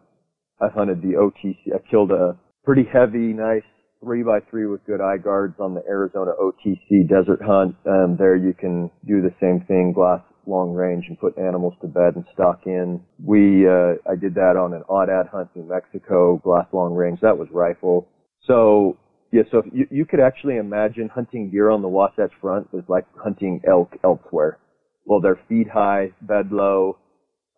I 0.61 0.69
hunted 0.69 1.03
the 1.03 1.15
OTC. 1.15 1.75
I 1.75 1.79
killed 1.91 2.13
a 2.13 2.39
pretty 2.65 2.85
heavy, 2.91 3.35
nice 3.35 3.63
three 4.03 4.23
by 4.23 4.41
three 4.51 4.67
with 4.67 4.85
good 4.85 5.01
eye 5.01 5.17
guards 5.17 5.55
on 5.61 5.75
the 5.75 5.83
Arizona 5.89 6.33
OTC 6.41 7.09
desert 7.09 7.41
hunt. 7.43 7.77
Um, 7.87 8.17
there 8.19 8.37
you 8.37 8.53
can 8.53 8.91
do 9.07 9.23
the 9.23 9.35
same 9.41 9.65
thing, 9.67 9.93
glass 9.93 10.21
long 10.47 10.73
range 10.73 11.05
and 11.09 11.19
put 11.19 11.37
animals 11.39 11.75
to 11.81 11.89
bed 11.89 12.17
and 12.17 12.25
stock 12.33 12.61
in. 12.67 13.01
We, 13.25 13.67
uh, 13.67 13.95
I 14.11 14.17
did 14.21 14.35
that 14.35 14.57
on 14.57 14.73
an 14.73 14.83
odd 14.89 15.09
ad 15.11 15.27
hunt 15.31 15.51
in 15.55 15.69
Mexico, 15.69 16.41
glass 16.43 16.67
long 16.73 16.95
range. 16.95 17.21
That 17.21 17.39
was 17.39 17.49
rifle. 17.53 18.09
So, 18.47 18.99
yeah, 19.33 19.43
so 19.51 19.63
you, 19.73 19.87
you 19.91 20.05
could 20.05 20.21
actually 20.21 20.57
imagine 20.57 21.09
hunting 21.09 21.51
deer 21.51 21.71
on 21.71 21.83
the 21.83 21.89
Wasatch 21.89 22.33
Front 22.41 22.69
is 22.73 22.85
like 22.89 23.07
hunting 23.17 23.61
elk 23.69 23.97
elsewhere. 24.05 24.59
Well, 25.05 25.21
they're 25.21 25.41
feet 25.49 25.69
high, 25.73 26.13
bed 26.21 26.53
low, 26.53 26.99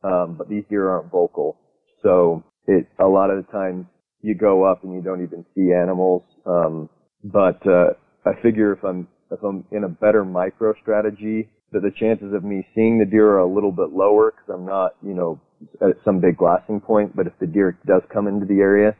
um, 0.02 0.36
but 0.38 0.48
these 0.48 0.64
deer 0.68 0.88
aren't 0.88 1.10
vocal. 1.10 1.56
So 2.02 2.44
it, 2.66 2.86
a 2.98 3.06
lot 3.06 3.30
of 3.30 3.44
the 3.44 3.52
times 3.52 3.86
you 4.20 4.34
go 4.34 4.64
up 4.64 4.84
and 4.84 4.94
you 4.94 5.02
don't 5.02 5.22
even 5.22 5.44
see 5.54 5.72
animals. 5.72 6.22
Um, 6.46 6.88
but, 7.22 7.66
uh, 7.66 7.94
I 8.26 8.40
figure 8.42 8.72
if 8.72 8.82
I'm, 8.84 9.08
if 9.30 9.42
I'm 9.42 9.64
in 9.70 9.84
a 9.84 9.88
better 9.88 10.24
micro 10.24 10.74
strategy, 10.80 11.50
that 11.74 11.82
the 11.82 11.90
chances 11.90 12.32
of 12.32 12.44
me 12.44 12.66
seeing 12.74 12.98
the 12.98 13.04
deer 13.04 13.28
are 13.32 13.40
a 13.40 13.52
little 13.52 13.72
bit 13.72 13.90
lower 13.90 14.32
because 14.32 14.54
I'm 14.54 14.64
not, 14.64 14.92
you 15.02 15.12
know, 15.12 15.40
at 15.82 15.96
some 16.04 16.20
big 16.20 16.38
glassing 16.38 16.80
point. 16.80 17.14
But 17.14 17.26
if 17.26 17.34
the 17.40 17.46
deer 17.46 17.78
does 17.86 18.02
come 18.12 18.28
into 18.28 18.46
the 18.46 18.60
area, 18.60 18.96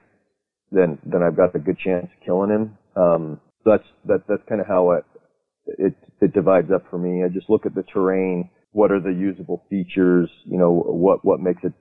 then 0.73 0.99
then 1.07 1.23
I've 1.23 1.37
got 1.37 1.55
a 1.55 1.59
good 1.59 1.79
chance 1.79 2.07
of 2.07 2.25
killing 2.27 2.51
him. 2.51 2.79
Um, 2.97 3.41
so 3.63 3.71
that's 3.71 3.89
that 4.07 4.23
that's 4.29 4.43
kind 4.49 4.61
of 4.61 4.67
how 4.67 4.91
it 4.91 5.05
it 5.79 5.95
it 6.21 6.35
divides 6.35 6.71
up 6.75 6.85
for 6.91 6.99
me. 6.99 7.25
I 7.25 7.29
just 7.29 7.49
look 7.49 7.65
at 7.65 7.75
the 7.75 7.85
terrain. 7.85 8.51
What 8.73 8.91
are 8.91 9.01
the 9.01 9.13
usable 9.13 9.63
features? 9.71 10.29
You 10.45 10.59
know, 10.59 10.73
what 10.73 11.25
what 11.25 11.41
makes 11.41 11.63
a 11.65 11.73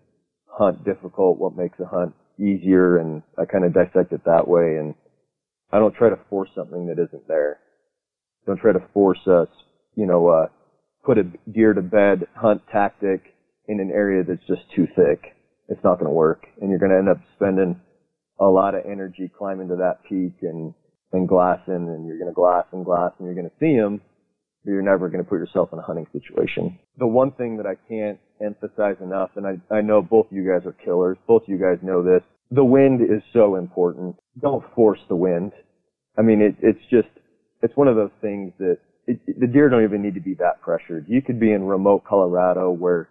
hunt 0.48 0.86
difficult? 0.86 1.40
What 1.40 1.58
makes 1.58 1.80
a 1.80 1.86
hunt 1.86 2.14
easier? 2.40 2.98
And 2.98 3.24
I 3.38 3.46
kind 3.46 3.66
of 3.66 3.74
dissect 3.74 4.14
it 4.14 4.22
that 4.26 4.48
way. 4.48 4.78
And 4.78 4.94
I 5.72 5.80
don't 5.80 5.96
try 5.96 6.10
to 6.10 6.20
force 6.30 6.50
something 6.54 6.86
that 6.88 7.02
isn't 7.02 7.28
there. 7.28 7.60
Don't 8.46 8.60
try 8.60 8.74
to 8.74 8.88
force 8.94 9.26
us, 9.26 9.48
you 9.96 10.06
know, 10.06 10.28
uh, 10.28 10.48
put 11.04 11.18
a 11.18 11.24
deer 11.52 11.74
to 11.74 11.82
bed 11.82 12.28
hunt 12.36 12.62
tactic 12.72 13.34
in 13.68 13.80
an 13.80 13.92
area 13.92 14.24
that's 14.24 14.46
just 14.48 14.62
too 14.76 14.88
thick. 14.96 15.36
It's 15.70 15.84
not 15.84 15.96
going 15.96 16.10
to 16.10 16.14
work. 16.14 16.46
And 16.62 16.70
you're 16.70 16.80
going 16.80 16.92
to 16.92 16.98
end 16.98 17.10
up 17.10 17.20
spending 17.36 17.80
a 18.40 18.46
lot 18.46 18.76
of 18.76 18.86
energy 18.86 19.32
climbing 19.38 19.70
to 19.70 19.76
that 19.78 20.04
peak 20.08 20.34
and, 20.42 20.74
and 21.12 21.28
glassing 21.28 21.88
and 21.90 22.06
you're 22.06 22.18
going 22.18 22.30
to 22.30 22.34
glass 22.34 22.66
and 22.72 22.84
glass 22.84 23.12
and 23.18 23.26
you're 23.26 23.36
going 23.36 23.50
to 23.50 23.56
see 23.60 23.78
them, 23.78 24.02
but 24.64 24.72
you're 24.72 24.82
never 24.82 25.10
going 25.10 25.24
to 25.24 25.30
put 25.30 25.40
yourself 25.40 25.70
in 25.72 25.80
a 25.80 25.84
hunting 25.84 26.08
situation. 26.12 26.78
The 26.98 27.08
one 27.08 27.32
thing 27.32 27.58
that 27.58 27.66
I 27.66 27.76
can't 27.88 28.20
emphasize 28.44 28.98
enough, 29.02 29.32
and 29.36 29.46
I, 29.46 29.74
I 29.74 29.82
know 29.82 30.02
both 30.02 30.28
of 30.28 30.34
you 30.34 30.46
guys 30.46 30.66
are 30.66 30.74
killers, 30.74 31.18
both 31.28 31.44
of 31.44 31.50
you 31.50 31.58
guys 31.58 31.78
know 31.82 32.04
this, 32.04 32.24
the 32.52 32.64
wind 32.64 33.02
is 33.02 33.24
so 33.32 33.56
important. 33.56 34.16
Don't 34.40 34.64
force 34.76 35.00
the 35.10 35.16
wind. 35.16 35.54
I 36.18 36.22
mean, 36.22 36.42
it, 36.42 36.56
it's 36.62 36.84
just, 36.90 37.08
it's 37.62 37.76
one 37.76 37.88
of 37.88 37.96
those 37.96 38.12
things 38.22 38.52
that 38.60 38.78
the 39.08 39.48
deer 39.48 39.70
don't 39.70 39.84
even 39.84 40.02
need 40.02 40.16
to 40.16 40.22
be 40.22 40.36
that 40.36 40.62
pressured. 40.62 41.06
You 41.10 41.22
could 41.22 41.40
be 41.40 41.52
in 41.54 41.64
remote 41.66 42.04
Colorado 42.06 42.72
where 42.72 43.10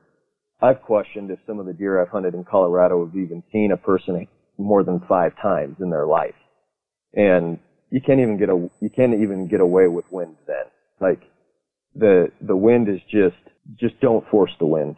I've 0.63 0.83
questioned 0.83 1.31
if 1.31 1.41
some 1.47 1.59
of 1.61 1.67
the 1.67 1.75
deer 1.75 2.01
I've 2.03 2.11
hunted 2.11 2.35
in 2.35 2.45
Colorado 2.45 3.05
have 3.07 3.17
even 3.17 3.43
seen 3.53 3.73
a 3.73 3.77
person 3.77 4.29
more 4.59 4.85
than 4.85 5.01
five 5.09 5.33
times 5.43 5.77
in 5.81 5.91
their 5.91 6.07
life. 6.07 6.35
and 7.15 7.59
you 7.91 8.01
can't 8.01 8.21
even 8.21 8.39
get 8.39 8.49
a 8.51 8.71
you 8.81 8.91
can't 8.91 9.15
even 9.15 9.49
get 9.49 9.61
away 9.61 9.89
with 9.89 10.05
wind 10.11 10.37
then. 10.47 10.65
Like 11.01 11.21
the 11.95 12.29
the 12.41 12.57
wind 12.57 12.89
is 12.89 13.01
just 13.11 13.37
just 13.79 14.01
don't 14.01 14.29
force 14.31 14.53
the 14.61 14.67
wind. 14.67 14.97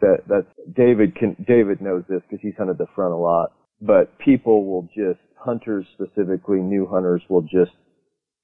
That 0.00 0.18
that's 0.28 0.48
David 0.76 1.16
can 1.16 1.36
David 1.46 1.80
knows 1.80 2.04
this 2.08 2.22
because 2.22 2.42
he's 2.42 2.56
hunted 2.58 2.78
the 2.78 2.86
front 2.94 3.14
a 3.14 3.16
lot. 3.16 3.52
But 3.80 4.18
people 4.18 4.66
will 4.66 4.82
just 4.94 5.20
hunters 5.38 5.86
specifically, 5.94 6.58
new 6.60 6.86
hunters 6.90 7.22
will 7.28 7.42
just 7.42 7.72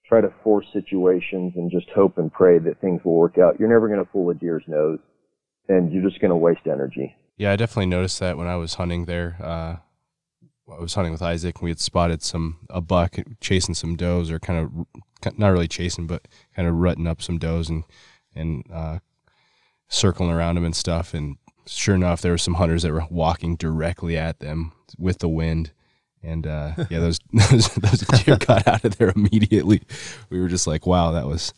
try 0.09 0.21
to 0.21 0.33
force 0.43 0.67
situations 0.73 1.53
and 1.57 1.71
just 1.71 1.89
hope 1.91 2.19
and 2.19 2.33
pray 2.33 2.59
that 2.59 2.81
things 2.81 3.01
will 3.05 3.17
work 3.17 3.37
out. 3.39 3.61
You're 3.61 3.69
never 3.69 3.89
going 3.89 4.05
to 4.05 4.11
fool 4.11 4.31
a 4.31 4.35
deer's 4.35 4.65
nose, 4.67 4.99
and 5.69 5.93
you're 5.93 6.09
just 6.09 6.21
going 6.21 6.31
to 6.31 6.37
waste 6.37 6.67
energy. 6.67 7.15
Yeah, 7.37 7.53
I 7.53 7.57
definitely 7.57 7.87
noticed 7.87 8.19
that 8.21 8.37
when 8.37 8.49
I 8.49 8.57
was 8.57 8.75
hunting 8.75 9.05
there. 9.05 9.37
Uh, 9.41 9.77
I 10.71 10.81
was 10.81 10.95
hunting 10.95 11.13
with 11.13 11.23
Isaac, 11.23 11.57
and 11.57 11.65
we 11.65 11.71
had 11.71 11.81
spotted 11.81 12.23
some 12.23 12.59
a 12.69 12.81
buck 12.81 13.17
chasing 13.41 13.75
some 13.75 13.97
does, 13.97 14.31
or 14.31 14.39
kind 14.39 14.59
of 14.59 15.39
not 15.39 15.49
really 15.49 15.69
chasing, 15.69 16.07
but 16.07 16.27
kind 16.55 16.69
of 16.69 16.75
rutting 16.75 17.07
up 17.07 17.23
some 17.23 17.39
does 17.39 17.69
and 17.69 17.85
and 18.35 18.65
uh, 18.73 18.99
circling 19.89 20.31
around 20.31 20.57
them 20.57 20.65
and 20.65 20.77
stuff. 20.77 21.15
And 21.15 21.37
sure 21.67 21.95
enough, 21.95 22.21
there 22.21 22.33
were 22.33 22.39
some 22.39 22.55
hunters 22.55 22.83
that 22.83 22.93
were 22.93 23.07
walking 23.11 23.57
directly 23.57 24.17
at 24.17 24.41
them 24.41 24.73
with 24.99 25.19
the 25.19 25.29
wind. 25.29 25.73
And 26.23 26.47
uh, 26.47 26.73
yeah, 26.91 27.01
those, 27.01 27.19
those 27.33 27.69
those 27.69 28.01
deer 28.01 28.37
got 28.41 28.66
out 28.66 28.85
of 28.85 28.99
there 28.99 29.12
immediately. 29.14 29.83
We 30.31 30.41
were 30.41 30.49
just 30.49 30.66
like, 30.66 30.87
wow, 30.87 31.12
that 31.12 31.27
was 31.27 31.53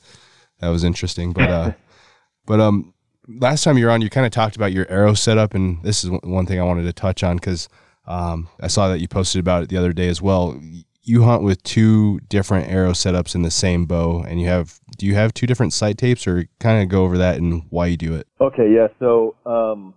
that 0.60 0.68
was 0.68 0.84
interesting. 0.84 1.32
But 1.32 1.50
uh, 1.50 1.72
but 2.46 2.60
um, 2.60 2.94
last 3.26 3.64
time 3.64 3.78
you 3.78 3.86
were 3.86 3.90
on, 3.90 4.02
you 4.02 4.10
kind 4.10 4.26
of 4.26 4.32
talked 4.32 4.56
about 4.56 4.72
your 4.72 4.90
arrow 4.90 5.14
setup, 5.14 5.54
and 5.54 5.82
this 5.82 6.04
is 6.04 6.10
one 6.22 6.46
thing 6.46 6.60
I 6.60 6.64
wanted 6.64 6.84
to 6.84 6.92
touch 6.92 7.22
on 7.22 7.36
because 7.36 7.68
um, 8.06 8.48
I 8.60 8.68
saw 8.68 8.88
that 8.88 9.00
you 9.00 9.08
posted 9.08 9.40
about 9.40 9.62
it 9.62 9.68
the 9.68 9.76
other 9.76 9.92
day 9.92 10.08
as 10.08 10.20
well. 10.20 10.60
You 11.02 11.22
hunt 11.22 11.42
with 11.42 11.62
two 11.62 12.20
different 12.28 12.70
arrow 12.70 12.92
setups 12.92 13.34
in 13.34 13.42
the 13.42 13.50
same 13.50 13.86
bow, 13.86 14.22
and 14.22 14.40
you 14.40 14.46
have 14.48 14.78
do 14.98 15.06
you 15.06 15.14
have 15.14 15.32
two 15.32 15.46
different 15.46 15.72
sight 15.72 15.96
tapes, 15.96 16.26
or 16.26 16.46
kind 16.58 16.82
of 16.82 16.88
go 16.88 17.04
over 17.04 17.18
that 17.18 17.36
and 17.36 17.64
why 17.70 17.86
you 17.86 17.96
do 17.96 18.14
it? 18.14 18.26
Okay, 18.40 18.70
yeah. 18.72 18.88
So 18.98 19.34
um, 19.46 19.94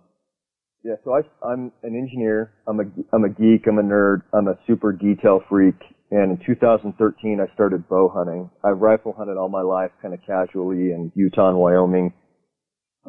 yeah, 0.84 0.96
so 1.02 1.14
I, 1.14 1.20
I'm 1.46 1.72
an 1.82 1.96
engineer. 1.96 2.52
I'm 2.68 2.78
a 2.78 2.84
I'm 3.14 3.24
a 3.24 3.30
geek. 3.30 3.66
I'm 3.66 3.78
a 3.78 3.82
nerd. 3.82 4.20
I'm 4.34 4.48
a 4.48 4.58
super 4.66 4.92
detail 4.92 5.40
freak. 5.48 5.76
And 6.10 6.32
in 6.32 6.46
2013, 6.46 7.40
I 7.40 7.52
started 7.54 7.88
bow 7.88 8.12
hunting. 8.14 8.50
I've 8.62 8.78
rifle 8.78 9.14
hunted 9.16 9.38
all 9.38 9.48
my 9.48 9.62
life, 9.62 9.90
kind 10.02 10.12
of 10.12 10.20
casually 10.26 10.92
in 10.92 11.10
Utah 11.14 11.48
and 11.48 11.58
Wyoming. 11.58 12.12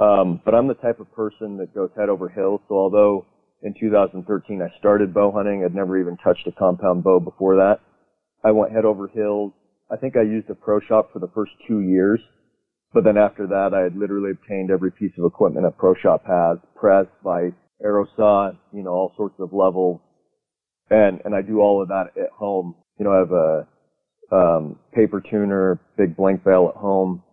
Um, 0.01 0.41
but 0.45 0.55
I'm 0.55 0.69
the 0.69 0.75
type 0.75 1.01
of 1.01 1.11
person 1.13 1.57
that 1.57 1.75
goes 1.75 1.89
head 1.97 2.07
over 2.07 2.29
heels. 2.29 2.61
So 2.69 2.75
although 2.75 3.25
in 3.61 3.75
2013 3.77 4.61
I 4.61 4.79
started 4.79 5.13
bow 5.13 5.33
hunting, 5.33 5.63
I'd 5.65 5.75
never 5.75 5.99
even 5.99 6.15
touched 6.23 6.47
a 6.47 6.53
compound 6.53 7.03
bow 7.03 7.19
before 7.19 7.57
that. 7.57 7.79
I 8.43 8.51
went 8.51 8.71
head 8.71 8.85
over 8.85 9.09
heels. 9.09 9.51
I 9.91 9.97
think 9.97 10.15
I 10.15 10.21
used 10.21 10.49
a 10.49 10.55
pro 10.55 10.79
shop 10.79 11.11
for 11.11 11.19
the 11.19 11.29
first 11.35 11.51
two 11.67 11.81
years. 11.81 12.21
But 12.93 13.03
then 13.03 13.17
after 13.17 13.45
that, 13.47 13.71
I 13.73 13.81
had 13.81 13.97
literally 13.97 14.31
obtained 14.31 14.71
every 14.71 14.91
piece 14.91 15.11
of 15.19 15.25
equipment 15.25 15.65
a 15.65 15.71
pro 15.71 15.93
shop 15.95 16.23
has, 16.25 16.57
press, 16.75 17.05
vise, 17.21 17.51
arrow 17.85 18.07
saw, 18.15 18.51
you 18.73 18.83
know, 18.83 18.89
all 18.89 19.13
sorts 19.15 19.35
of 19.39 19.53
levels. 19.53 20.01
And, 20.89 21.21
and 21.23 21.35
I 21.35 21.41
do 21.41 21.61
all 21.61 21.81
of 21.81 21.87
that 21.89 22.07
at 22.17 22.31
home. 22.31 22.75
You 22.99 23.05
know, 23.05 23.11
I 23.11 23.17
have 23.19 23.31
a, 23.31 23.67
um, 24.35 24.79
paper 24.93 25.21
tuner, 25.21 25.79
big 25.97 26.17
blank 26.17 26.43
bale 26.43 26.71
at 26.73 26.79
home. 26.79 27.23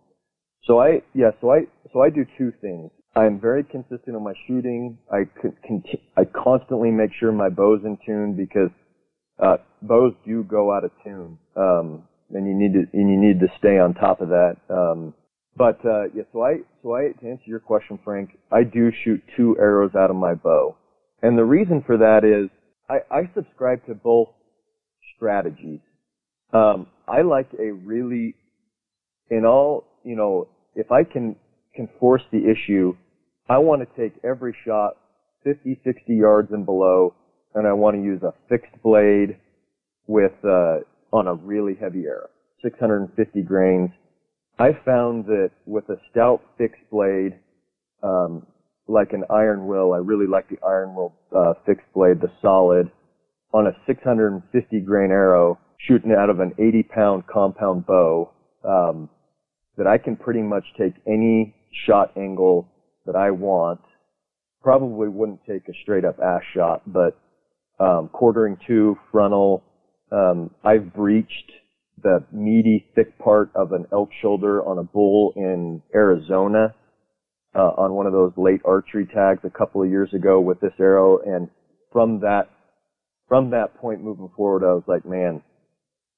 So 0.65 0.79
I, 0.79 1.01
yeah, 1.13 1.31
so 1.41 1.51
I, 1.51 1.61
so 1.91 2.01
I 2.01 2.09
do 2.09 2.25
two 2.37 2.53
things. 2.61 2.91
I'm 3.15 3.39
very 3.39 3.63
consistent 3.63 4.15
on 4.15 4.23
my 4.23 4.33
shooting. 4.47 4.97
I 5.11 5.25
conti- 5.67 6.01
I 6.17 6.23
constantly 6.25 6.89
make 6.89 7.11
sure 7.19 7.31
my 7.31 7.49
bow's 7.49 7.81
in 7.83 7.97
tune 8.05 8.35
because, 8.35 8.71
uh, 9.39 9.57
bows 9.81 10.13
do 10.25 10.43
go 10.43 10.73
out 10.73 10.83
of 10.83 10.91
tune. 11.03 11.37
Um, 11.55 12.03
and 12.31 12.47
you 12.47 12.55
need 12.55 12.73
to, 12.73 12.97
and 12.97 13.09
you 13.09 13.19
need 13.19 13.39
to 13.41 13.47
stay 13.59 13.77
on 13.77 13.93
top 13.93 14.21
of 14.21 14.29
that. 14.29 14.55
Um, 14.69 15.13
but 15.55 15.79
uh, 15.85 16.05
yeah, 16.15 16.23
so 16.31 16.43
I 16.43 16.55
so 16.81 16.95
I 16.95 17.11
to 17.21 17.29
answer 17.29 17.43
your 17.45 17.59
question, 17.59 17.99
Frank, 18.03 18.31
I 18.51 18.63
do 18.63 18.91
shoot 19.03 19.21
two 19.37 19.55
arrows 19.59 19.91
out 19.95 20.09
of 20.09 20.15
my 20.15 20.33
bow, 20.33 20.75
and 21.21 21.37
the 21.37 21.45
reason 21.45 21.83
for 21.85 21.97
that 21.97 22.23
is 22.23 22.49
I, 22.89 23.15
I 23.15 23.29
subscribe 23.35 23.85
to 23.85 23.93
both 23.93 24.29
strategies. 25.15 25.79
Um, 26.53 26.87
I 27.07 27.21
like 27.21 27.49
a 27.59 27.71
really, 27.71 28.35
in 29.29 29.45
all 29.45 29.85
you 30.03 30.15
know, 30.15 30.47
if 30.75 30.91
I 30.91 31.03
can 31.03 31.35
can 31.75 31.87
force 31.99 32.23
the 32.31 32.39
issue, 32.49 32.95
I 33.47 33.59
want 33.59 33.81
to 33.81 34.01
take 34.01 34.13
every 34.23 34.55
shot 34.65 34.93
50, 35.43 35.81
60 35.83 36.15
yards 36.15 36.51
and 36.51 36.65
below, 36.65 37.13
and 37.53 37.67
I 37.67 37.73
want 37.73 37.95
to 37.95 38.01
use 38.01 38.23
a 38.23 38.33
fixed 38.49 38.81
blade 38.81 39.37
with 40.07 40.33
uh, 40.43 40.79
on 41.11 41.27
a 41.27 41.35
really 41.35 41.75
heavy 41.79 42.05
arrow, 42.05 42.29
650 42.63 43.41
grains 43.43 43.91
I 44.59 44.71
found 44.85 45.25
that 45.25 45.51
with 45.65 45.89
a 45.89 45.97
stout 46.11 46.41
fixed 46.57 46.89
blade, 46.91 47.39
um, 48.03 48.45
like 48.87 49.13
an 49.13 49.23
iron 49.29 49.65
will, 49.65 49.93
I 49.93 49.97
really 49.97 50.27
like 50.27 50.49
the 50.49 50.59
iron 50.65 50.93
will 50.93 51.15
uh, 51.35 51.53
fixed 51.65 51.91
blade, 51.93 52.21
the 52.21 52.31
solid, 52.41 52.91
on 53.53 53.67
a 53.67 53.71
650 53.87 54.79
grain 54.81 55.11
arrow, 55.11 55.59
shooting 55.79 56.11
out 56.11 56.29
of 56.29 56.39
an 56.39 56.53
80 56.59 56.83
pound 56.83 57.23
compound 57.27 57.85
bow, 57.85 58.31
um, 58.63 59.09
that 59.77 59.87
I 59.87 59.97
can 59.97 60.15
pretty 60.15 60.41
much 60.41 60.65
take 60.77 60.93
any 61.07 61.55
shot 61.85 62.11
angle 62.15 62.67
that 63.05 63.15
I 63.15 63.31
want. 63.31 63.81
Probably 64.61 65.09
wouldn't 65.09 65.41
take 65.47 65.67
a 65.67 65.73
straight 65.81 66.05
up 66.05 66.19
ass 66.19 66.41
shot, 66.53 66.81
but 66.85 67.17
um, 67.79 68.09
quartering 68.09 68.57
to 68.67 68.97
frontal. 69.11 69.63
Um, 70.11 70.51
I've 70.63 70.93
breached 70.93 71.51
the 72.01 72.23
meaty, 72.31 72.85
thick 72.95 73.17
part 73.19 73.51
of 73.55 73.71
an 73.71 73.85
elk 73.91 74.09
shoulder 74.21 74.63
on 74.63 74.77
a 74.77 74.83
bull 74.83 75.33
in 75.35 75.81
Arizona 75.93 76.73
uh, 77.55 77.71
on 77.77 77.93
one 77.93 78.05
of 78.05 78.13
those 78.13 78.33
late 78.35 78.61
archery 78.65 79.05
tags 79.05 79.41
a 79.43 79.49
couple 79.49 79.81
of 79.81 79.89
years 79.89 80.13
ago 80.13 80.39
with 80.39 80.59
this 80.59 80.73
arrow. 80.79 81.19
And 81.19 81.49
from 81.91 82.19
that, 82.21 82.49
from 83.27 83.51
that 83.51 83.77
point 83.77 84.03
moving 84.03 84.29
forward, 84.35 84.63
I 84.63 84.73
was 84.73 84.83
like, 84.87 85.05
man, 85.05 85.41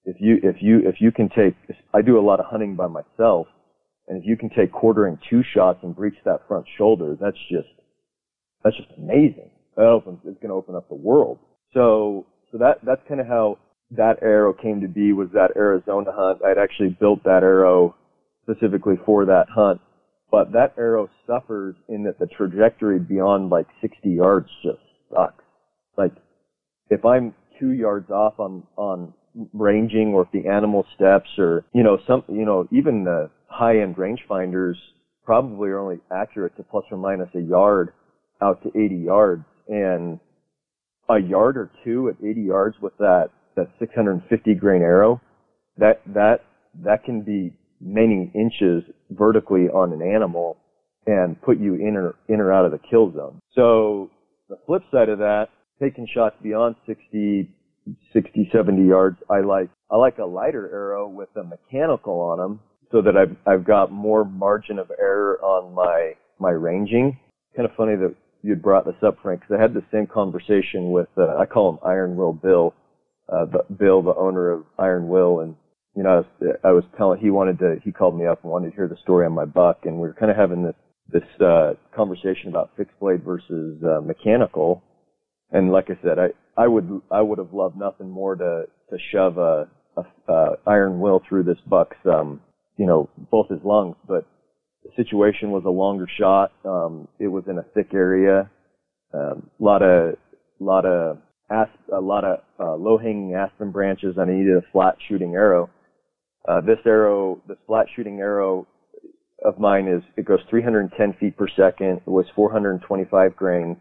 if 0.06 0.18
you, 0.20 0.38
if 0.44 0.58
you, 0.62 0.80
if 0.88 0.96
you 1.00 1.12
can 1.12 1.30
take, 1.30 1.56
I 1.94 2.02
do 2.02 2.20
a 2.20 2.22
lot 2.22 2.40
of 2.40 2.46
hunting 2.46 2.76
by 2.76 2.88
myself. 2.88 3.48
And 4.08 4.22
if 4.22 4.28
you 4.28 4.38
can 4.38 4.50
take 4.50 4.72
quartering 4.72 5.18
to 5.30 5.44
shots 5.54 5.80
and 5.82 5.96
breach 5.96 6.16
that 6.26 6.48
front 6.48 6.66
shoulder, 6.78 7.18
that's 7.20 7.38
just, 7.50 7.68
that's 8.64 8.78
just 8.78 8.90
amazing. 8.98 9.50
That 9.76 9.86
opens, 9.86 10.20
it's 10.26 10.40
going 10.40 10.50
to 10.50 10.56
open 10.56 10.76
up 10.76 10.88
the 10.90 10.96
world. 10.96 11.40
So, 11.74 12.28
so 12.52 12.60
that, 12.60 12.80
that's 12.86 13.02
kind 13.08 13.20
of 13.20 13.28
how 13.28 13.58
that 13.92 14.22
arrow 14.22 14.54
came 14.54 14.82
to 14.82 14.88
be 14.88 15.14
was 15.14 15.30
that 15.34 15.56
Arizona 15.56 16.12
hunt. 16.14 16.40
I'd 16.44 16.58
actually 16.58 16.98
built 17.00 17.24
that 17.24 17.44
arrow 17.44 17.96
specifically 18.44 18.96
for 19.06 19.26
that 19.26 19.48
hunt. 19.50 19.82
But 20.32 20.52
that 20.54 20.74
arrow 20.78 21.10
suffers 21.28 21.76
in 21.88 22.04
that 22.04 22.20
the 22.20 22.28
trajectory 22.28 23.00
beyond 23.00 23.50
like 23.50 23.68
60 23.82 24.10
yards 24.10 24.50
just 24.64 24.80
sucks. 25.14 25.44
Like 25.98 26.12
if 26.90 27.06
I'm 27.06 27.34
two 27.60 27.72
yards 27.72 28.10
off 28.10 28.40
on, 28.40 28.64
on 28.76 29.14
ranging 29.54 30.14
or 30.14 30.24
if 30.24 30.32
the 30.32 30.50
animal 30.50 30.86
steps 30.96 31.30
or, 31.38 31.64
you 31.74 31.84
know, 31.84 32.00
some, 32.08 32.24
you 32.28 32.46
know, 32.46 32.68
even 32.72 33.04
the 33.04 33.30
high 33.48 33.80
end 33.80 33.96
rangefinders 33.96 34.76
probably 35.24 35.70
are 35.70 35.80
only 35.80 36.00
accurate 36.12 36.56
to 36.58 36.64
plus 36.64 36.84
or 36.92 36.98
minus 36.98 37.30
a 37.36 37.40
yard 37.40 37.94
out 38.42 38.62
to 38.64 38.70
80 38.70 38.96
yards 38.96 39.46
and 39.68 40.20
a 41.10 41.20
yard 41.20 41.56
or 41.58 41.72
two 41.84 42.10
at 42.10 42.16
80 42.24 42.42
yards 42.42 42.76
with 42.82 42.98
that 42.98 43.30
that 43.56 43.68
650 43.80 44.56
grain 44.56 44.82
arrow, 44.82 45.22
that 45.78 46.02
that 46.14 46.42
that 46.84 47.04
can 47.04 47.22
be 47.22 47.54
many 47.82 48.32
inches 48.34 48.84
vertically 49.12 49.68
on 49.70 49.94
an 49.94 50.02
animal 50.02 50.58
and 51.06 51.40
put 51.42 51.60
you 51.60 51.76
in 51.76 51.96
or 51.96 52.16
in 52.28 52.40
or 52.40 52.52
out 52.52 52.66
of 52.66 52.72
the 52.72 52.80
kill 52.80 53.14
zone. 53.14 53.40
So 53.54 54.10
the 54.50 54.58
flip 54.66 54.82
side 54.92 55.10
of 55.10 55.20
that, 55.20 55.48
taking 55.82 56.08
shots 56.14 56.36
beyond 56.42 56.76
60, 56.88 57.50
60, 58.14 58.50
70 58.52 58.88
yards, 58.88 59.18
I 59.30 59.42
like 59.42 59.70
I 59.92 59.98
like 59.98 60.18
a 60.18 60.26
lighter 60.26 60.70
arrow 60.72 61.08
with 61.08 61.30
a 61.36 61.44
mechanical 61.44 62.20
on 62.20 62.40
them 62.40 62.60
so 62.92 63.02
that 63.02 63.16
I've 63.16 63.36
I've 63.46 63.66
got 63.66 63.92
more 63.92 64.26
margin 64.26 64.80
of 64.80 64.92
error 65.00 65.40
on 65.42 65.74
my 65.74 66.14
my 66.40 66.52
ranging. 66.52 67.18
Kind 67.56 67.70
of 67.70 67.76
funny 67.76 67.96
that 67.96 68.16
you'd 68.42 68.62
brought 68.62 68.86
this 68.86 68.96
up, 69.06 69.18
Frank, 69.22 69.42
because 69.42 69.56
I 69.58 69.62
had 69.62 69.74
the 69.74 69.84
same 69.92 70.08
conversation 70.08 70.92
with 70.92 71.08
uh, 71.18 71.36
I 71.38 71.46
call 71.46 71.70
him 71.70 71.80
Iron 71.86 72.16
Will 72.16 72.34
Bill 72.34 72.74
uh, 73.32 73.46
Bill, 73.78 74.02
the 74.02 74.16
owner 74.16 74.52
of 74.52 74.66
Iron 74.78 75.08
Will, 75.08 75.40
and 75.40 75.56
you 75.96 76.04
know, 76.04 76.10
I 76.10 76.16
was, 76.18 76.56
I 76.66 76.72
was 76.72 76.84
telling 76.98 77.20
he 77.20 77.30
wanted 77.30 77.60
to, 77.60 77.78
he 77.84 77.92
called 77.92 78.18
me 78.18 78.26
up 78.26 78.44
and 78.44 78.52
wanted 78.52 78.70
to 78.72 78.76
hear 78.76 78.88
the 78.88 78.98
story 79.02 79.26
on 79.26 79.34
my 79.34 79.46
buck, 79.46 79.80
and 79.86 79.96
we 79.96 80.08
were 80.08 80.14
kind 80.14 80.32
of 80.32 80.38
having 80.38 80.64
this 80.64 80.76
this 81.08 81.42
uh, 81.42 81.74
conversation 81.96 82.50
about 82.50 82.72
fixed 82.76 83.00
blade 83.00 83.24
versus 83.24 83.82
uh, 83.84 84.02
mechanical. 84.02 84.84
And 85.52 85.72
like 85.72 85.90
I 85.90 86.00
said, 86.02 86.18
I 86.20 86.30
I 86.62 86.68
would 86.68 87.02
I 87.12 87.22
would 87.22 87.38
have 87.38 87.54
loved 87.54 87.78
nothing 87.78 88.10
more 88.10 88.36
to 88.36 88.66
to 88.90 88.98
shove 89.12 89.38
a, 89.38 89.68
a 89.98 90.32
uh, 90.32 90.56
iron 90.68 91.00
will 91.00 91.22
through 91.28 91.44
this 91.44 91.60
buck's 91.68 91.98
um 92.06 92.42
you 92.78 92.86
know 92.86 93.10
both 93.32 93.50
his 93.50 93.60
lungs, 93.64 93.96
but 94.08 94.26
the 94.84 94.92
situation 94.96 95.52
was 95.52 95.64
a 95.66 95.70
longer 95.70 96.08
shot. 96.20 96.52
Um, 96.64 97.08
it 97.20 97.28
was 97.28 97.44
in 97.48 97.58
a 97.58 97.64
thick 97.74 97.94
area, 97.94 98.50
a 99.14 99.18
um, 99.18 99.50
lot 99.60 99.82
of 99.82 100.16
lot 100.60 100.86
of 100.86 101.20
asp- 101.50 101.92
a 101.94 102.00
lot 102.00 102.24
of 102.24 102.40
uh, 102.60 102.76
low-hanging 102.76 103.36
aspen 103.36 103.72
branches, 103.72 104.16
and 104.18 104.30
I 104.30 104.34
needed 104.34 104.58
a 104.58 104.72
flat 104.72 104.96
shooting 105.08 105.36
arrow. 105.36 105.70
Uh, 106.48 106.62
this 106.62 106.80
arrow, 106.86 107.42
this 107.48 107.58
flat 107.68 107.88
shooting 107.96 108.20
arrow 108.20 108.68
of 109.44 109.60
mine 109.60 109.88
is 109.88 110.04
it 110.18 110.26
goes 110.26 110.40
310 110.50 111.14
feet 111.20 111.38
per 111.38 111.48
second. 111.48 112.02
It 112.06 112.10
was 112.10 112.26
425 112.36 113.36
grains, 113.36 113.78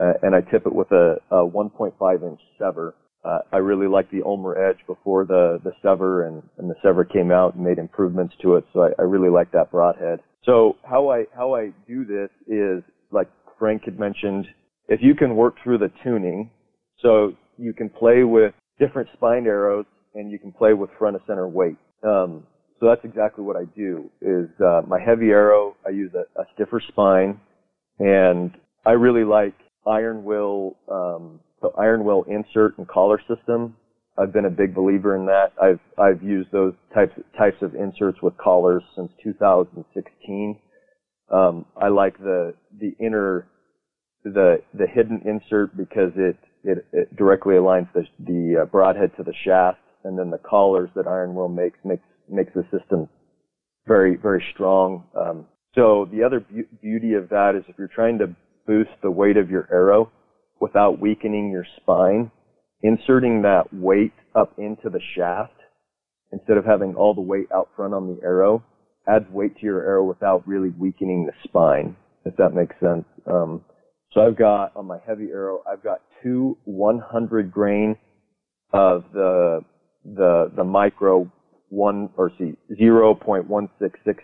uh, 0.00 0.12
and 0.22 0.34
I 0.34 0.40
tip 0.40 0.66
it 0.66 0.74
with 0.74 0.90
a, 0.92 1.16
a 1.30 1.36
1.5 1.36 2.22
inch 2.22 2.40
Sevr. 2.60 2.92
Uh, 3.22 3.38
I 3.52 3.58
really 3.58 3.86
like 3.86 4.10
the 4.10 4.22
Ulmer 4.24 4.56
Edge 4.56 4.78
before 4.86 5.26
the 5.26 5.60
the 5.62 5.72
Sevr, 5.84 6.26
and, 6.26 6.42
and 6.58 6.70
the 6.70 6.74
Sevr 6.82 7.10
came 7.10 7.30
out 7.30 7.54
and 7.54 7.64
made 7.64 7.78
improvements 7.78 8.34
to 8.42 8.56
it. 8.56 8.64
So 8.72 8.84
I, 8.84 8.90
I 8.98 9.02
really 9.02 9.28
like 9.28 9.52
that 9.52 9.70
broadhead. 9.70 10.20
So 10.44 10.76
how 10.88 11.10
I 11.10 11.24
how 11.36 11.54
I 11.54 11.72
do 11.86 12.04
this 12.04 12.30
is 12.46 12.82
like 13.10 13.28
Frank 13.58 13.82
had 13.84 13.98
mentioned, 13.98 14.46
if 14.88 15.00
you 15.02 15.14
can 15.14 15.36
work 15.36 15.56
through 15.62 15.78
the 15.78 15.92
tuning, 16.02 16.50
so 17.02 17.34
you 17.58 17.72
can 17.72 17.88
play 17.88 18.24
with 18.24 18.54
different 18.78 19.08
spine 19.12 19.46
arrows 19.46 19.86
and 20.14 20.30
you 20.30 20.38
can 20.38 20.52
play 20.52 20.72
with 20.72 20.90
front 20.98 21.16
of 21.16 21.22
center 21.26 21.46
weight. 21.46 21.76
Um, 22.02 22.46
so 22.80 22.86
that's 22.86 23.04
exactly 23.04 23.44
what 23.44 23.56
I 23.56 23.64
do. 23.76 24.10
Is 24.22 24.48
uh, 24.60 24.82
my 24.86 24.98
heavy 24.98 25.30
arrow? 25.30 25.76
I 25.86 25.90
use 25.90 26.12
a, 26.14 26.40
a 26.40 26.44
stiffer 26.54 26.80
spine, 26.88 27.38
and 27.98 28.52
I 28.86 28.92
really 28.92 29.24
like 29.24 29.54
iron 29.86 30.24
will 30.24 30.76
um, 30.90 31.40
the 31.60 31.68
iron 31.78 32.04
will 32.04 32.24
insert 32.24 32.78
and 32.78 32.88
collar 32.88 33.20
system. 33.28 33.76
I've 34.18 34.32
been 34.32 34.46
a 34.46 34.50
big 34.50 34.74
believer 34.74 35.14
in 35.14 35.26
that. 35.26 35.52
I've 35.62 35.80
I've 35.98 36.22
used 36.22 36.50
those 36.52 36.72
types 36.94 37.12
types 37.38 37.58
of 37.60 37.74
inserts 37.74 38.22
with 38.22 38.36
collars 38.38 38.82
since 38.96 39.10
2016. 39.22 40.58
Um, 41.30 41.66
I 41.76 41.88
like 41.88 42.18
the 42.18 42.54
the 42.78 42.94
inner 42.98 43.46
the 44.24 44.62
the 44.72 44.86
hidden 44.86 45.22
insert 45.26 45.76
because 45.76 46.12
it 46.16 46.36
it, 46.64 46.86
it 46.92 47.16
directly 47.16 47.54
aligns 47.54 47.92
the 47.92 48.04
the 48.18 48.62
uh, 48.62 48.64
broadhead 48.66 49.10
to 49.16 49.22
the 49.22 49.34
shaft, 49.44 49.78
and 50.04 50.18
then 50.18 50.30
the 50.30 50.38
collars 50.38 50.90
that 50.94 51.06
Iron 51.06 51.34
Will 51.34 51.48
makes 51.48 51.78
makes 51.84 52.02
makes 52.28 52.52
the 52.54 52.64
system 52.76 53.08
very 53.86 54.16
very 54.16 54.44
strong. 54.54 55.04
Um, 55.18 55.46
so 55.74 56.08
the 56.12 56.22
other 56.22 56.40
be- 56.40 56.68
beauty 56.82 57.14
of 57.14 57.28
that 57.30 57.54
is 57.56 57.64
if 57.68 57.76
you're 57.78 57.88
trying 57.88 58.18
to 58.18 58.34
boost 58.66 58.90
the 59.02 59.10
weight 59.10 59.36
of 59.36 59.50
your 59.50 59.68
arrow 59.72 60.10
without 60.60 61.00
weakening 61.00 61.50
your 61.50 61.66
spine, 61.80 62.30
inserting 62.82 63.42
that 63.42 63.72
weight 63.72 64.12
up 64.34 64.52
into 64.58 64.90
the 64.90 65.00
shaft 65.16 65.54
instead 66.32 66.56
of 66.56 66.64
having 66.64 66.94
all 66.94 67.14
the 67.14 67.20
weight 67.20 67.48
out 67.54 67.68
front 67.74 67.94
on 67.94 68.06
the 68.06 68.22
arrow 68.22 68.62
adds 69.08 69.24
weight 69.30 69.56
to 69.56 69.64
your 69.64 69.80
arrow 69.80 70.04
without 70.04 70.46
really 70.46 70.70
weakening 70.78 71.26
the 71.26 71.32
spine, 71.48 71.96
if 72.24 72.36
that 72.36 72.54
makes 72.54 72.74
sense. 72.80 73.04
Um, 73.26 73.64
so 74.12 74.20
I've 74.20 74.36
got 74.36 74.76
on 74.76 74.86
my 74.86 74.98
heavy 75.06 75.28
arrow, 75.32 75.62
I've 75.70 75.82
got 75.82 76.00
two 76.22 76.58
100 76.64 77.50
grain 77.50 77.96
of 78.72 79.04
the 79.12 79.60
the 80.04 80.50
the 80.56 80.64
micro 80.64 81.30
one 81.68 82.10
or 82.16 82.30
see 82.38 82.54
0.166 82.80 83.68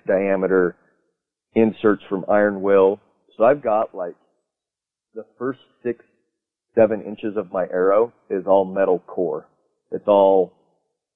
diameter 0.06 0.76
inserts 1.54 2.02
from 2.08 2.24
Iron 2.28 2.62
Will. 2.62 3.00
So 3.36 3.44
I've 3.44 3.62
got 3.62 3.94
like 3.94 4.14
the 5.14 5.24
first 5.38 5.60
six 5.82 6.04
seven 6.74 7.02
inches 7.02 7.36
of 7.36 7.52
my 7.52 7.64
arrow 7.64 8.12
is 8.30 8.44
all 8.46 8.64
metal 8.64 8.98
core. 9.06 9.48
It's 9.92 10.06
all 10.08 10.52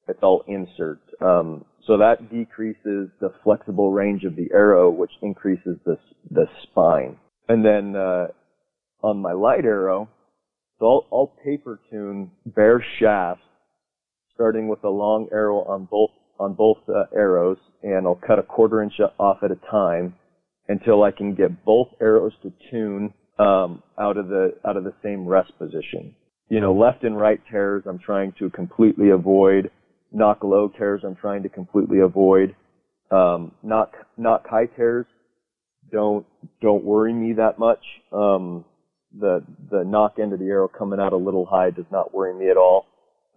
it's 0.09 0.23
all 0.23 0.45
insert. 0.49 1.01
Um, 1.21 1.65
so 1.87 1.99
that 1.99 2.31
decreases 2.31 3.11
the 3.21 3.33
flexible 3.45 3.93
range 3.93 4.25
of 4.25 4.37
the 4.37 4.49
arrow, 4.53 4.91
which 4.91 5.13
increases 5.23 5.77
the 5.85 5.99
the 6.31 6.47
spine. 6.63 7.17
And 7.49 7.65
then 7.65 7.97
uh, 7.97 8.29
on 9.03 9.21
my 9.21 9.33
light 9.33 9.65
arrow, 9.65 10.09
so 10.79 10.87
I'll, 10.87 11.07
I'll 11.13 11.33
paper 11.45 11.81
tune 11.91 12.31
bare 12.47 12.85
shafts, 12.99 13.45
starting 14.35 14.69
with 14.69 14.83
a 14.85 14.89
long 14.89 15.29
arrow 15.33 15.65
on 15.65 15.87
both 15.91 16.11
on 16.39 16.55
both 16.55 16.79
uh, 16.89 17.05
arrows, 17.15 17.59
and 17.83 18.07
I'll 18.07 18.21
cut 18.27 18.39
a 18.39 18.43
quarter 18.43 18.83
inch 18.83 18.95
off 19.19 19.39
at 19.43 19.51
a 19.51 19.61
time 19.71 20.15
until 20.69 21.03
I 21.03 21.11
can 21.11 21.35
get 21.35 21.65
both 21.65 21.89
arrows 22.01 22.33
to 22.43 22.53
tune 22.71 23.13
um, 23.39 23.83
out 23.99 24.17
of 24.17 24.29
the 24.29 24.55
out 24.67 24.77
of 24.77 24.85
the 24.85 24.95
same 25.03 25.27
rest 25.27 25.53
position. 25.59 26.15
You 26.49 26.61
know, 26.61 26.73
left 26.73 27.05
and 27.05 27.19
right 27.19 27.41
tears 27.51 27.85
I'm 27.87 27.99
trying 27.99 28.33
to 28.39 28.51
completely 28.51 29.11
avoid. 29.11 29.71
Nock 30.13 30.43
low 30.43 30.69
tears 30.69 31.03
I'm 31.05 31.15
trying 31.15 31.43
to 31.43 31.49
completely 31.49 32.01
avoid. 32.01 32.57
Um, 33.11 33.53
nock 33.63 33.93
nock 34.17 34.47
high 34.49 34.67
tears 34.67 35.07
don't 35.91 36.27
don't 36.61 36.85
worry 36.85 37.13
me 37.13 37.35
that 37.35 37.59
much. 37.59 37.85
Um, 38.13 38.65
the 39.19 39.45
the 39.71 39.85
nock 39.85 40.19
end 40.21 40.33
of 40.33 40.39
the 40.39 40.47
arrow 40.47 40.69
coming 40.69 41.01
out 41.01 41.13
a 41.13 41.17
little 41.17 41.47
high 41.47 41.71
does 41.71 41.87
not 41.91 42.15
worry 42.15 42.35
me 42.35 42.51
at 42.51 42.57
all. 42.57 42.87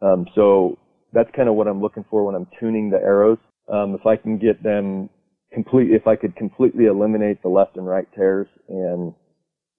Um, 0.01 0.27
so 0.35 0.77
that's 1.13 1.29
kind 1.35 1.49
of 1.49 1.55
what 1.55 1.67
I'm 1.67 1.81
looking 1.81 2.05
for 2.09 2.25
when 2.25 2.35
I'm 2.35 2.47
tuning 2.59 2.89
the 2.89 2.97
arrows. 2.97 3.37
Um, 3.71 3.95
if 3.95 4.05
I 4.05 4.15
can 4.15 4.37
get 4.37 4.61
them 4.61 5.09
complete, 5.53 5.91
if 5.91 6.07
I 6.07 6.15
could 6.15 6.35
completely 6.35 6.85
eliminate 6.85 7.41
the 7.41 7.49
left 7.49 7.77
and 7.77 7.87
right 7.87 8.07
tears, 8.15 8.47
and 8.67 9.13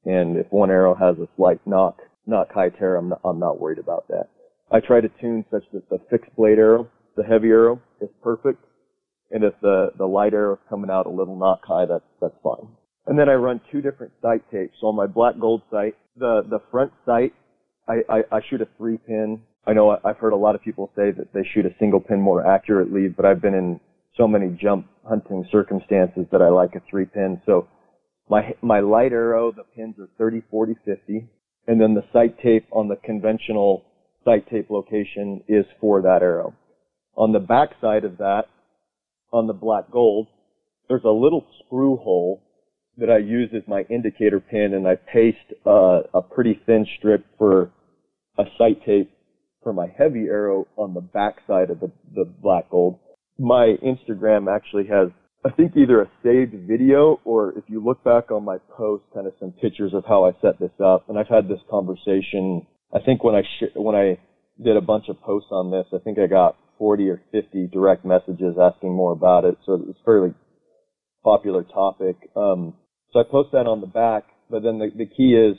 and 0.05 0.37
if 0.37 0.47
one 0.51 0.71
arrow 0.71 0.95
has 0.95 1.17
a 1.19 1.29
slight 1.37 1.61
knock 1.67 1.99
nock 2.27 2.49
high 2.53 2.71
tear, 2.71 2.97
I'm 2.97 3.11
not, 3.11 3.21
I'm 3.25 3.39
not 3.39 3.61
worried 3.61 3.79
about 3.79 4.09
that. 4.09 4.29
I 4.73 4.81
try 4.81 5.01
to 5.01 5.11
tune 5.21 5.45
such 5.51 5.65
that 5.73 5.89
the 5.91 5.99
fixed 6.11 6.35
blade 6.37 6.59
arrow, 6.59 6.89
the 7.17 7.23
heavy 7.23 7.49
arrow, 7.49 7.81
is 8.01 8.09
perfect, 8.23 8.65
and 9.31 9.45
if 9.45 9.55
the 9.61 9.91
the 9.99 10.07
light 10.07 10.35
arrow 10.35 10.55
is 10.55 10.61
coming 10.69 10.91
out 10.91 11.07
a 11.07 11.11
little 11.11 11.37
nock 11.37 11.61
high, 11.65 11.87
that's 11.87 12.05
that's 12.21 12.37
fine. 12.43 12.69
And 13.07 13.19
then 13.19 13.29
I 13.29 13.35
run 13.35 13.61
two 13.71 13.83
different 13.83 14.13
sight 14.23 14.43
tapes. 14.51 14.75
So 14.81 14.87
on 14.89 14.97
my 14.97 15.07
black 15.07 15.39
gold 15.39 15.63
sight, 15.71 15.95
the, 16.17 16.43
the 16.49 16.61
front 16.71 16.93
sight, 17.05 17.35
I, 17.89 18.01
I, 18.09 18.37
I 18.37 18.41
shoot 18.49 18.63
a 18.63 18.69
three 18.79 18.99
pin. 18.99 19.43
I 19.67 19.73
know 19.73 19.99
I've 20.05 20.17
heard 20.17 20.33
a 20.33 20.37
lot 20.37 20.55
of 20.55 20.63
people 20.63 20.91
say 20.97 21.11
that 21.11 21.33
they 21.33 21.41
shoot 21.53 21.67
a 21.67 21.75
single 21.79 22.01
pin 22.01 22.21
more 22.21 22.47
accurately, 22.47 23.09
but 23.09 23.25
I've 23.25 23.43
been 23.43 23.55
in 23.55 23.81
so 24.17 24.27
many 24.27 24.57
jump 24.61 24.87
hunting 25.05 25.47
circumstances 25.51 26.27
that 26.33 26.41
I 26.41 26.49
like 26.49 26.75
a 26.75 26.83
three 26.91 27.05
pin. 27.07 27.41
So 27.45 27.69
my, 28.29 28.55
my 28.63 28.81
light 28.81 29.13
arrow, 29.13 29.53
the 29.53 29.65
pins 29.77 29.97
are 29.99 30.09
30, 30.19 30.43
40, 30.51 30.77
50. 30.85 31.29
And 31.67 31.81
then 31.81 31.95
the 31.95 32.05
sight 32.13 32.39
tape 32.43 32.67
on 32.71 32.89
the 32.89 32.97
conventional 32.97 33.85
sight 34.25 34.49
tape 34.51 34.71
location 34.71 35.43
is 35.49 35.65
for 35.81 36.03
that 36.03 36.23
arrow. 36.23 36.55
On 37.17 37.33
the 37.33 37.39
back 37.39 37.71
side 37.81 38.05
of 38.05 38.19
that, 38.19 38.45
on 39.33 39.47
the 39.47 39.53
black 39.53 39.91
gold, 39.91 40.29
there's 40.89 41.05
a 41.05 41.11
little 41.11 41.47
screw 41.65 41.97
hole 41.97 42.43
that 42.99 43.11
I 43.11 43.19
use 43.19 43.51
as 43.55 43.63
my 43.67 43.83
indicator 43.91 44.41
pin, 44.41 44.75
and 44.75 44.87
I 44.87 44.97
paste 44.97 45.53
uh, 45.67 46.03
a 46.15 46.23
pretty 46.23 46.61
thin 46.67 46.87
strip 46.99 47.25
for 47.39 47.71
a 48.39 48.45
sight 48.59 48.85
tape 48.85 49.11
for 49.63 49.73
my 49.73 49.87
heavy 49.99 50.27
arrow 50.29 50.67
on 50.77 50.95
the 50.95 51.01
back 51.01 51.37
side 51.47 51.71
of 51.71 51.81
the, 51.81 51.91
the 52.15 52.25
black 52.25 52.71
gold. 52.71 52.99
My 53.39 53.75
Instagram 53.83 54.55
actually 54.55 54.87
has, 54.87 55.09
I 55.45 55.51
think, 55.51 55.77
either 55.77 56.03
a 56.03 56.11
saved 56.23 56.55
video 56.69 57.21
or 57.25 57.59
if 57.59 57.65
you 57.67 57.83
look 57.83 58.05
back 58.05 58.31
on 58.31 58.45
my 58.45 58.59
post, 58.77 59.05
kind 59.13 59.27
of 59.27 59.33
some 59.41 59.53
pictures 59.53 59.93
of 59.95 60.05
how 60.07 60.27
I 60.27 60.33
set 60.41 60.61
this 60.61 60.71
up. 60.85 61.09
And 61.09 61.19
I've 61.19 61.29
had 61.29 61.49
this 61.49 61.61
conversation. 61.69 62.67
I 62.95 63.01
think 63.01 63.25
when 63.25 63.35
I 63.35 63.43
sh- 63.43 63.75
when 63.75 63.97
I 63.97 64.19
did 64.63 64.77
a 64.77 64.81
bunch 64.81 65.09
of 65.09 65.21
posts 65.21 65.49
on 65.51 65.73
this, 65.73 65.87
I 65.93 65.99
think 65.99 66.19
I 66.19 66.29
got 66.29 66.57
40 66.79 67.09
or 67.09 67.23
50 67.33 67.69
direct 67.69 68.05
messages 68.05 68.57
asking 68.61 68.93
more 68.93 69.13
about 69.13 69.45
it. 69.45 69.57
So 69.67 69.75
it's 69.75 69.99
a 69.99 70.05
fairly 70.05 70.35
popular 71.25 71.65
topic. 71.65 72.17
Um, 72.37 72.75
so 73.15 73.21
I 73.21 73.23
post 73.23 73.53
that 73.53 73.69
on 73.69 73.81
the 73.81 73.87
back, 73.87 74.25
but 74.51 74.65
then 74.65 74.79
the, 74.79 74.91
the 74.95 75.07
key 75.07 75.35
is 75.35 75.57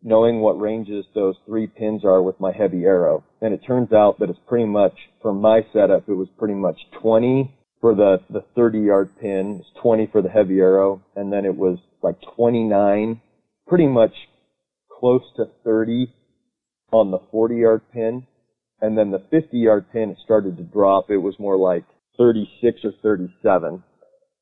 knowing 0.00 0.40
what 0.40 0.60
ranges 0.60 1.04
those 1.12 1.34
three 1.44 1.66
pins 1.66 2.04
are 2.04 2.22
with 2.22 2.38
my 2.38 2.52
heavy 2.52 2.84
arrow. 2.84 3.24
And 3.40 3.52
it 3.52 3.62
turns 3.66 3.92
out 3.92 4.20
that 4.20 4.30
it's 4.30 4.38
pretty 4.46 4.66
much, 4.66 4.92
for 5.20 5.34
my 5.34 5.62
setup, 5.72 6.08
it 6.08 6.14
was 6.14 6.28
pretty 6.38 6.54
much 6.54 6.78
20 7.02 7.52
for 7.80 7.96
the, 7.96 8.18
the 8.30 8.44
30 8.54 8.78
yard 8.78 9.10
pin, 9.20 9.58
it's 9.60 9.82
20 9.82 10.08
for 10.12 10.22
the 10.22 10.28
heavy 10.28 10.60
arrow, 10.60 11.02
and 11.16 11.32
then 11.32 11.44
it 11.44 11.56
was 11.56 11.78
like 12.00 12.16
29, 12.36 13.20
pretty 13.66 13.88
much 13.88 14.12
close 15.00 15.22
to 15.36 15.46
30 15.64 16.14
on 16.92 17.10
the 17.10 17.18
40 17.32 17.56
yard 17.56 17.82
pin. 17.92 18.24
And 18.80 18.96
then 18.96 19.10
the 19.10 19.22
50 19.30 19.58
yard 19.58 19.86
pin, 19.92 20.10
it 20.10 20.18
started 20.24 20.56
to 20.58 20.62
drop. 20.62 21.10
It 21.10 21.16
was 21.16 21.34
more 21.40 21.56
like 21.56 21.84
36 22.18 22.80
or 22.84 22.92
37. 23.02 23.82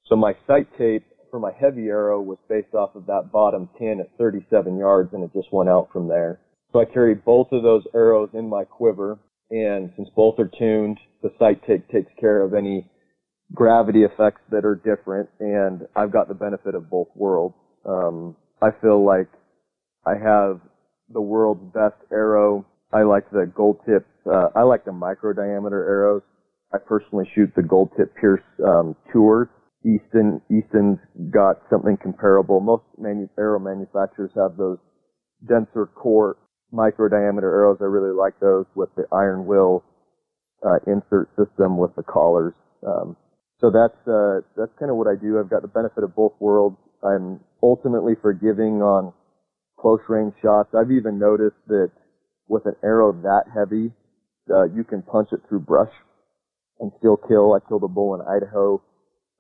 So 0.09 0.17
my 0.17 0.35
sight 0.47 0.67
tape 0.77 1.05
for 1.33 1.41
my 1.41 1.51
heavy 1.59 1.89
arrow 1.89 2.21
was 2.21 2.37
based 2.47 2.75
off 2.75 2.95
of 2.95 3.07
that 3.07 3.33
bottom 3.33 3.67
pin 3.79 4.01
at 4.01 4.19
37 4.19 4.77
yards 4.77 5.15
and 5.15 5.25
it 5.25 5.33
just 5.33 5.51
went 5.51 5.69
out 5.69 5.89
from 5.91 6.07
there. 6.07 6.39
So 6.73 6.81
I 6.81 6.85
carry 6.85 7.15
both 7.15 7.49
of 7.53 7.63
those 7.63 7.83
arrows 7.95 8.29
in 8.35 8.49
my 8.51 8.65
quiver 8.65 9.19
and 9.51 9.91
since 9.97 10.11
both 10.15 10.39
are 10.39 10.51
tuned, 10.59 10.99
the 11.23 11.33
sight 11.39 11.63
take 11.67 11.89
takes 11.89 12.13
care 12.21 12.43
of 12.43 12.53
any 12.53 12.87
gravity 13.55 14.03
effects 14.05 14.43
that 14.51 14.67
are 14.67 14.75
different 14.75 15.31
and 15.41 15.87
I've 15.97 16.13
got 16.13 16.29
the 16.29 16.35
benefit 16.35 16.75
of 16.75 16.91
both 16.91 17.09
worlds. 17.15 17.55
Um, 17.87 18.37
I 18.61 18.69
feel 18.83 19.03
like 19.03 19.29
I 20.07 20.13
have 20.23 20.61
the 21.13 21.23
world's 21.23 21.65
best 21.73 21.97
arrow. 22.13 22.67
I 22.93 23.05
like 23.05 23.31
the 23.31 23.51
gold 23.57 23.79
tip, 23.87 24.07
uh, 24.31 24.49
I 24.55 24.65
like 24.65 24.85
the 24.85 24.93
micro 24.93 25.33
diameter 25.33 25.83
arrows. 25.83 26.23
I 26.75 26.79
personally 26.79 27.25
shoot 27.35 27.51
the 27.57 27.63
gold 27.63 27.91
tip 27.97 28.15
Pierce 28.17 28.43
um, 28.63 28.97
tours 29.11 29.49
Easton 29.85 30.41
Easton's 30.51 30.99
got 31.31 31.63
something 31.71 31.97
comparable. 31.97 32.61
Most 32.61 32.85
manu- 32.99 33.29
arrow 33.39 33.59
manufacturers 33.59 34.31
have 34.37 34.57
those 34.57 34.79
denser 35.47 35.87
core 35.87 36.37
micro 36.71 37.09
diameter 37.09 37.51
arrows. 37.53 37.79
I 37.81 37.85
really 37.85 38.15
like 38.17 38.39
those 38.41 38.67
with 38.75 38.89
the 38.97 39.05
iron 39.13 39.47
will 39.47 39.85
uh, 40.65 40.79
insert 40.87 41.29
system 41.37 41.77
with 41.77 41.95
the 41.97 42.03
collars. 42.03 42.55
Um, 42.87 43.17
so 43.61 43.71
that's 43.71 43.99
uh, 44.07 44.41
that's 44.57 44.73
kind 44.79 44.91
of 44.91 44.97
what 44.97 45.07
I 45.07 45.15
do. 45.21 45.39
I've 45.39 45.51
got 45.51 45.63
the 45.63 45.69
benefit 45.69 46.05
of 46.05 46.15
both 46.15 46.33
worlds. 46.41 46.77
I'm 47.03 47.41
ultimately 47.63 48.15
forgiving 48.21 48.83
on 48.83 49.13
close 49.79 50.01
range 50.09 50.35
shots. 50.43 50.71
I've 50.75 50.91
even 50.93 51.19
noticed 51.19 51.59
that 51.69 51.91
with 52.49 52.67
an 52.67 52.75
arrow 52.83 53.13
that 53.13 53.45
heavy, 53.53 53.93
uh, 54.51 54.65
you 54.65 54.85
can 54.85 55.03
punch 55.03 55.29
it 55.33 55.41
through 55.49 55.61
brush 55.61 55.93
and 56.81 56.93
still 56.99 57.17
kill. 57.17 57.55
I 57.55 57.61
killed 57.69 57.83
a 57.83 57.89
bull 57.89 58.15
in 58.15 58.21
Idaho 58.23 58.83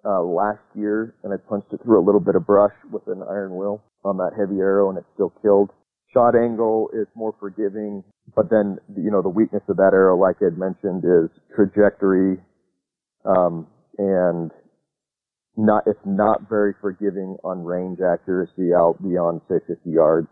uh, 0.04 0.22
last 0.22 0.62
year, 0.74 1.14
and 1.22 1.32
I 1.32 1.36
punched 1.36 1.72
it 1.72 1.80
through 1.82 2.00
a 2.00 2.04
little 2.04 2.20
bit 2.20 2.34
of 2.34 2.46
brush 2.46 2.74
with 2.90 3.06
an 3.06 3.22
iron 3.22 3.54
will 3.56 3.82
on 4.04 4.16
that 4.18 4.32
heavy 4.38 4.60
arrow, 4.60 4.88
and 4.88 4.98
it 4.98 5.04
still 5.14 5.32
killed. 5.42 5.70
Shot 6.12 6.34
angle 6.34 6.90
is 6.92 7.06
more 7.14 7.34
forgiving, 7.40 8.04
but 8.34 8.50
then 8.50 8.78
you 8.96 9.10
know 9.10 9.22
the 9.22 9.28
weakness 9.28 9.62
of 9.68 9.76
that 9.76 9.92
arrow, 9.94 10.16
like 10.16 10.36
I 10.40 10.46
had 10.46 10.58
mentioned, 10.58 11.04
is 11.04 11.30
trajectory, 11.54 12.38
um, 13.24 13.66
and 13.96 14.50
not 15.56 15.84
it's 15.86 16.00
not 16.04 16.48
very 16.48 16.74
forgiving 16.80 17.36
on 17.44 17.64
range 17.64 17.98
accuracy 18.00 18.74
out 18.74 18.96
beyond 19.02 19.40
say 19.48 19.56
50 19.66 19.88
yards. 19.90 20.28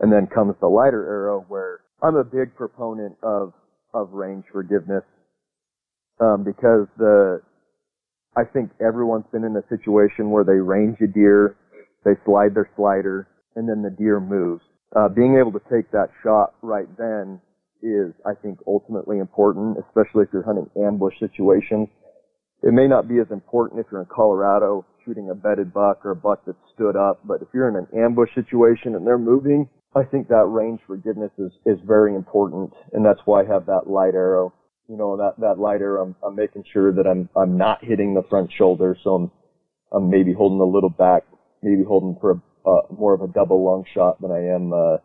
And 0.00 0.12
then 0.12 0.26
comes 0.26 0.56
the 0.60 0.66
lighter 0.66 1.06
arrow, 1.06 1.44
where 1.48 1.80
I'm 2.02 2.16
a 2.16 2.24
big 2.24 2.54
proponent 2.56 3.16
of 3.22 3.52
of 3.94 4.12
range 4.12 4.44
forgiveness 4.52 5.04
um, 6.20 6.44
because 6.44 6.86
the 6.98 7.40
I 8.36 8.44
think 8.44 8.70
everyone's 8.80 9.26
been 9.32 9.44
in 9.44 9.56
a 9.56 9.62
situation 9.68 10.30
where 10.30 10.44
they 10.44 10.58
range 10.58 10.98
a 11.00 11.06
deer, 11.06 11.56
they 12.04 12.12
slide 12.24 12.54
their 12.54 12.68
slider, 12.76 13.28
and 13.54 13.68
then 13.68 13.82
the 13.82 13.90
deer 13.90 14.18
moves. 14.20 14.62
Uh, 14.94 15.08
being 15.08 15.38
able 15.38 15.52
to 15.52 15.62
take 15.72 15.90
that 15.92 16.08
shot 16.22 16.54
right 16.62 16.88
then 16.98 17.40
is, 17.82 18.12
I 18.26 18.34
think, 18.34 18.58
ultimately 18.66 19.18
important, 19.18 19.78
especially 19.78 20.22
if 20.24 20.28
you're 20.32 20.42
hunting 20.42 20.70
ambush 20.76 21.14
situations. 21.20 21.88
It 22.62 22.72
may 22.72 22.88
not 22.88 23.08
be 23.08 23.18
as 23.18 23.30
important 23.30 23.80
if 23.80 23.86
you're 23.92 24.00
in 24.00 24.08
Colorado 24.10 24.86
shooting 25.04 25.30
a 25.30 25.34
bedded 25.34 25.72
buck 25.72 26.04
or 26.04 26.12
a 26.12 26.16
buck 26.16 26.44
that 26.46 26.56
stood 26.74 26.96
up, 26.96 27.20
but 27.24 27.42
if 27.42 27.48
you're 27.52 27.68
in 27.68 27.76
an 27.76 27.86
ambush 27.94 28.30
situation 28.34 28.94
and 28.94 29.06
they're 29.06 29.18
moving, 29.18 29.68
I 29.94 30.02
think 30.02 30.28
that 30.28 30.46
range 30.46 30.80
forgiveness 30.86 31.30
is, 31.38 31.52
is 31.66 31.78
very 31.86 32.14
important, 32.14 32.72
and 32.92 33.04
that's 33.04 33.20
why 33.26 33.42
I 33.42 33.46
have 33.46 33.66
that 33.66 33.86
light 33.86 34.14
arrow 34.14 34.52
you 34.88 34.96
know, 34.96 35.16
that, 35.16 35.40
that 35.40 35.58
lighter, 35.58 35.98
I'm, 35.98 36.14
I'm 36.22 36.36
making 36.36 36.64
sure 36.72 36.92
that 36.92 37.06
I'm, 37.06 37.28
I'm 37.36 37.56
not 37.56 37.84
hitting 37.84 38.14
the 38.14 38.22
front 38.28 38.50
shoulder. 38.56 38.96
So 39.02 39.14
I'm, 39.14 39.30
I'm 39.92 40.10
maybe 40.10 40.32
holding 40.32 40.60
a 40.60 40.64
little 40.64 40.90
back, 40.90 41.24
maybe 41.62 41.82
holding 41.86 42.16
for 42.20 42.32
a, 42.32 42.68
uh, 42.68 42.82
more 42.90 43.14
of 43.14 43.22
a 43.22 43.28
double 43.28 43.64
lung 43.64 43.84
shot 43.94 44.20
than 44.20 44.30
I 44.30 44.54
am, 44.54 44.72
uh, 44.72 44.96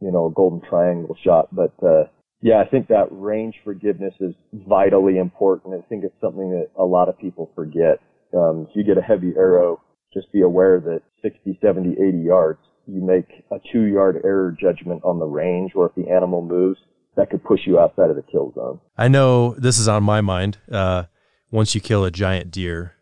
you 0.00 0.12
know, 0.12 0.26
a 0.26 0.32
golden 0.32 0.60
triangle 0.68 1.16
shot. 1.24 1.54
But, 1.54 1.74
uh, 1.82 2.04
yeah, 2.40 2.62
I 2.64 2.68
think 2.68 2.88
that 2.88 3.08
range 3.10 3.56
forgiveness 3.64 4.14
is 4.20 4.34
vitally 4.52 5.18
important. 5.18 5.74
I 5.74 5.86
think 5.88 6.04
it's 6.04 6.20
something 6.20 6.50
that 6.50 6.70
a 6.80 6.84
lot 6.84 7.08
of 7.08 7.18
people 7.18 7.50
forget. 7.54 7.98
Um, 8.32 8.66
if 8.68 8.76
you 8.76 8.84
get 8.84 8.98
a 8.98 9.02
heavy 9.02 9.32
arrow, 9.36 9.80
just 10.14 10.32
be 10.32 10.42
aware 10.42 10.80
that 10.80 11.02
60, 11.22 11.58
70, 11.60 11.96
80 12.00 12.18
yards, 12.18 12.60
you 12.86 13.02
make 13.02 13.44
a 13.50 13.56
two 13.72 13.82
yard 13.82 14.20
error 14.24 14.56
judgment 14.58 15.02
on 15.04 15.18
the 15.18 15.26
range 15.26 15.72
or 15.74 15.86
if 15.86 15.94
the 15.94 16.10
animal 16.10 16.42
moves 16.42 16.78
that 17.18 17.30
could 17.30 17.42
push 17.42 17.66
you 17.66 17.80
outside 17.80 18.10
of 18.10 18.16
the 18.16 18.22
kill 18.22 18.52
zone. 18.54 18.80
I 18.96 19.08
know 19.08 19.54
this 19.54 19.78
is 19.78 19.88
on 19.88 20.04
my 20.04 20.20
mind. 20.20 20.58
Uh, 20.70 21.04
once 21.50 21.74
you 21.74 21.80
kill 21.80 22.04
a 22.04 22.12
giant 22.12 22.52
deer, 22.52 22.94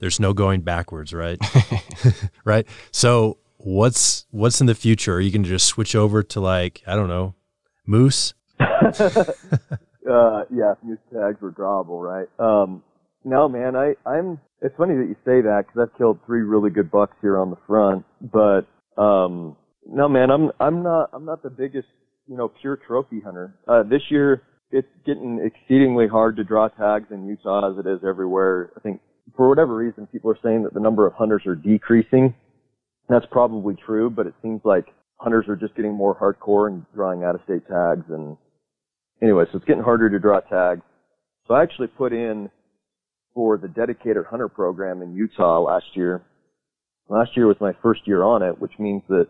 there's 0.00 0.20
no 0.20 0.34
going 0.34 0.60
backwards, 0.60 1.14
right? 1.14 1.38
right. 2.44 2.66
So 2.90 3.38
what's 3.56 4.26
what's 4.30 4.60
in 4.60 4.66
the 4.66 4.74
future? 4.74 5.14
Are 5.14 5.20
you 5.20 5.30
going 5.30 5.44
to 5.44 5.48
just 5.48 5.66
switch 5.66 5.96
over 5.96 6.22
to 6.22 6.40
like 6.40 6.82
I 6.86 6.94
don't 6.94 7.08
know, 7.08 7.34
moose? 7.86 8.34
uh, 8.60 9.24
yeah, 10.04 10.74
moose 10.82 10.98
tags 11.10 11.40
were 11.40 11.52
drawable, 11.52 12.02
right? 12.02 12.28
Um, 12.38 12.82
no, 13.24 13.48
man, 13.48 13.76
I 13.76 13.94
I'm. 14.04 14.38
It's 14.60 14.76
funny 14.76 14.94
that 14.94 15.08
you 15.08 15.16
say 15.24 15.40
that 15.40 15.64
because 15.66 15.88
I've 15.88 15.98
killed 15.98 16.20
three 16.26 16.42
really 16.42 16.70
good 16.70 16.90
bucks 16.90 17.16
here 17.22 17.38
on 17.38 17.48
the 17.48 17.56
front, 17.66 18.04
but 18.20 18.66
um, 19.00 19.56
no, 19.86 20.06
man, 20.06 20.30
I'm 20.30 20.50
I'm 20.60 20.82
not 20.82 21.10
I'm 21.14 21.24
not 21.24 21.42
the 21.42 21.50
biggest 21.50 21.88
you 22.26 22.36
know, 22.36 22.50
pure 22.60 22.76
trophy 22.76 23.20
hunter. 23.20 23.54
Uh, 23.66 23.82
this 23.82 24.02
year, 24.10 24.42
it's 24.70 24.88
getting 25.04 25.40
exceedingly 25.44 26.08
hard 26.08 26.36
to 26.36 26.44
draw 26.44 26.68
tags 26.68 27.08
in 27.10 27.26
Utah 27.26 27.70
as 27.70 27.78
it 27.78 27.88
is 27.88 28.00
everywhere. 28.06 28.70
I 28.76 28.80
think 28.80 29.00
for 29.36 29.48
whatever 29.48 29.76
reason, 29.76 30.06
people 30.06 30.30
are 30.30 30.38
saying 30.42 30.62
that 30.64 30.74
the 30.74 30.80
number 30.80 31.06
of 31.06 31.12
hunters 31.14 31.42
are 31.46 31.54
decreasing. 31.54 32.34
That's 33.08 33.26
probably 33.30 33.76
true, 33.84 34.08
but 34.10 34.26
it 34.26 34.34
seems 34.42 34.60
like 34.64 34.86
hunters 35.16 35.46
are 35.48 35.56
just 35.56 35.74
getting 35.76 35.94
more 35.94 36.14
hardcore 36.14 36.68
and 36.68 36.84
drawing 36.94 37.22
out 37.22 37.34
of 37.34 37.42
state 37.44 37.66
tags. 37.68 38.04
And 38.08 38.36
anyway, 39.22 39.44
so 39.50 39.58
it's 39.58 39.66
getting 39.66 39.82
harder 39.82 40.08
to 40.08 40.18
draw 40.18 40.40
tags. 40.40 40.82
So 41.46 41.54
I 41.54 41.62
actually 41.62 41.88
put 41.88 42.12
in 42.12 42.50
for 43.34 43.58
the 43.58 43.68
dedicated 43.68 44.24
hunter 44.28 44.48
program 44.48 45.02
in 45.02 45.14
Utah 45.14 45.60
last 45.60 45.86
year. 45.94 46.22
Last 47.08 47.36
year 47.36 47.46
was 47.46 47.56
my 47.60 47.72
first 47.82 48.02
year 48.06 48.22
on 48.22 48.42
it, 48.42 48.60
which 48.60 48.72
means 48.78 49.02
that 49.08 49.28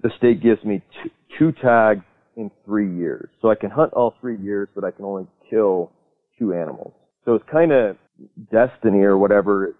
the 0.00 0.10
state 0.16 0.42
gives 0.42 0.62
me 0.64 0.82
two, 1.02 1.10
two 1.38 1.52
tags 1.60 2.04
in 2.36 2.50
three 2.64 2.94
years. 2.94 3.28
So 3.42 3.50
I 3.50 3.54
can 3.54 3.70
hunt 3.70 3.92
all 3.92 4.14
three 4.20 4.38
years, 4.38 4.68
but 4.74 4.84
I 4.84 4.90
can 4.90 5.04
only 5.04 5.26
kill 5.50 5.92
two 6.38 6.54
animals. 6.54 6.92
So 7.24 7.34
it's 7.34 7.44
kind 7.50 7.72
of 7.72 7.96
destiny 8.50 9.00
or 9.00 9.18
whatever. 9.18 9.74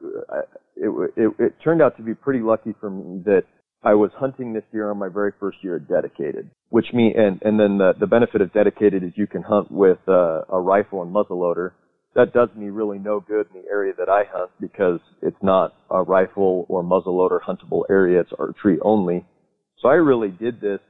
It, 0.77 1.11
it, 1.17 1.33
it, 1.39 1.55
turned 1.63 1.83
out 1.83 1.97
to 1.97 2.03
be 2.03 2.15
pretty 2.15 2.41
lucky 2.41 2.75
for 2.81 2.91
me 2.91 3.23
that 3.25 3.45
I 3.83 3.95
was 3.95 4.11
hunting 4.17 4.53
this 4.53 4.65
year 4.73 4.91
on 4.91 4.99
my 4.99 5.09
very 5.09 5.33
first 5.39 5.59
year 5.63 5.77
of 5.77 5.89
dedicated, 5.89 6.51
which 6.71 6.87
me 6.93 7.15
and 7.17 7.41
and 7.43 7.59
then 7.59 7.79
the 7.79 7.93
the 7.99 8.07
benefit 8.07 8.41
of 8.41 8.53
dedicated 8.53 9.05
is 9.05 9.13
you 9.15 9.27
can 9.27 9.43
hunt 9.43 9.71
with 9.71 9.99
uh, 10.09 10.43
a 10.51 10.61
rifle 10.61 11.03
and 11.03 11.15
muzzleloader. 11.15 11.73
That 12.15 12.33
does 12.33 12.49
me 12.57 12.71
really 12.71 12.99
no 12.99 13.21
good 13.21 13.47
in 13.55 13.63
the 13.63 13.69
area 13.69 13.93
that 13.99 14.09
I 14.09 14.25
hunt 14.31 14.51
because 14.61 14.99
it's 15.23 15.37
not 15.43 15.75
a 15.91 16.03
rifle 16.03 16.67
or 16.69 16.83
muzzleloader 16.83 17.39
huntable 17.41 17.83
area. 17.89 18.21
It's 18.21 18.33
archery 18.39 18.79
only. 18.83 19.25
So 19.83 19.89
I 19.89 19.95
really 19.95 20.29
did 20.29 20.61
this 20.61 20.81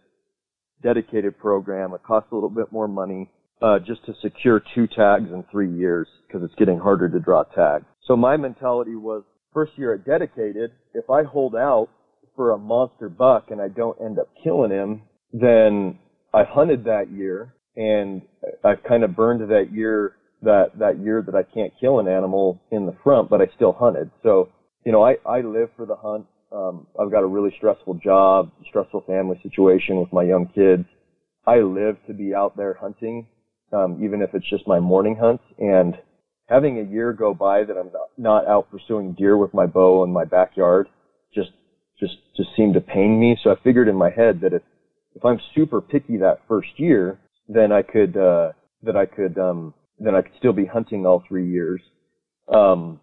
dedicated 0.83 1.39
program. 1.39 1.93
It 1.93 2.03
costs 2.03 2.31
a 2.33 2.35
little 2.35 2.51
bit 2.51 2.73
more 2.73 2.89
money 2.89 3.31
uh, 3.61 3.79
just 3.81 4.05
to 4.07 4.15
secure 4.23 4.63
two 4.75 4.87
tags 4.87 5.31
in 5.33 5.45
three 5.51 5.71
years 5.71 6.07
because 6.27 6.43
it's 6.43 6.55
getting 6.55 6.79
harder 6.79 7.09
to 7.09 7.21
draw 7.21 7.43
tags. 7.43 7.85
So 8.07 8.17
my 8.17 8.37
mentality 8.37 8.95
was 8.95 9.25
first 9.53 9.73
year 9.77 9.95
at 9.95 10.05
dedicated, 10.05 10.71
if 10.95 11.11
I 11.11 11.25
hold 11.25 11.55
out 11.55 11.89
for 12.37 12.53
a 12.53 12.59
monster 12.59 13.09
buck 13.09 13.51
and 13.51 13.61
I 13.61 13.69
don't 13.69 14.01
end 14.01 14.19
up 14.19 14.29
killing 14.45 14.71
him, 14.71 15.03
then 15.33 15.99
I 16.33 16.45
hunted 16.45 16.85
that 16.85 17.11
year 17.11 17.55
and 17.77 18.23
I've 18.65 18.83
kind 18.85 19.05
of 19.05 19.17
burned 19.17 19.49
that 19.51 19.73
year 19.73 20.15
that 20.43 20.79
that 20.79 21.01
year 21.01 21.23
that 21.27 21.35
I 21.35 21.43
can't 21.43 21.73
kill 21.81 21.99
an 21.99 22.07
animal 22.07 22.61
in 22.71 22.87
the 22.87 22.95
front, 23.03 23.29
but 23.29 23.41
I 23.41 23.47
still 23.57 23.73
hunted. 23.73 24.11
So 24.23 24.49
you 24.87 24.93
know, 24.93 25.05
I 25.05 25.17
I 25.27 25.41
live 25.41 25.71
for 25.77 25.85
the 25.85 25.97
hunt. 25.97 26.27
Um, 26.53 26.87
I've 26.99 27.11
got 27.11 27.23
a 27.23 27.27
really 27.27 27.53
stressful 27.57 27.95
job, 27.95 28.51
stressful 28.69 29.05
family 29.07 29.39
situation 29.43 30.01
with 30.01 30.13
my 30.13 30.23
young 30.23 30.47
kids. 30.55 30.85
I 31.47 31.59
live 31.59 31.97
to 32.07 32.15
be 32.15 32.35
out 32.35 32.57
there 32.57 32.75
hunting, 32.75 33.27
um, 33.73 34.03
even 34.03 34.23
if 34.23 34.31
it's 34.35 34.49
just 34.49 34.67
my 34.67 34.81
morning 34.81 35.17
hunts. 35.21 35.45
And 35.59 35.95
having 36.49 36.79
a 36.79 36.91
year 36.91 37.13
go 37.13 37.35
by 37.35 37.65
that 37.65 37.77
I'm 37.77 37.91
not, 37.93 38.09
not 38.17 38.47
out 38.47 38.71
pursuing 38.71 39.15
deer 39.15 39.37
with 39.37 39.53
my 39.55 39.67
bow 39.67 40.05
in 40.05 40.13
my 40.13 40.25
backyard 40.25 40.89
just 41.35 41.51
just 42.01 42.15
just 42.37 42.51
seemed 42.57 42.75
to 42.75 42.81
pain 42.81 43.19
me. 43.19 43.37
So 43.43 43.51
I 43.51 43.55
figured 43.63 43.89
in 43.89 43.97
my 43.97 44.11
head 44.11 44.41
that 44.43 44.53
if 44.53 44.63
if 45.15 45.25
I'm 45.25 45.41
super 45.55 45.81
picky 45.81 46.19
that 46.19 46.41
first 46.49 46.69
year, 46.77 47.19
then 47.49 47.73
I 47.73 47.83
could 47.83 48.17
uh, 48.17 48.53
that 48.83 48.97
I 48.97 49.07
could 49.07 49.39
um, 49.39 49.75
then 49.99 50.15
I 50.15 50.23
could 50.23 50.33
still 50.39 50.53
be 50.53 50.67
hunting 50.67 51.07
all 51.07 51.23
three 51.29 51.51
years. 51.51 51.81
Um, 52.53 53.01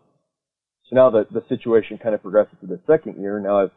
so 0.89 0.95
now 0.95 1.09
that 1.11 1.31
the 1.31 1.43
situation 1.49 1.97
kind 1.97 2.13
of 2.13 2.21
progresses 2.21 2.55
to 2.61 2.67
the 2.67 2.79
second 2.87 3.21
year, 3.21 3.39
now 3.39 3.63
I've 3.63 3.71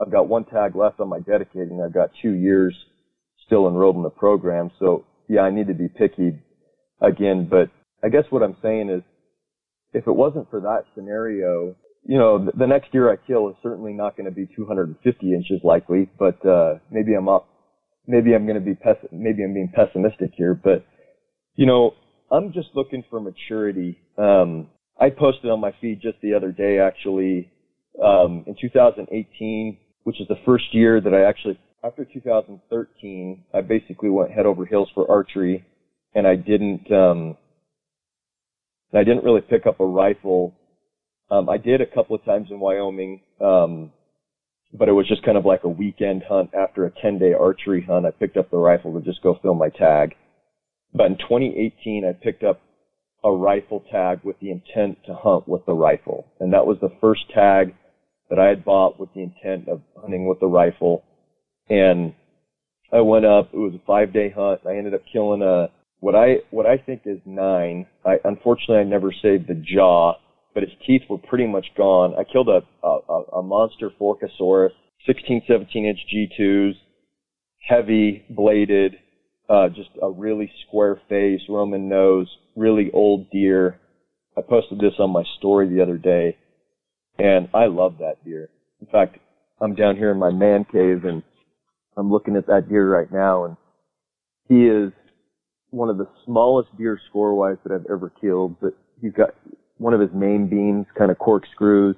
I've 0.00 0.10
got 0.10 0.28
one 0.28 0.44
tag 0.44 0.74
left 0.74 1.00
on 1.00 1.08
my 1.08 1.20
dedicating. 1.20 1.80
I've 1.84 1.94
got 1.94 2.10
two 2.20 2.32
years 2.32 2.74
still 3.46 3.68
enrolled 3.68 3.96
in 3.96 4.02
the 4.02 4.10
program. 4.10 4.70
So 4.78 5.04
yeah, 5.28 5.42
I 5.42 5.50
need 5.50 5.68
to 5.68 5.74
be 5.74 5.88
picky 5.88 6.38
again. 7.00 7.48
But 7.48 7.70
I 8.02 8.08
guess 8.08 8.24
what 8.30 8.42
I'm 8.42 8.56
saying 8.62 8.90
is, 8.90 9.02
if 9.92 10.06
it 10.06 10.12
wasn't 10.12 10.50
for 10.50 10.60
that 10.60 10.84
scenario, 10.94 11.76
you 12.04 12.18
know, 12.18 12.50
the, 12.56 12.66
next 12.66 12.92
year 12.92 13.12
I 13.12 13.16
kill 13.16 13.48
is 13.50 13.56
certainly 13.62 13.92
not 13.92 14.16
going 14.16 14.26
to 14.26 14.34
be 14.34 14.48
250 14.56 15.32
inches 15.32 15.60
likely. 15.62 16.10
But 16.18 16.44
uh, 16.44 16.78
maybe 16.90 17.14
I'm 17.14 17.28
up. 17.28 17.46
Maybe 18.06 18.34
I'm 18.34 18.46
going 18.46 18.58
to 18.58 18.64
be 18.64 18.74
pes- 18.74 19.08
maybe 19.12 19.44
I'm 19.44 19.54
being 19.54 19.72
pessimistic 19.74 20.32
here. 20.36 20.54
But 20.54 20.84
you 21.54 21.66
know, 21.66 21.92
I'm 22.32 22.52
just 22.52 22.68
looking 22.74 23.04
for 23.08 23.20
maturity. 23.20 23.98
Um, 24.18 24.68
I 25.00 25.10
posted 25.10 25.50
on 25.50 25.60
my 25.60 25.72
feed 25.80 26.00
just 26.00 26.20
the 26.22 26.34
other 26.34 26.52
day, 26.52 26.78
actually, 26.78 27.50
um, 28.02 28.44
in 28.46 28.56
2018, 28.60 29.76
which 30.04 30.20
is 30.20 30.28
the 30.28 30.38
first 30.44 30.72
year 30.72 31.00
that 31.00 31.12
I 31.12 31.22
actually, 31.22 31.58
after 31.82 32.04
2013, 32.04 33.44
I 33.52 33.60
basically 33.60 34.10
went 34.10 34.30
head 34.30 34.46
over 34.46 34.64
heels 34.64 34.88
for 34.94 35.10
archery, 35.10 35.64
and 36.14 36.26
I 36.26 36.36
didn't, 36.36 36.90
um, 36.92 37.36
I 38.92 39.02
didn't 39.02 39.24
really 39.24 39.40
pick 39.40 39.66
up 39.66 39.80
a 39.80 39.86
rifle. 39.86 40.54
Um, 41.30 41.48
I 41.48 41.56
did 41.56 41.80
a 41.80 41.86
couple 41.86 42.14
of 42.14 42.24
times 42.24 42.48
in 42.50 42.60
Wyoming, 42.60 43.20
um, 43.40 43.90
but 44.72 44.88
it 44.88 44.92
was 44.92 45.08
just 45.08 45.24
kind 45.24 45.36
of 45.36 45.44
like 45.44 45.64
a 45.64 45.68
weekend 45.68 46.22
hunt 46.28 46.50
after 46.54 46.84
a 46.84 46.92
10 47.02 47.18
day 47.18 47.32
archery 47.32 47.82
hunt. 47.82 48.06
I 48.06 48.10
picked 48.12 48.36
up 48.36 48.50
the 48.50 48.58
rifle 48.58 48.92
to 48.94 49.04
just 49.04 49.22
go 49.22 49.38
fill 49.42 49.54
my 49.54 49.68
tag. 49.70 50.14
But 50.92 51.06
in 51.06 51.16
2018, 51.18 52.04
I 52.04 52.12
picked 52.12 52.44
up 52.44 52.60
a 53.24 53.32
rifle 53.32 53.82
tag 53.90 54.20
with 54.22 54.38
the 54.40 54.50
intent 54.50 54.98
to 55.06 55.14
hunt 55.14 55.48
with 55.48 55.64
the 55.66 55.72
rifle. 55.72 56.26
And 56.40 56.52
that 56.52 56.66
was 56.66 56.76
the 56.80 56.92
first 57.00 57.22
tag 57.34 57.74
that 58.28 58.38
I 58.38 58.48
had 58.48 58.64
bought 58.64 59.00
with 59.00 59.08
the 59.14 59.22
intent 59.22 59.68
of 59.68 59.80
hunting 59.96 60.28
with 60.28 60.40
the 60.40 60.46
rifle. 60.46 61.02
And 61.68 62.14
I 62.92 63.00
went 63.00 63.24
up, 63.24 63.50
it 63.52 63.56
was 63.56 63.74
a 63.74 63.86
five 63.86 64.12
day 64.12 64.30
hunt. 64.30 64.60
I 64.66 64.76
ended 64.76 64.94
up 64.94 65.00
killing 65.10 65.42
a, 65.42 65.70
what 66.00 66.14
I, 66.14 66.36
what 66.50 66.66
I 66.66 66.76
think 66.76 67.02
is 67.06 67.18
nine. 67.24 67.86
I, 68.04 68.16
unfortunately, 68.24 68.76
I 68.76 68.84
never 68.84 69.10
saved 69.10 69.48
the 69.48 69.54
jaw, 69.54 70.14
but 70.52 70.62
his 70.62 70.72
teeth 70.86 71.02
were 71.08 71.18
pretty 71.18 71.46
much 71.46 71.66
gone. 71.76 72.14
I 72.18 72.24
killed 72.24 72.48
a, 72.48 72.60
a, 72.86 73.38
a 73.38 73.42
monster 73.42 73.90
Forkosaurus, 73.98 74.70
16, 75.06 75.42
17 75.48 75.86
inch 75.86 75.98
G2s, 76.14 76.74
heavy 77.66 78.24
bladed, 78.28 78.96
uh, 79.48 79.68
just 79.68 79.90
a 80.00 80.10
really 80.10 80.50
square 80.66 81.00
face, 81.08 81.40
Roman 81.48 81.88
nose, 81.88 82.28
really 82.56 82.90
old 82.92 83.30
deer. 83.30 83.80
I 84.36 84.40
posted 84.40 84.78
this 84.78 84.94
on 84.98 85.10
my 85.10 85.22
story 85.38 85.68
the 85.68 85.82
other 85.82 85.98
day, 85.98 86.36
and 87.18 87.48
I 87.54 87.66
love 87.66 87.98
that 87.98 88.24
deer. 88.24 88.48
In 88.80 88.86
fact, 88.86 89.18
I'm 89.60 89.74
down 89.74 89.96
here 89.96 90.10
in 90.10 90.18
my 90.18 90.30
man 90.30 90.64
cave 90.64 91.04
and 91.04 91.22
I'm 91.96 92.10
looking 92.10 92.36
at 92.36 92.46
that 92.46 92.68
deer 92.68 92.88
right 92.88 93.10
now, 93.12 93.44
and 93.44 93.56
he 94.48 94.66
is 94.66 94.92
one 95.70 95.88
of 95.88 95.98
the 95.98 96.08
smallest 96.24 96.76
deer 96.76 96.98
score 97.08 97.34
wise 97.34 97.56
that 97.64 97.72
I've 97.72 97.86
ever 97.90 98.10
killed. 98.20 98.56
But 98.60 98.74
he's 99.00 99.12
got 99.12 99.30
one 99.78 99.94
of 99.94 100.00
his 100.00 100.10
main 100.12 100.48
beams 100.48 100.86
kind 100.96 101.10
of 101.10 101.18
corkscrews. 101.18 101.96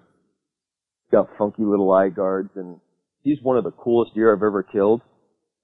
He's 1.05 1.12
got 1.12 1.28
funky 1.38 1.62
little 1.62 1.90
eye 1.92 2.11
guards, 2.11 2.51
and 2.57 2.78
he's 3.22 3.38
one 3.42 3.57
of 3.57 3.64
the 3.64 3.70
coolest 3.70 4.14
deer 4.14 4.32
I've 4.34 4.42
ever 4.42 4.62
killed. 4.62 5.01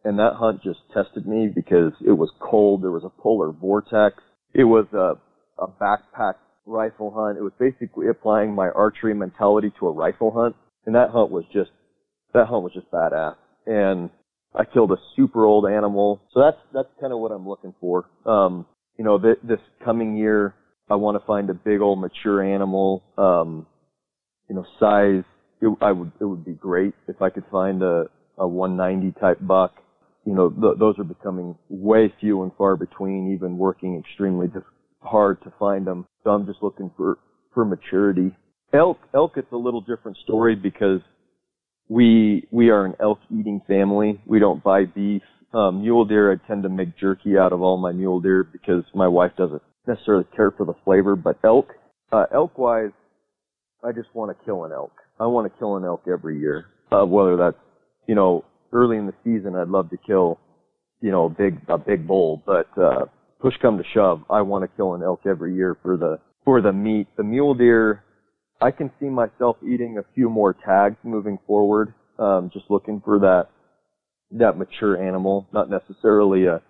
And 0.04 0.18
that 0.18 0.34
hunt 0.34 0.62
just 0.62 0.80
tested 0.92 1.26
me 1.26 1.48
because 1.54 1.92
it 2.04 2.12
was 2.12 2.30
cold. 2.40 2.82
There 2.82 2.90
was 2.90 3.04
a 3.04 3.22
polar 3.22 3.52
vortex. 3.52 4.16
It 4.52 4.64
was 4.64 4.86
a, 4.92 5.14
a 5.62 5.68
backpack 5.68 6.34
rifle 6.66 7.12
hunt. 7.14 7.38
It 7.38 7.42
was 7.42 7.52
basically 7.58 8.08
applying 8.08 8.54
my 8.54 8.68
archery 8.68 9.14
mentality 9.14 9.72
to 9.78 9.86
a 9.86 9.92
rifle 9.92 10.32
hunt. 10.34 10.56
And 10.86 10.94
that 10.96 11.10
hunt 11.10 11.30
was 11.30 11.44
just, 11.52 11.70
that 12.34 12.46
hunt 12.46 12.64
was 12.64 12.72
just 12.72 12.90
badass. 12.90 13.36
And 13.66 14.10
I 14.54 14.64
killed 14.64 14.90
a 14.90 14.96
super 15.14 15.44
old 15.44 15.66
animal. 15.70 16.20
So 16.34 16.40
that's, 16.40 16.58
that's 16.74 16.88
kind 17.00 17.12
of 17.12 17.20
what 17.20 17.30
I'm 17.30 17.48
looking 17.48 17.74
for. 17.80 18.06
Um, 18.26 18.66
you 18.98 19.04
know, 19.04 19.18
th- 19.18 19.38
this 19.44 19.60
coming 19.84 20.16
year, 20.16 20.54
I 20.90 20.96
want 20.96 21.18
to 21.18 21.26
find 21.26 21.48
a 21.48 21.54
big 21.54 21.80
old 21.80 22.00
mature 22.00 22.42
animal. 22.42 23.04
Um, 23.16 23.66
you 24.48 24.56
know, 24.56 24.66
size, 24.80 25.24
it, 25.60 25.76
I 25.80 25.92
would, 25.92 26.10
it 26.20 26.24
would 26.24 26.44
be 26.44 26.52
great 26.52 26.94
if 27.06 27.22
I 27.22 27.30
could 27.30 27.44
find 27.52 27.82
a, 27.82 28.06
a 28.36 28.46
190 28.46 29.18
type 29.20 29.38
buck 29.40 29.72
you 30.24 30.34
know, 30.34 30.50
th- 30.50 30.78
those 30.78 30.98
are 30.98 31.04
becoming 31.04 31.56
way 31.68 32.12
few 32.20 32.42
and 32.42 32.52
far 32.56 32.76
between, 32.76 33.32
even 33.32 33.58
working 33.58 33.98
extremely 33.98 34.48
diff- 34.48 34.62
hard 35.00 35.42
to 35.42 35.52
find 35.58 35.86
them. 35.86 36.06
So 36.24 36.30
I'm 36.30 36.46
just 36.46 36.62
looking 36.62 36.90
for, 36.96 37.18
for 37.54 37.64
maturity. 37.64 38.34
Elk, 38.72 38.98
elk, 39.14 39.32
it's 39.36 39.52
a 39.52 39.56
little 39.56 39.80
different 39.80 40.16
story 40.18 40.54
because 40.54 41.00
we, 41.88 42.46
we 42.50 42.70
are 42.70 42.86
an 42.86 42.94
elk 43.00 43.18
eating 43.30 43.60
family. 43.66 44.20
We 44.26 44.38
don't 44.38 44.62
buy 44.62 44.84
beef. 44.84 45.22
Um, 45.52 45.82
mule 45.82 46.06
deer, 46.06 46.32
I 46.32 46.46
tend 46.46 46.62
to 46.62 46.70
make 46.70 46.96
jerky 46.96 47.36
out 47.36 47.52
of 47.52 47.60
all 47.60 47.76
my 47.76 47.92
mule 47.92 48.20
deer 48.20 48.42
because 48.44 48.84
my 48.94 49.08
wife 49.08 49.32
doesn't 49.36 49.60
necessarily 49.86 50.24
care 50.34 50.50
for 50.50 50.64
the 50.64 50.74
flavor, 50.84 51.16
but 51.16 51.38
elk, 51.44 51.68
uh, 52.10 52.24
elk 52.32 52.56
wise, 52.56 52.92
I 53.84 53.92
just 53.92 54.08
want 54.14 54.36
to 54.36 54.44
kill 54.44 54.64
an 54.64 54.72
elk. 54.72 54.92
I 55.20 55.26
want 55.26 55.52
to 55.52 55.58
kill 55.58 55.76
an 55.76 55.84
elk 55.84 56.04
every 56.10 56.38
year. 56.38 56.66
Uh, 56.90 57.04
whether 57.04 57.36
that's, 57.36 57.56
you 58.06 58.14
know, 58.14 58.44
early 58.72 58.96
in 58.96 59.06
the 59.06 59.14
season, 59.24 59.54
I'd 59.56 59.68
love 59.68 59.90
to 59.90 59.96
kill, 59.96 60.38
you 61.00 61.10
know, 61.10 61.26
a 61.26 61.28
big 61.28 61.60
a 61.68 61.78
big 61.78 62.06
bull, 62.06 62.42
but 62.46 62.68
uh, 62.78 63.06
push 63.40 63.54
come 63.60 63.78
to 63.78 63.84
shove, 63.92 64.22
I 64.30 64.42
want 64.42 64.62
to 64.64 64.76
kill 64.76 64.94
an 64.94 65.02
elk 65.02 65.20
every 65.26 65.54
year 65.54 65.76
for 65.82 65.96
the 65.96 66.18
for 66.44 66.60
the 66.60 66.72
meat. 66.72 67.08
The 67.16 67.24
mule 67.24 67.54
deer, 67.54 68.02
I 68.60 68.70
can 68.70 68.90
see 69.00 69.06
myself 69.06 69.56
eating 69.62 69.98
a 69.98 70.14
few 70.14 70.28
more 70.28 70.54
tags 70.54 70.96
moving 71.02 71.38
forward. 71.46 71.94
Um, 72.18 72.50
just 72.52 72.66
looking 72.70 73.00
for 73.04 73.18
that 73.20 73.48
that 74.32 74.56
mature 74.56 74.96
animal, 74.96 75.46
not 75.52 75.68
necessarily 75.68 76.46
a 76.46 76.60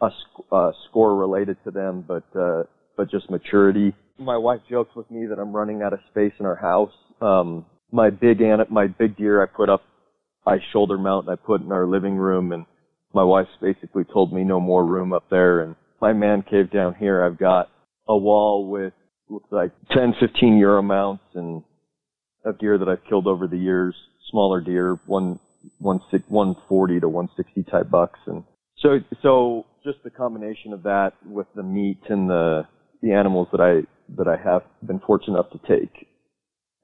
a, 0.00 0.10
sc- 0.10 0.52
a 0.52 0.72
score 0.88 1.16
related 1.16 1.56
to 1.64 1.70
them, 1.70 2.04
but 2.06 2.24
uh, 2.38 2.64
but 2.96 3.10
just 3.10 3.30
maturity. 3.30 3.94
My 4.18 4.36
wife 4.36 4.60
jokes 4.68 4.94
with 4.94 5.10
me 5.10 5.26
that 5.26 5.38
I'm 5.38 5.52
running 5.52 5.82
out 5.82 5.92
of 5.92 6.00
space 6.10 6.32
in 6.38 6.46
our 6.46 6.56
house. 6.56 6.92
Um, 7.20 7.66
my 7.90 8.10
big 8.10 8.40
an- 8.40 8.66
my 8.70 8.86
big 8.86 9.16
deer 9.16 9.42
I 9.42 9.46
put 9.46 9.68
up 9.68 9.82
I 10.46 10.58
shoulder 10.72 10.98
mount 10.98 11.26
and 11.26 11.32
I 11.32 11.36
put 11.36 11.62
in 11.62 11.72
our 11.72 11.86
living 11.86 12.16
room 12.16 12.52
and 12.52 12.66
my 13.12 13.22
wife's 13.22 13.50
basically 13.60 14.04
told 14.04 14.32
me 14.32 14.44
no 14.44 14.60
more 14.60 14.84
room 14.84 15.12
up 15.12 15.24
there 15.30 15.60
and 15.60 15.76
my 16.00 16.12
man 16.12 16.42
cave 16.42 16.70
down 16.70 16.94
here 16.94 17.24
I've 17.24 17.38
got 17.38 17.70
a 18.08 18.16
wall 18.16 18.68
with 18.68 18.92
looks 19.28 19.50
like 19.50 19.72
10, 19.92 20.14
15 20.20 20.56
euro 20.58 20.82
mounts 20.82 21.24
and 21.34 21.62
of 22.44 22.58
deer 22.58 22.78
that 22.78 22.88
I've 22.88 23.04
killed 23.08 23.26
over 23.26 23.46
the 23.46 23.56
years, 23.56 23.94
smaller 24.30 24.60
deer, 24.60 24.98
one, 25.06 25.38
one, 25.78 26.00
six, 26.10 26.24
140 26.28 27.00
to 27.00 27.08
160 27.08 27.70
type 27.70 27.90
bucks. 27.90 28.20
And 28.26 28.44
so, 28.78 28.98
so 29.22 29.64
just 29.82 29.98
the 30.04 30.10
combination 30.10 30.72
of 30.72 30.82
that 30.82 31.12
with 31.24 31.46
the 31.54 31.62
meat 31.62 32.00
and 32.08 32.28
the, 32.28 32.66
the 33.02 33.12
animals 33.12 33.48
that 33.52 33.60
I, 33.60 33.86
that 34.16 34.28
I 34.28 34.36
have 34.36 34.62
been 34.86 35.00
fortunate 35.00 35.34
enough 35.34 35.50
to 35.52 35.58
take 35.66 36.06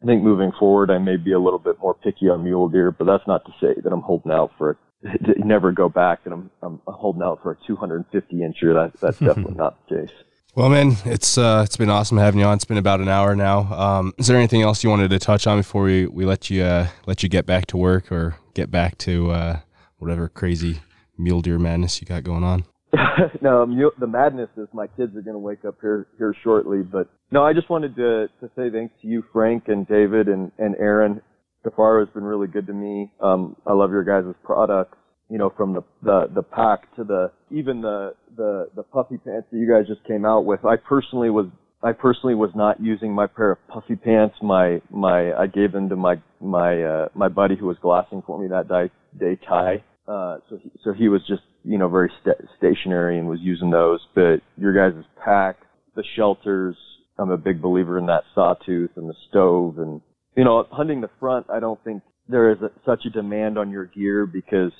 I 0.02 0.06
think 0.06 0.22
moving 0.22 0.52
forward, 0.58 0.90
I 0.90 0.98
may 0.98 1.16
be 1.16 1.32
a 1.32 1.38
little 1.38 1.58
bit 1.58 1.78
more 1.80 1.94
picky 1.94 2.28
on 2.30 2.44
mule 2.44 2.68
deer, 2.68 2.90
but 2.90 3.04
that's 3.04 3.26
not 3.26 3.44
to 3.44 3.52
say 3.60 3.78
that 3.82 3.92
I'm 3.92 4.00
holding 4.00 4.32
out 4.32 4.50
for 4.56 4.78
to 5.02 5.34
never 5.44 5.72
go 5.72 5.88
back 5.88 6.20
and 6.24 6.32
I'm, 6.32 6.50
I'm 6.62 6.80
holding 6.86 7.22
out 7.22 7.42
for 7.42 7.52
a 7.52 7.66
250 7.66 8.36
incher. 8.36 8.74
That, 8.74 8.98
that's 9.00 9.18
definitely 9.20 9.54
not 9.54 9.76
the 9.88 9.96
case. 9.96 10.14
Well, 10.54 10.68
man, 10.68 10.96
it's 11.04 11.38
uh, 11.38 11.62
it's 11.64 11.76
been 11.76 11.90
awesome 11.90 12.18
having 12.18 12.40
you 12.40 12.46
on. 12.46 12.56
It's 12.56 12.64
been 12.64 12.76
about 12.76 13.00
an 13.00 13.08
hour 13.08 13.36
now. 13.36 13.72
Um, 13.72 14.12
is 14.18 14.26
there 14.26 14.36
anything 14.36 14.62
else 14.62 14.82
you 14.82 14.90
wanted 14.90 15.10
to 15.10 15.18
touch 15.20 15.46
on 15.46 15.58
before 15.58 15.84
we, 15.84 16.06
we 16.06 16.24
let 16.24 16.50
you 16.50 16.64
uh, 16.64 16.88
let 17.06 17.22
you 17.22 17.28
get 17.28 17.46
back 17.46 17.66
to 17.66 17.76
work 17.76 18.10
or 18.10 18.36
get 18.54 18.68
back 18.68 18.98
to 18.98 19.30
uh, 19.30 19.60
whatever 19.98 20.28
crazy 20.28 20.80
mule 21.16 21.40
deer 21.40 21.58
madness 21.58 22.00
you 22.00 22.06
got 22.06 22.24
going 22.24 22.42
on? 22.42 22.64
no, 23.42 23.66
the 23.98 24.06
madness 24.06 24.48
is 24.56 24.68
my 24.72 24.86
kids 24.86 25.16
are 25.16 25.22
going 25.22 25.34
to 25.34 25.38
wake 25.38 25.64
up 25.64 25.76
here 25.80 26.08
here 26.18 26.34
shortly. 26.42 26.82
But 26.82 27.08
no, 27.30 27.44
I 27.44 27.52
just 27.52 27.70
wanted 27.70 27.94
to 27.96 28.26
to 28.40 28.50
say 28.56 28.70
thanks 28.70 28.94
to 29.02 29.08
you, 29.08 29.22
Frank 29.32 29.64
and 29.68 29.86
David 29.86 30.28
and 30.28 30.50
and 30.58 30.74
Aaron. 30.76 31.20
Kifaru 31.64 32.06
has 32.06 32.14
been 32.14 32.24
really 32.24 32.48
good 32.48 32.66
to 32.68 32.72
me. 32.72 33.12
Um, 33.20 33.54
I 33.66 33.74
love 33.74 33.90
your 33.90 34.02
guys' 34.02 34.34
products. 34.42 34.96
You 35.28 35.38
know, 35.38 35.52
from 35.56 35.74
the 35.74 35.82
the 36.02 36.26
the 36.34 36.42
pack 36.42 36.94
to 36.96 37.04
the 37.04 37.30
even 37.50 37.80
the 37.80 38.14
the 38.36 38.68
the 38.74 38.82
puffy 38.82 39.18
pants 39.18 39.48
that 39.52 39.58
you 39.58 39.70
guys 39.70 39.86
just 39.86 40.04
came 40.06 40.24
out 40.24 40.44
with. 40.44 40.64
I 40.64 40.76
personally 40.76 41.30
was 41.30 41.46
I 41.82 41.92
personally 41.92 42.34
was 42.34 42.50
not 42.54 42.80
using 42.80 43.12
my 43.12 43.26
pair 43.26 43.52
of 43.52 43.58
puffy 43.68 43.96
pants. 43.96 44.34
My 44.42 44.80
my 44.90 45.32
I 45.32 45.46
gave 45.46 45.70
them 45.72 45.88
to 45.90 45.96
my 45.96 46.16
my 46.40 46.82
uh, 46.82 47.08
my 47.14 47.28
buddy 47.28 47.56
who 47.56 47.66
was 47.66 47.76
glassing 47.80 48.22
for 48.26 48.40
me 48.40 48.48
that 48.48 48.68
day, 48.68 48.90
day 49.18 49.38
Ty. 49.48 49.84
Uh, 50.08 50.38
so 50.48 50.58
he, 50.60 50.72
so 50.82 50.92
he 50.92 51.08
was 51.08 51.20
just 51.28 51.42
you 51.64 51.78
know 51.78 51.88
very 51.88 52.10
st- 52.20 52.48
stationary 52.58 53.18
and 53.18 53.28
was 53.28 53.40
using 53.42 53.70
those. 53.70 54.00
But 54.14 54.40
your 54.56 54.72
guys' 54.72 55.04
pack, 55.24 55.56
the 55.94 56.04
shelters, 56.16 56.76
I'm 57.18 57.30
a 57.30 57.36
big 57.36 57.60
believer 57.60 57.98
in 57.98 58.06
that 58.06 58.24
sawtooth 58.34 58.90
and 58.96 59.08
the 59.08 59.14
stove 59.28 59.78
and 59.78 60.00
you 60.36 60.44
know 60.44 60.66
hunting 60.70 61.00
the 61.00 61.10
front. 61.18 61.46
I 61.50 61.60
don't 61.60 61.82
think 61.84 62.02
there 62.28 62.50
is 62.50 62.58
a, 62.62 62.70
such 62.86 63.04
a 63.06 63.10
demand 63.10 63.58
on 63.58 63.70
your 63.70 63.86
gear 63.86 64.26
because 64.26 64.72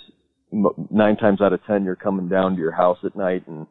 nine 0.90 1.16
times 1.16 1.40
out 1.40 1.52
of 1.52 1.60
ten 1.66 1.84
you're 1.84 1.96
coming 1.96 2.28
down 2.28 2.54
to 2.54 2.60
your 2.60 2.72
house 2.72 2.98
at 3.04 3.16
night 3.16 3.46
and 3.46 3.66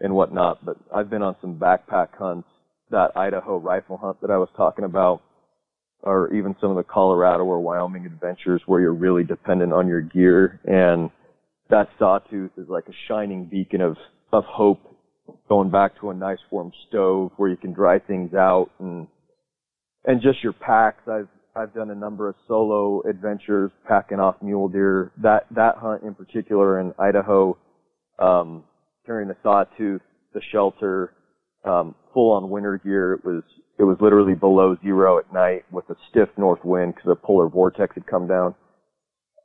and 0.00 0.14
whatnot. 0.14 0.64
But 0.64 0.76
I've 0.94 1.10
been 1.10 1.22
on 1.22 1.36
some 1.40 1.58
backpack 1.58 2.08
hunts. 2.18 2.48
That 2.90 3.16
Idaho 3.16 3.56
rifle 3.56 3.96
hunt 3.96 4.20
that 4.20 4.30
I 4.30 4.36
was 4.36 4.50
talking 4.54 4.84
about 4.84 5.22
or 6.02 6.32
even 6.34 6.54
some 6.60 6.70
of 6.70 6.76
the 6.76 6.82
Colorado 6.82 7.44
or 7.44 7.60
Wyoming 7.60 8.06
adventures 8.06 8.60
where 8.66 8.80
you're 8.80 8.92
really 8.92 9.24
dependent 9.24 9.72
on 9.72 9.86
your 9.86 10.00
gear 10.00 10.60
and 10.64 11.10
that 11.72 11.88
sawtooth 11.98 12.50
is 12.58 12.68
like 12.68 12.84
a 12.86 12.92
shining 13.08 13.46
beacon 13.46 13.80
of, 13.80 13.96
of 14.30 14.44
hope 14.44 14.78
going 15.48 15.70
back 15.70 15.98
to 15.98 16.10
a 16.10 16.14
nice 16.14 16.38
warm 16.50 16.70
stove 16.86 17.32
where 17.38 17.48
you 17.48 17.56
can 17.56 17.72
dry 17.72 17.98
things 17.98 18.34
out 18.34 18.68
and, 18.78 19.08
and 20.04 20.20
just 20.20 20.42
your 20.42 20.52
packs. 20.52 21.02
I've, 21.08 21.28
I've 21.56 21.72
done 21.72 21.90
a 21.90 21.94
number 21.94 22.28
of 22.28 22.34
solo 22.46 23.02
adventures 23.08 23.70
packing 23.88 24.20
off 24.20 24.36
mule 24.42 24.68
deer. 24.68 25.12
That, 25.22 25.46
that 25.54 25.76
hunt 25.78 26.02
in 26.02 26.14
particular 26.14 26.78
in 26.78 26.92
Idaho, 26.98 27.56
um, 28.18 28.64
carrying 29.06 29.28
the 29.28 29.36
sawtooth, 29.42 30.02
the 30.34 30.42
shelter, 30.52 31.14
um, 31.64 31.94
full 32.12 32.32
on 32.32 32.50
winter 32.50 32.78
gear. 32.84 33.14
It 33.14 33.24
was 33.24 33.42
it 33.78 33.84
was 33.84 33.96
literally 34.00 34.34
below 34.34 34.76
zero 34.82 35.18
at 35.18 35.32
night 35.32 35.64
with 35.72 35.88
a 35.88 35.94
stiff 36.10 36.28
north 36.36 36.62
wind 36.64 36.94
because 36.94 37.10
a 37.10 37.26
polar 37.26 37.48
vortex 37.48 37.94
had 37.94 38.06
come 38.06 38.28
down. 38.28 38.54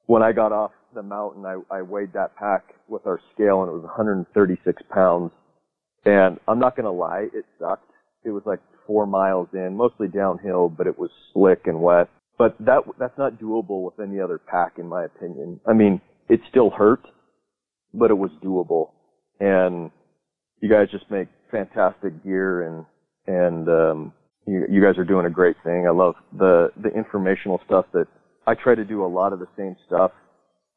When 0.05 0.21
I 0.21 0.34
got 0.34 0.51
off 0.51 0.71
the 0.97 1.03
mountain, 1.03 1.45
I, 1.45 1.57
I 1.73 1.81
weighed 1.83 2.13
that 2.13 2.35
pack 2.35 2.73
with 2.89 3.05
our 3.05 3.21
scale 3.33 3.61
and 3.61 3.69
it 3.69 3.73
was 3.73 3.83
136 3.83 4.81
pounds. 4.93 5.31
And 6.05 6.39
I'm 6.47 6.59
not 6.59 6.75
going 6.75 6.85
to 6.85 6.91
lie, 6.91 7.27
it 7.33 7.45
sucked. 7.59 7.91
It 8.25 8.31
was 8.31 8.43
like 8.45 8.59
four 8.87 9.05
miles 9.05 9.47
in, 9.53 9.75
mostly 9.77 10.07
downhill, 10.07 10.69
but 10.69 10.87
it 10.87 10.97
was 10.97 11.11
slick 11.33 11.61
and 11.65 11.81
wet. 11.81 12.09
but 12.37 12.55
that 12.59 12.81
that's 12.99 13.17
not 13.17 13.39
doable 13.39 13.83
with 13.83 13.99
any 13.99 14.19
other 14.19 14.37
pack, 14.39 14.73
in 14.77 14.87
my 14.87 15.03
opinion. 15.03 15.59
I 15.67 15.73
mean, 15.73 16.01
it 16.29 16.39
still 16.49 16.69
hurt, 16.69 17.01
but 17.93 18.11
it 18.11 18.17
was 18.17 18.31
doable, 18.43 18.91
and 19.39 19.91
you 20.61 20.69
guys 20.69 20.87
just 20.91 21.09
make 21.11 21.27
fantastic 21.51 22.23
gear, 22.23 22.67
and 22.67 22.85
and 23.27 23.69
um, 23.69 24.13
you, 24.45 24.65
you 24.69 24.81
guys 24.81 24.97
are 24.97 25.05
doing 25.05 25.25
a 25.25 25.29
great 25.29 25.57
thing. 25.63 25.85
I 25.87 25.91
love 25.91 26.15
the 26.37 26.69
the 26.81 26.89
informational 26.89 27.59
stuff 27.65 27.85
that 27.93 28.07
I 28.45 28.55
try 28.55 28.75
to 28.75 28.85
do 28.85 29.05
a 29.05 29.07
lot 29.07 29.33
of 29.33 29.39
the 29.39 29.47
same 29.57 29.75
stuff. 29.85 30.11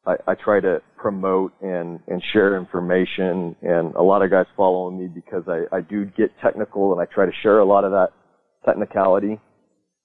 I, 0.07 0.15
I 0.27 0.35
try 0.35 0.61
to 0.61 0.81
promote 0.97 1.53
and, 1.61 2.01
and 2.09 2.23
share 2.33 2.57
information 2.57 3.55
and 3.63 3.95
a 3.95 4.03
lot 4.03 4.23
of 4.23 4.31
guys 4.31 4.47
follow 4.57 4.91
me 4.91 5.09
because 5.09 5.45
I, 5.47 5.65
I 5.75 5.81
do 5.81 6.07
get 6.07 6.31
technical 6.43 6.93
and 6.93 7.01
I 7.01 7.05
try 7.13 7.27
to 7.27 7.33
share 7.43 7.59
a 7.59 7.65
lot 7.65 7.85
of 7.85 7.93
that 7.93 8.09
technicality. 8.65 9.39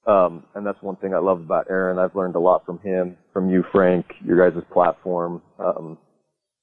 Um, 0.06 0.44
and 0.54 0.66
that's 0.66 0.82
one 0.82 0.98
thing 0.98 1.14
I 1.14 1.20
love 1.20 1.40
about 1.40 1.68
Aaron. 1.70 1.98
I've 1.98 2.16
learned 2.16 2.36
a 2.36 2.40
lot 2.40 2.66
from 2.66 2.80
him, 2.80 3.18
from 3.34 3.50
you, 3.50 3.64
Frank, 3.72 4.06
your 4.24 4.50
guys' 4.50 4.62
platform. 4.72 5.42
Um, 5.58 5.98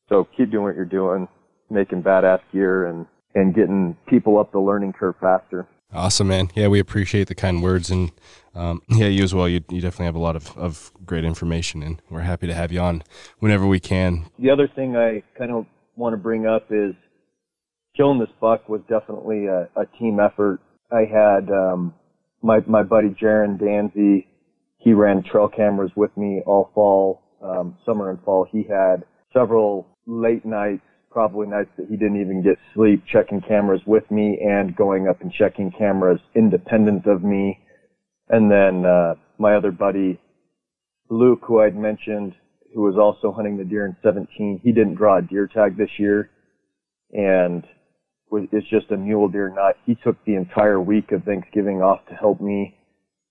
so 0.08 0.28
keep 0.36 0.50
doing 0.50 0.64
what 0.64 0.76
you're 0.76 0.84
doing, 0.84 1.26
making 1.70 2.02
badass 2.02 2.40
gear 2.52 2.86
and, 2.86 3.06
and 3.34 3.54
getting 3.54 3.96
people 4.08 4.38
up 4.38 4.52
the 4.52 4.60
learning 4.60 4.92
curve 4.92 5.16
faster. 5.20 5.66
Awesome, 5.94 6.28
man. 6.28 6.50
Yeah, 6.54 6.68
we 6.68 6.80
appreciate 6.80 7.28
the 7.28 7.34
kind 7.34 7.62
words, 7.62 7.90
and 7.90 8.12
um, 8.54 8.80
yeah, 8.88 9.06
you 9.06 9.22
as 9.22 9.34
well. 9.34 9.48
You, 9.48 9.60
you 9.68 9.80
definitely 9.80 10.06
have 10.06 10.14
a 10.14 10.20
lot 10.20 10.36
of, 10.36 10.56
of 10.56 10.90
great 11.04 11.24
information, 11.24 11.82
and 11.82 12.00
we're 12.08 12.20
happy 12.20 12.46
to 12.46 12.54
have 12.54 12.72
you 12.72 12.80
on 12.80 13.02
whenever 13.40 13.66
we 13.66 13.78
can. 13.78 14.26
The 14.38 14.50
other 14.50 14.68
thing 14.74 14.96
I 14.96 15.22
kind 15.36 15.50
of 15.50 15.66
want 15.96 16.14
to 16.14 16.16
bring 16.16 16.46
up 16.46 16.68
is 16.70 16.94
killing 17.94 18.18
this 18.18 18.30
buck 18.40 18.68
was 18.70 18.80
definitely 18.88 19.46
a, 19.46 19.68
a 19.76 19.86
team 19.98 20.18
effort. 20.18 20.60
I 20.90 21.00
had 21.00 21.50
um, 21.50 21.94
my 22.42 22.60
my 22.66 22.82
buddy 22.82 23.08
Jaron 23.08 23.60
Danzy. 23.60 24.26
He 24.78 24.94
ran 24.94 25.22
trail 25.22 25.48
cameras 25.48 25.90
with 25.94 26.16
me 26.16 26.42
all 26.46 26.70
fall, 26.74 27.22
um, 27.42 27.76
summer 27.84 28.10
and 28.10 28.18
fall. 28.24 28.46
He 28.50 28.64
had 28.68 29.04
several 29.32 29.86
late 30.06 30.44
nights 30.44 30.82
probably 31.12 31.46
nights 31.46 31.70
that 31.76 31.86
he 31.88 31.96
didn't 31.96 32.20
even 32.20 32.42
get 32.42 32.58
sleep, 32.74 33.04
checking 33.10 33.40
cameras 33.40 33.80
with 33.86 34.08
me 34.10 34.38
and 34.42 34.74
going 34.74 35.08
up 35.08 35.20
and 35.20 35.32
checking 35.32 35.70
cameras 35.70 36.20
independent 36.34 37.06
of 37.06 37.22
me. 37.22 37.58
And 38.28 38.50
then 38.50 38.84
uh, 38.86 39.14
my 39.38 39.54
other 39.54 39.70
buddy, 39.70 40.20
Luke, 41.10 41.40
who 41.46 41.60
I'd 41.60 41.76
mentioned, 41.76 42.34
who 42.74 42.82
was 42.82 42.96
also 42.96 43.34
hunting 43.34 43.58
the 43.58 43.64
deer 43.64 43.86
in 43.86 43.96
17, 44.02 44.60
he 44.62 44.72
didn't 44.72 44.94
draw 44.94 45.18
a 45.18 45.22
deer 45.22 45.46
tag 45.46 45.76
this 45.76 45.90
year, 45.98 46.30
and 47.12 47.64
it's 48.30 48.68
just 48.70 48.90
a 48.90 48.96
mule 48.96 49.28
deer 49.28 49.52
nut. 49.54 49.76
He 49.84 49.94
took 50.02 50.16
the 50.24 50.36
entire 50.36 50.80
week 50.80 51.12
of 51.12 51.24
Thanksgiving 51.24 51.82
off 51.82 52.00
to 52.08 52.14
help 52.14 52.40
me. 52.40 52.78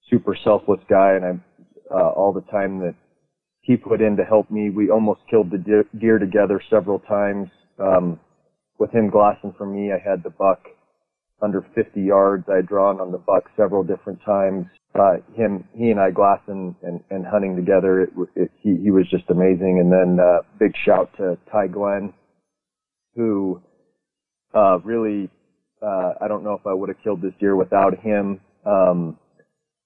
Super 0.09 0.37
selfless 0.43 0.81
guy, 0.87 1.13
and 1.13 1.25
I 1.25 1.31
uh, 1.93 2.09
all 2.09 2.33
the 2.33 2.49
time 2.51 2.79
that 2.79 2.95
he 3.61 3.77
put 3.77 4.01
in 4.01 4.17
to 4.17 4.23
help 4.23 4.49
me. 4.49 4.69
We 4.69 4.89
almost 4.89 5.21
killed 5.29 5.51
the 5.51 5.85
deer 5.97 6.19
together 6.19 6.61
several 6.69 6.99
times. 6.99 7.49
Um, 7.79 8.19
with 8.79 8.91
him 8.91 9.09
glassing 9.09 9.53
for 9.57 9.65
me, 9.65 9.91
I 9.91 9.99
had 9.99 10.23
the 10.23 10.29
buck 10.29 10.59
under 11.41 11.65
50 11.75 12.01
yards. 12.01 12.45
I 12.51 12.57
had 12.57 12.67
drawn 12.67 12.99
on 12.99 13.11
the 13.11 13.17
buck 13.17 13.49
several 13.57 13.83
different 13.83 14.19
times. 14.25 14.65
Uh, 14.93 15.17
him, 15.33 15.63
he 15.73 15.89
and 15.89 15.99
I 15.99 16.11
glassing 16.11 16.75
and, 16.83 16.99
and 17.09 17.25
hunting 17.25 17.55
together. 17.55 18.01
It, 18.01 18.09
it, 18.35 18.51
he, 18.61 18.77
he 18.77 18.91
was 18.91 19.09
just 19.09 19.29
amazing. 19.29 19.79
And 19.79 19.91
then, 19.91 20.23
uh, 20.23 20.41
big 20.59 20.73
shout 20.85 21.09
to 21.17 21.37
Ty 21.51 21.67
Glenn, 21.67 22.13
who, 23.15 23.61
uh, 24.53 24.79
really, 24.79 25.29
uh, 25.81 26.13
I 26.21 26.27
don't 26.27 26.43
know 26.43 26.53
if 26.53 26.67
I 26.67 26.73
would 26.73 26.89
have 26.89 27.01
killed 27.03 27.21
this 27.21 27.33
deer 27.39 27.55
without 27.55 27.97
him. 27.99 28.41
Um, 28.65 29.17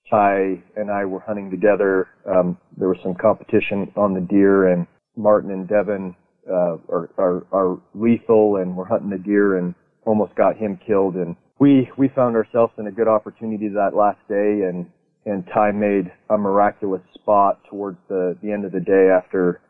Ty 0.09 0.63
and 0.75 0.91
I 0.91 1.05
were 1.05 1.19
hunting 1.19 1.49
together. 1.49 2.07
Um, 2.25 2.57
there 2.77 2.89
was 2.89 2.97
some 3.01 3.15
competition 3.15 3.91
on 3.95 4.13
the 4.13 4.21
deer 4.21 4.71
and 4.71 4.87
Martin 5.15 5.51
and 5.51 5.67
Devin 5.67 6.15
uh, 6.49 6.77
are, 6.89 7.09
are, 7.17 7.45
are 7.51 7.77
lethal 7.93 8.57
and 8.57 8.75
we're 8.75 8.85
hunting 8.85 9.11
a 9.13 9.17
deer 9.17 9.57
and 9.57 9.73
almost 10.05 10.35
got 10.35 10.57
him 10.57 10.79
killed. 10.85 11.15
And 11.15 11.35
we, 11.59 11.89
we 11.97 12.09
found 12.09 12.35
ourselves 12.35 12.73
in 12.77 12.87
a 12.87 12.91
good 12.91 13.07
opportunity 13.07 13.69
that 13.69 13.95
last 13.95 14.19
day 14.27 14.67
and, 14.67 14.85
and 15.25 15.43
Ty 15.53 15.71
made 15.71 16.11
a 16.29 16.37
miraculous 16.37 17.01
spot 17.13 17.59
towards 17.69 17.97
the, 18.09 18.37
the 18.43 18.51
end 18.51 18.65
of 18.65 18.71
the 18.71 18.79
day 18.79 19.09
after 19.09 19.61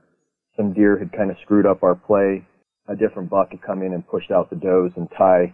some 0.58 0.74
deer 0.74 0.98
had 0.98 1.12
kind 1.12 1.32
of 1.32 1.38
screwed 1.44 1.66
up 1.66 1.84
our 1.84 1.96
play. 1.96 2.46
A 2.88 2.96
different 2.96 3.30
buck 3.30 3.52
had 3.52 3.62
come 3.62 3.82
in 3.82 3.94
and 3.94 4.08
pushed 4.08 4.32
out 4.32 4.50
the 4.50 4.56
does 4.56 4.92
and 4.96 5.08
Ty, 5.18 5.54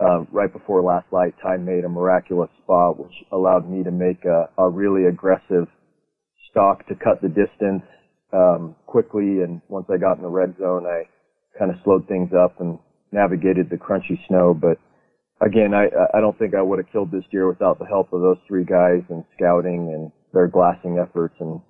uh, 0.00 0.24
right 0.30 0.52
before 0.52 0.82
last 0.82 1.06
light, 1.12 1.34
Ty 1.42 1.56
made 1.58 1.84
a 1.84 1.88
miraculous 1.88 2.50
spot, 2.62 2.98
which 2.98 3.12
allowed 3.32 3.68
me 3.68 3.84
to 3.84 3.90
make 3.90 4.24
a, 4.24 4.48
a 4.58 4.68
really 4.68 5.06
aggressive 5.06 5.66
stalk 6.50 6.86
to 6.88 6.94
cut 6.94 7.20
the 7.22 7.28
distance 7.28 7.82
um, 8.34 8.74
quickly. 8.86 9.40
And 9.42 9.62
once 9.68 9.86
I 9.88 9.96
got 9.96 10.16
in 10.16 10.22
the 10.22 10.28
red 10.28 10.54
zone, 10.58 10.86
I 10.86 11.04
kind 11.58 11.70
of 11.70 11.78
slowed 11.84 12.08
things 12.08 12.30
up 12.32 12.60
and 12.60 12.78
navigated 13.12 13.70
the 13.70 13.76
crunchy 13.76 14.18
snow. 14.26 14.52
But 14.52 14.78
again, 15.40 15.72
I, 15.72 15.86
I 16.12 16.20
don't 16.20 16.38
think 16.38 16.54
I 16.54 16.62
would 16.62 16.78
have 16.78 16.90
killed 16.92 17.12
this 17.12 17.24
deer 17.30 17.48
without 17.48 17.78
the 17.78 17.86
help 17.86 18.12
of 18.12 18.20
those 18.20 18.38
three 18.46 18.64
guys 18.64 19.02
and 19.08 19.24
scouting 19.36 19.92
and 19.94 20.10
their 20.32 20.48
glassing 20.48 20.98
efforts 20.98 21.34
and 21.38 21.60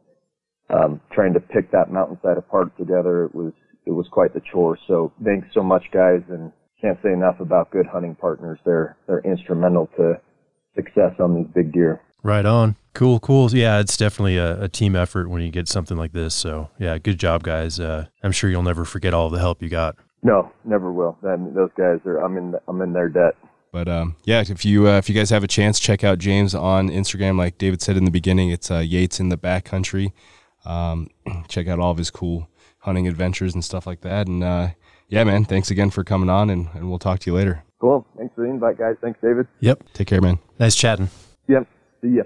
um, 0.71 1.01
trying 1.13 1.35
to 1.35 1.41
pick 1.41 1.71
that 1.73 1.93
mountainside 1.93 2.39
apart 2.39 2.77
together. 2.79 3.27
It 3.27 3.35
was 3.35 3.53
it 3.87 3.91
was 3.91 4.07
quite 4.11 4.33
the 4.33 4.41
chore. 4.51 4.79
So 4.89 5.13
thanks 5.23 5.49
so 5.53 5.63
much, 5.63 5.85
guys, 5.93 6.23
and 6.31 6.51
can't 6.81 6.99
say 7.03 7.13
enough 7.13 7.41
about 7.41 7.71
good 7.71 7.87
hunting 7.87 8.15
partners. 8.15 8.59
They're 8.65 8.97
they're 9.07 9.21
instrumental 9.21 9.89
to 9.99 10.15
success 10.75 11.13
on 11.21 11.35
these 11.35 11.47
big 11.55 11.73
deer. 11.73 12.01
Right 12.25 12.47
on. 12.47 12.77
Cool, 12.95 13.21
cool. 13.21 13.55
Yeah, 13.55 13.81
it's 13.81 13.99
definitely 13.99 14.39
a, 14.39 14.63
a, 14.63 14.69
team 14.69 14.97
effort 14.97 15.29
when 15.29 15.43
you 15.43 15.51
get 15.51 15.69
something 15.69 15.97
like 15.97 16.13
this. 16.13 16.35
So, 16.35 16.71
yeah, 16.79 16.97
good 16.97 17.19
job, 17.19 17.43
guys. 17.43 17.79
Uh, 17.79 18.07
I'm 18.23 18.33
sure 18.33 18.49
you'll 18.49 18.63
never 18.63 18.87
forget 18.87 19.13
all 19.13 19.29
the 19.29 19.39
help 19.39 19.63
you 19.63 19.69
got. 19.69 19.97
No, 20.23 20.51
never 20.65 20.91
will. 20.91 21.19
I 21.23 21.37
mean, 21.37 21.53
those 21.53 21.69
guys 21.77 21.99
are. 22.07 22.17
I'm 22.19 22.39
in. 22.39 22.55
I'm 22.67 22.81
in 22.81 22.95
their 22.95 23.11
debt. 23.11 23.35
But 23.73 23.89
um, 23.89 24.17
yeah, 24.25 24.41
if 24.41 24.65
you 24.65 24.89
uh, 24.89 24.97
if 24.97 25.11
you 25.11 25.15
guys 25.15 25.29
have 25.31 25.45
a 25.45 25.49
chance, 25.49 25.79
check 25.79 26.03
out 26.03 26.19
James 26.19 26.55
on 26.55 26.89
Instagram. 26.89 27.37
Like 27.37 27.59
David 27.59 27.83
said 27.83 27.99
in 27.99 28.07
the 28.07 28.11
beginning, 28.11 28.49
it's 28.49 28.71
uh, 28.71 28.79
Yates 28.79 29.21
in 29.21 29.29
the 29.29 29.37
backcountry. 29.37 30.13
Um, 30.65 31.09
check 31.49 31.69
out 31.69 31.79
all 31.79 31.91
of 31.91 31.99
his 31.99 32.11
cool 32.11 32.49
hunting 32.79 33.07
adventures 33.07 33.53
and 33.53 33.63
stuff 33.63 33.87
like 33.87 34.01
that. 34.01 34.29
And 34.29 34.43
uh, 34.43 34.69
yeah, 35.09 35.25
man, 35.25 35.45
thanks 35.45 35.71
again 35.71 35.91
for 35.91 36.05
coming 36.05 36.31
on, 36.31 36.49
and, 36.49 36.69
and 36.73 36.89
we'll 36.89 36.99
talk 36.99 37.19
to 37.21 37.31
you 37.31 37.37
later. 37.37 37.65
Cool. 37.81 38.07
Thanks 38.17 38.35
for 38.35 38.43
the 38.47 38.51
invite, 38.51 38.79
guys. 38.79 38.97
Thanks, 39.03 39.19
David. 39.21 39.47
Yep. 39.61 39.93
Take 39.93 40.07
care, 40.07 40.23
man. 40.23 40.39
Nice 40.59 40.75
chatting. 40.75 41.11
Yep. 41.49 41.67
See 42.05 42.17
ya. 42.19 42.25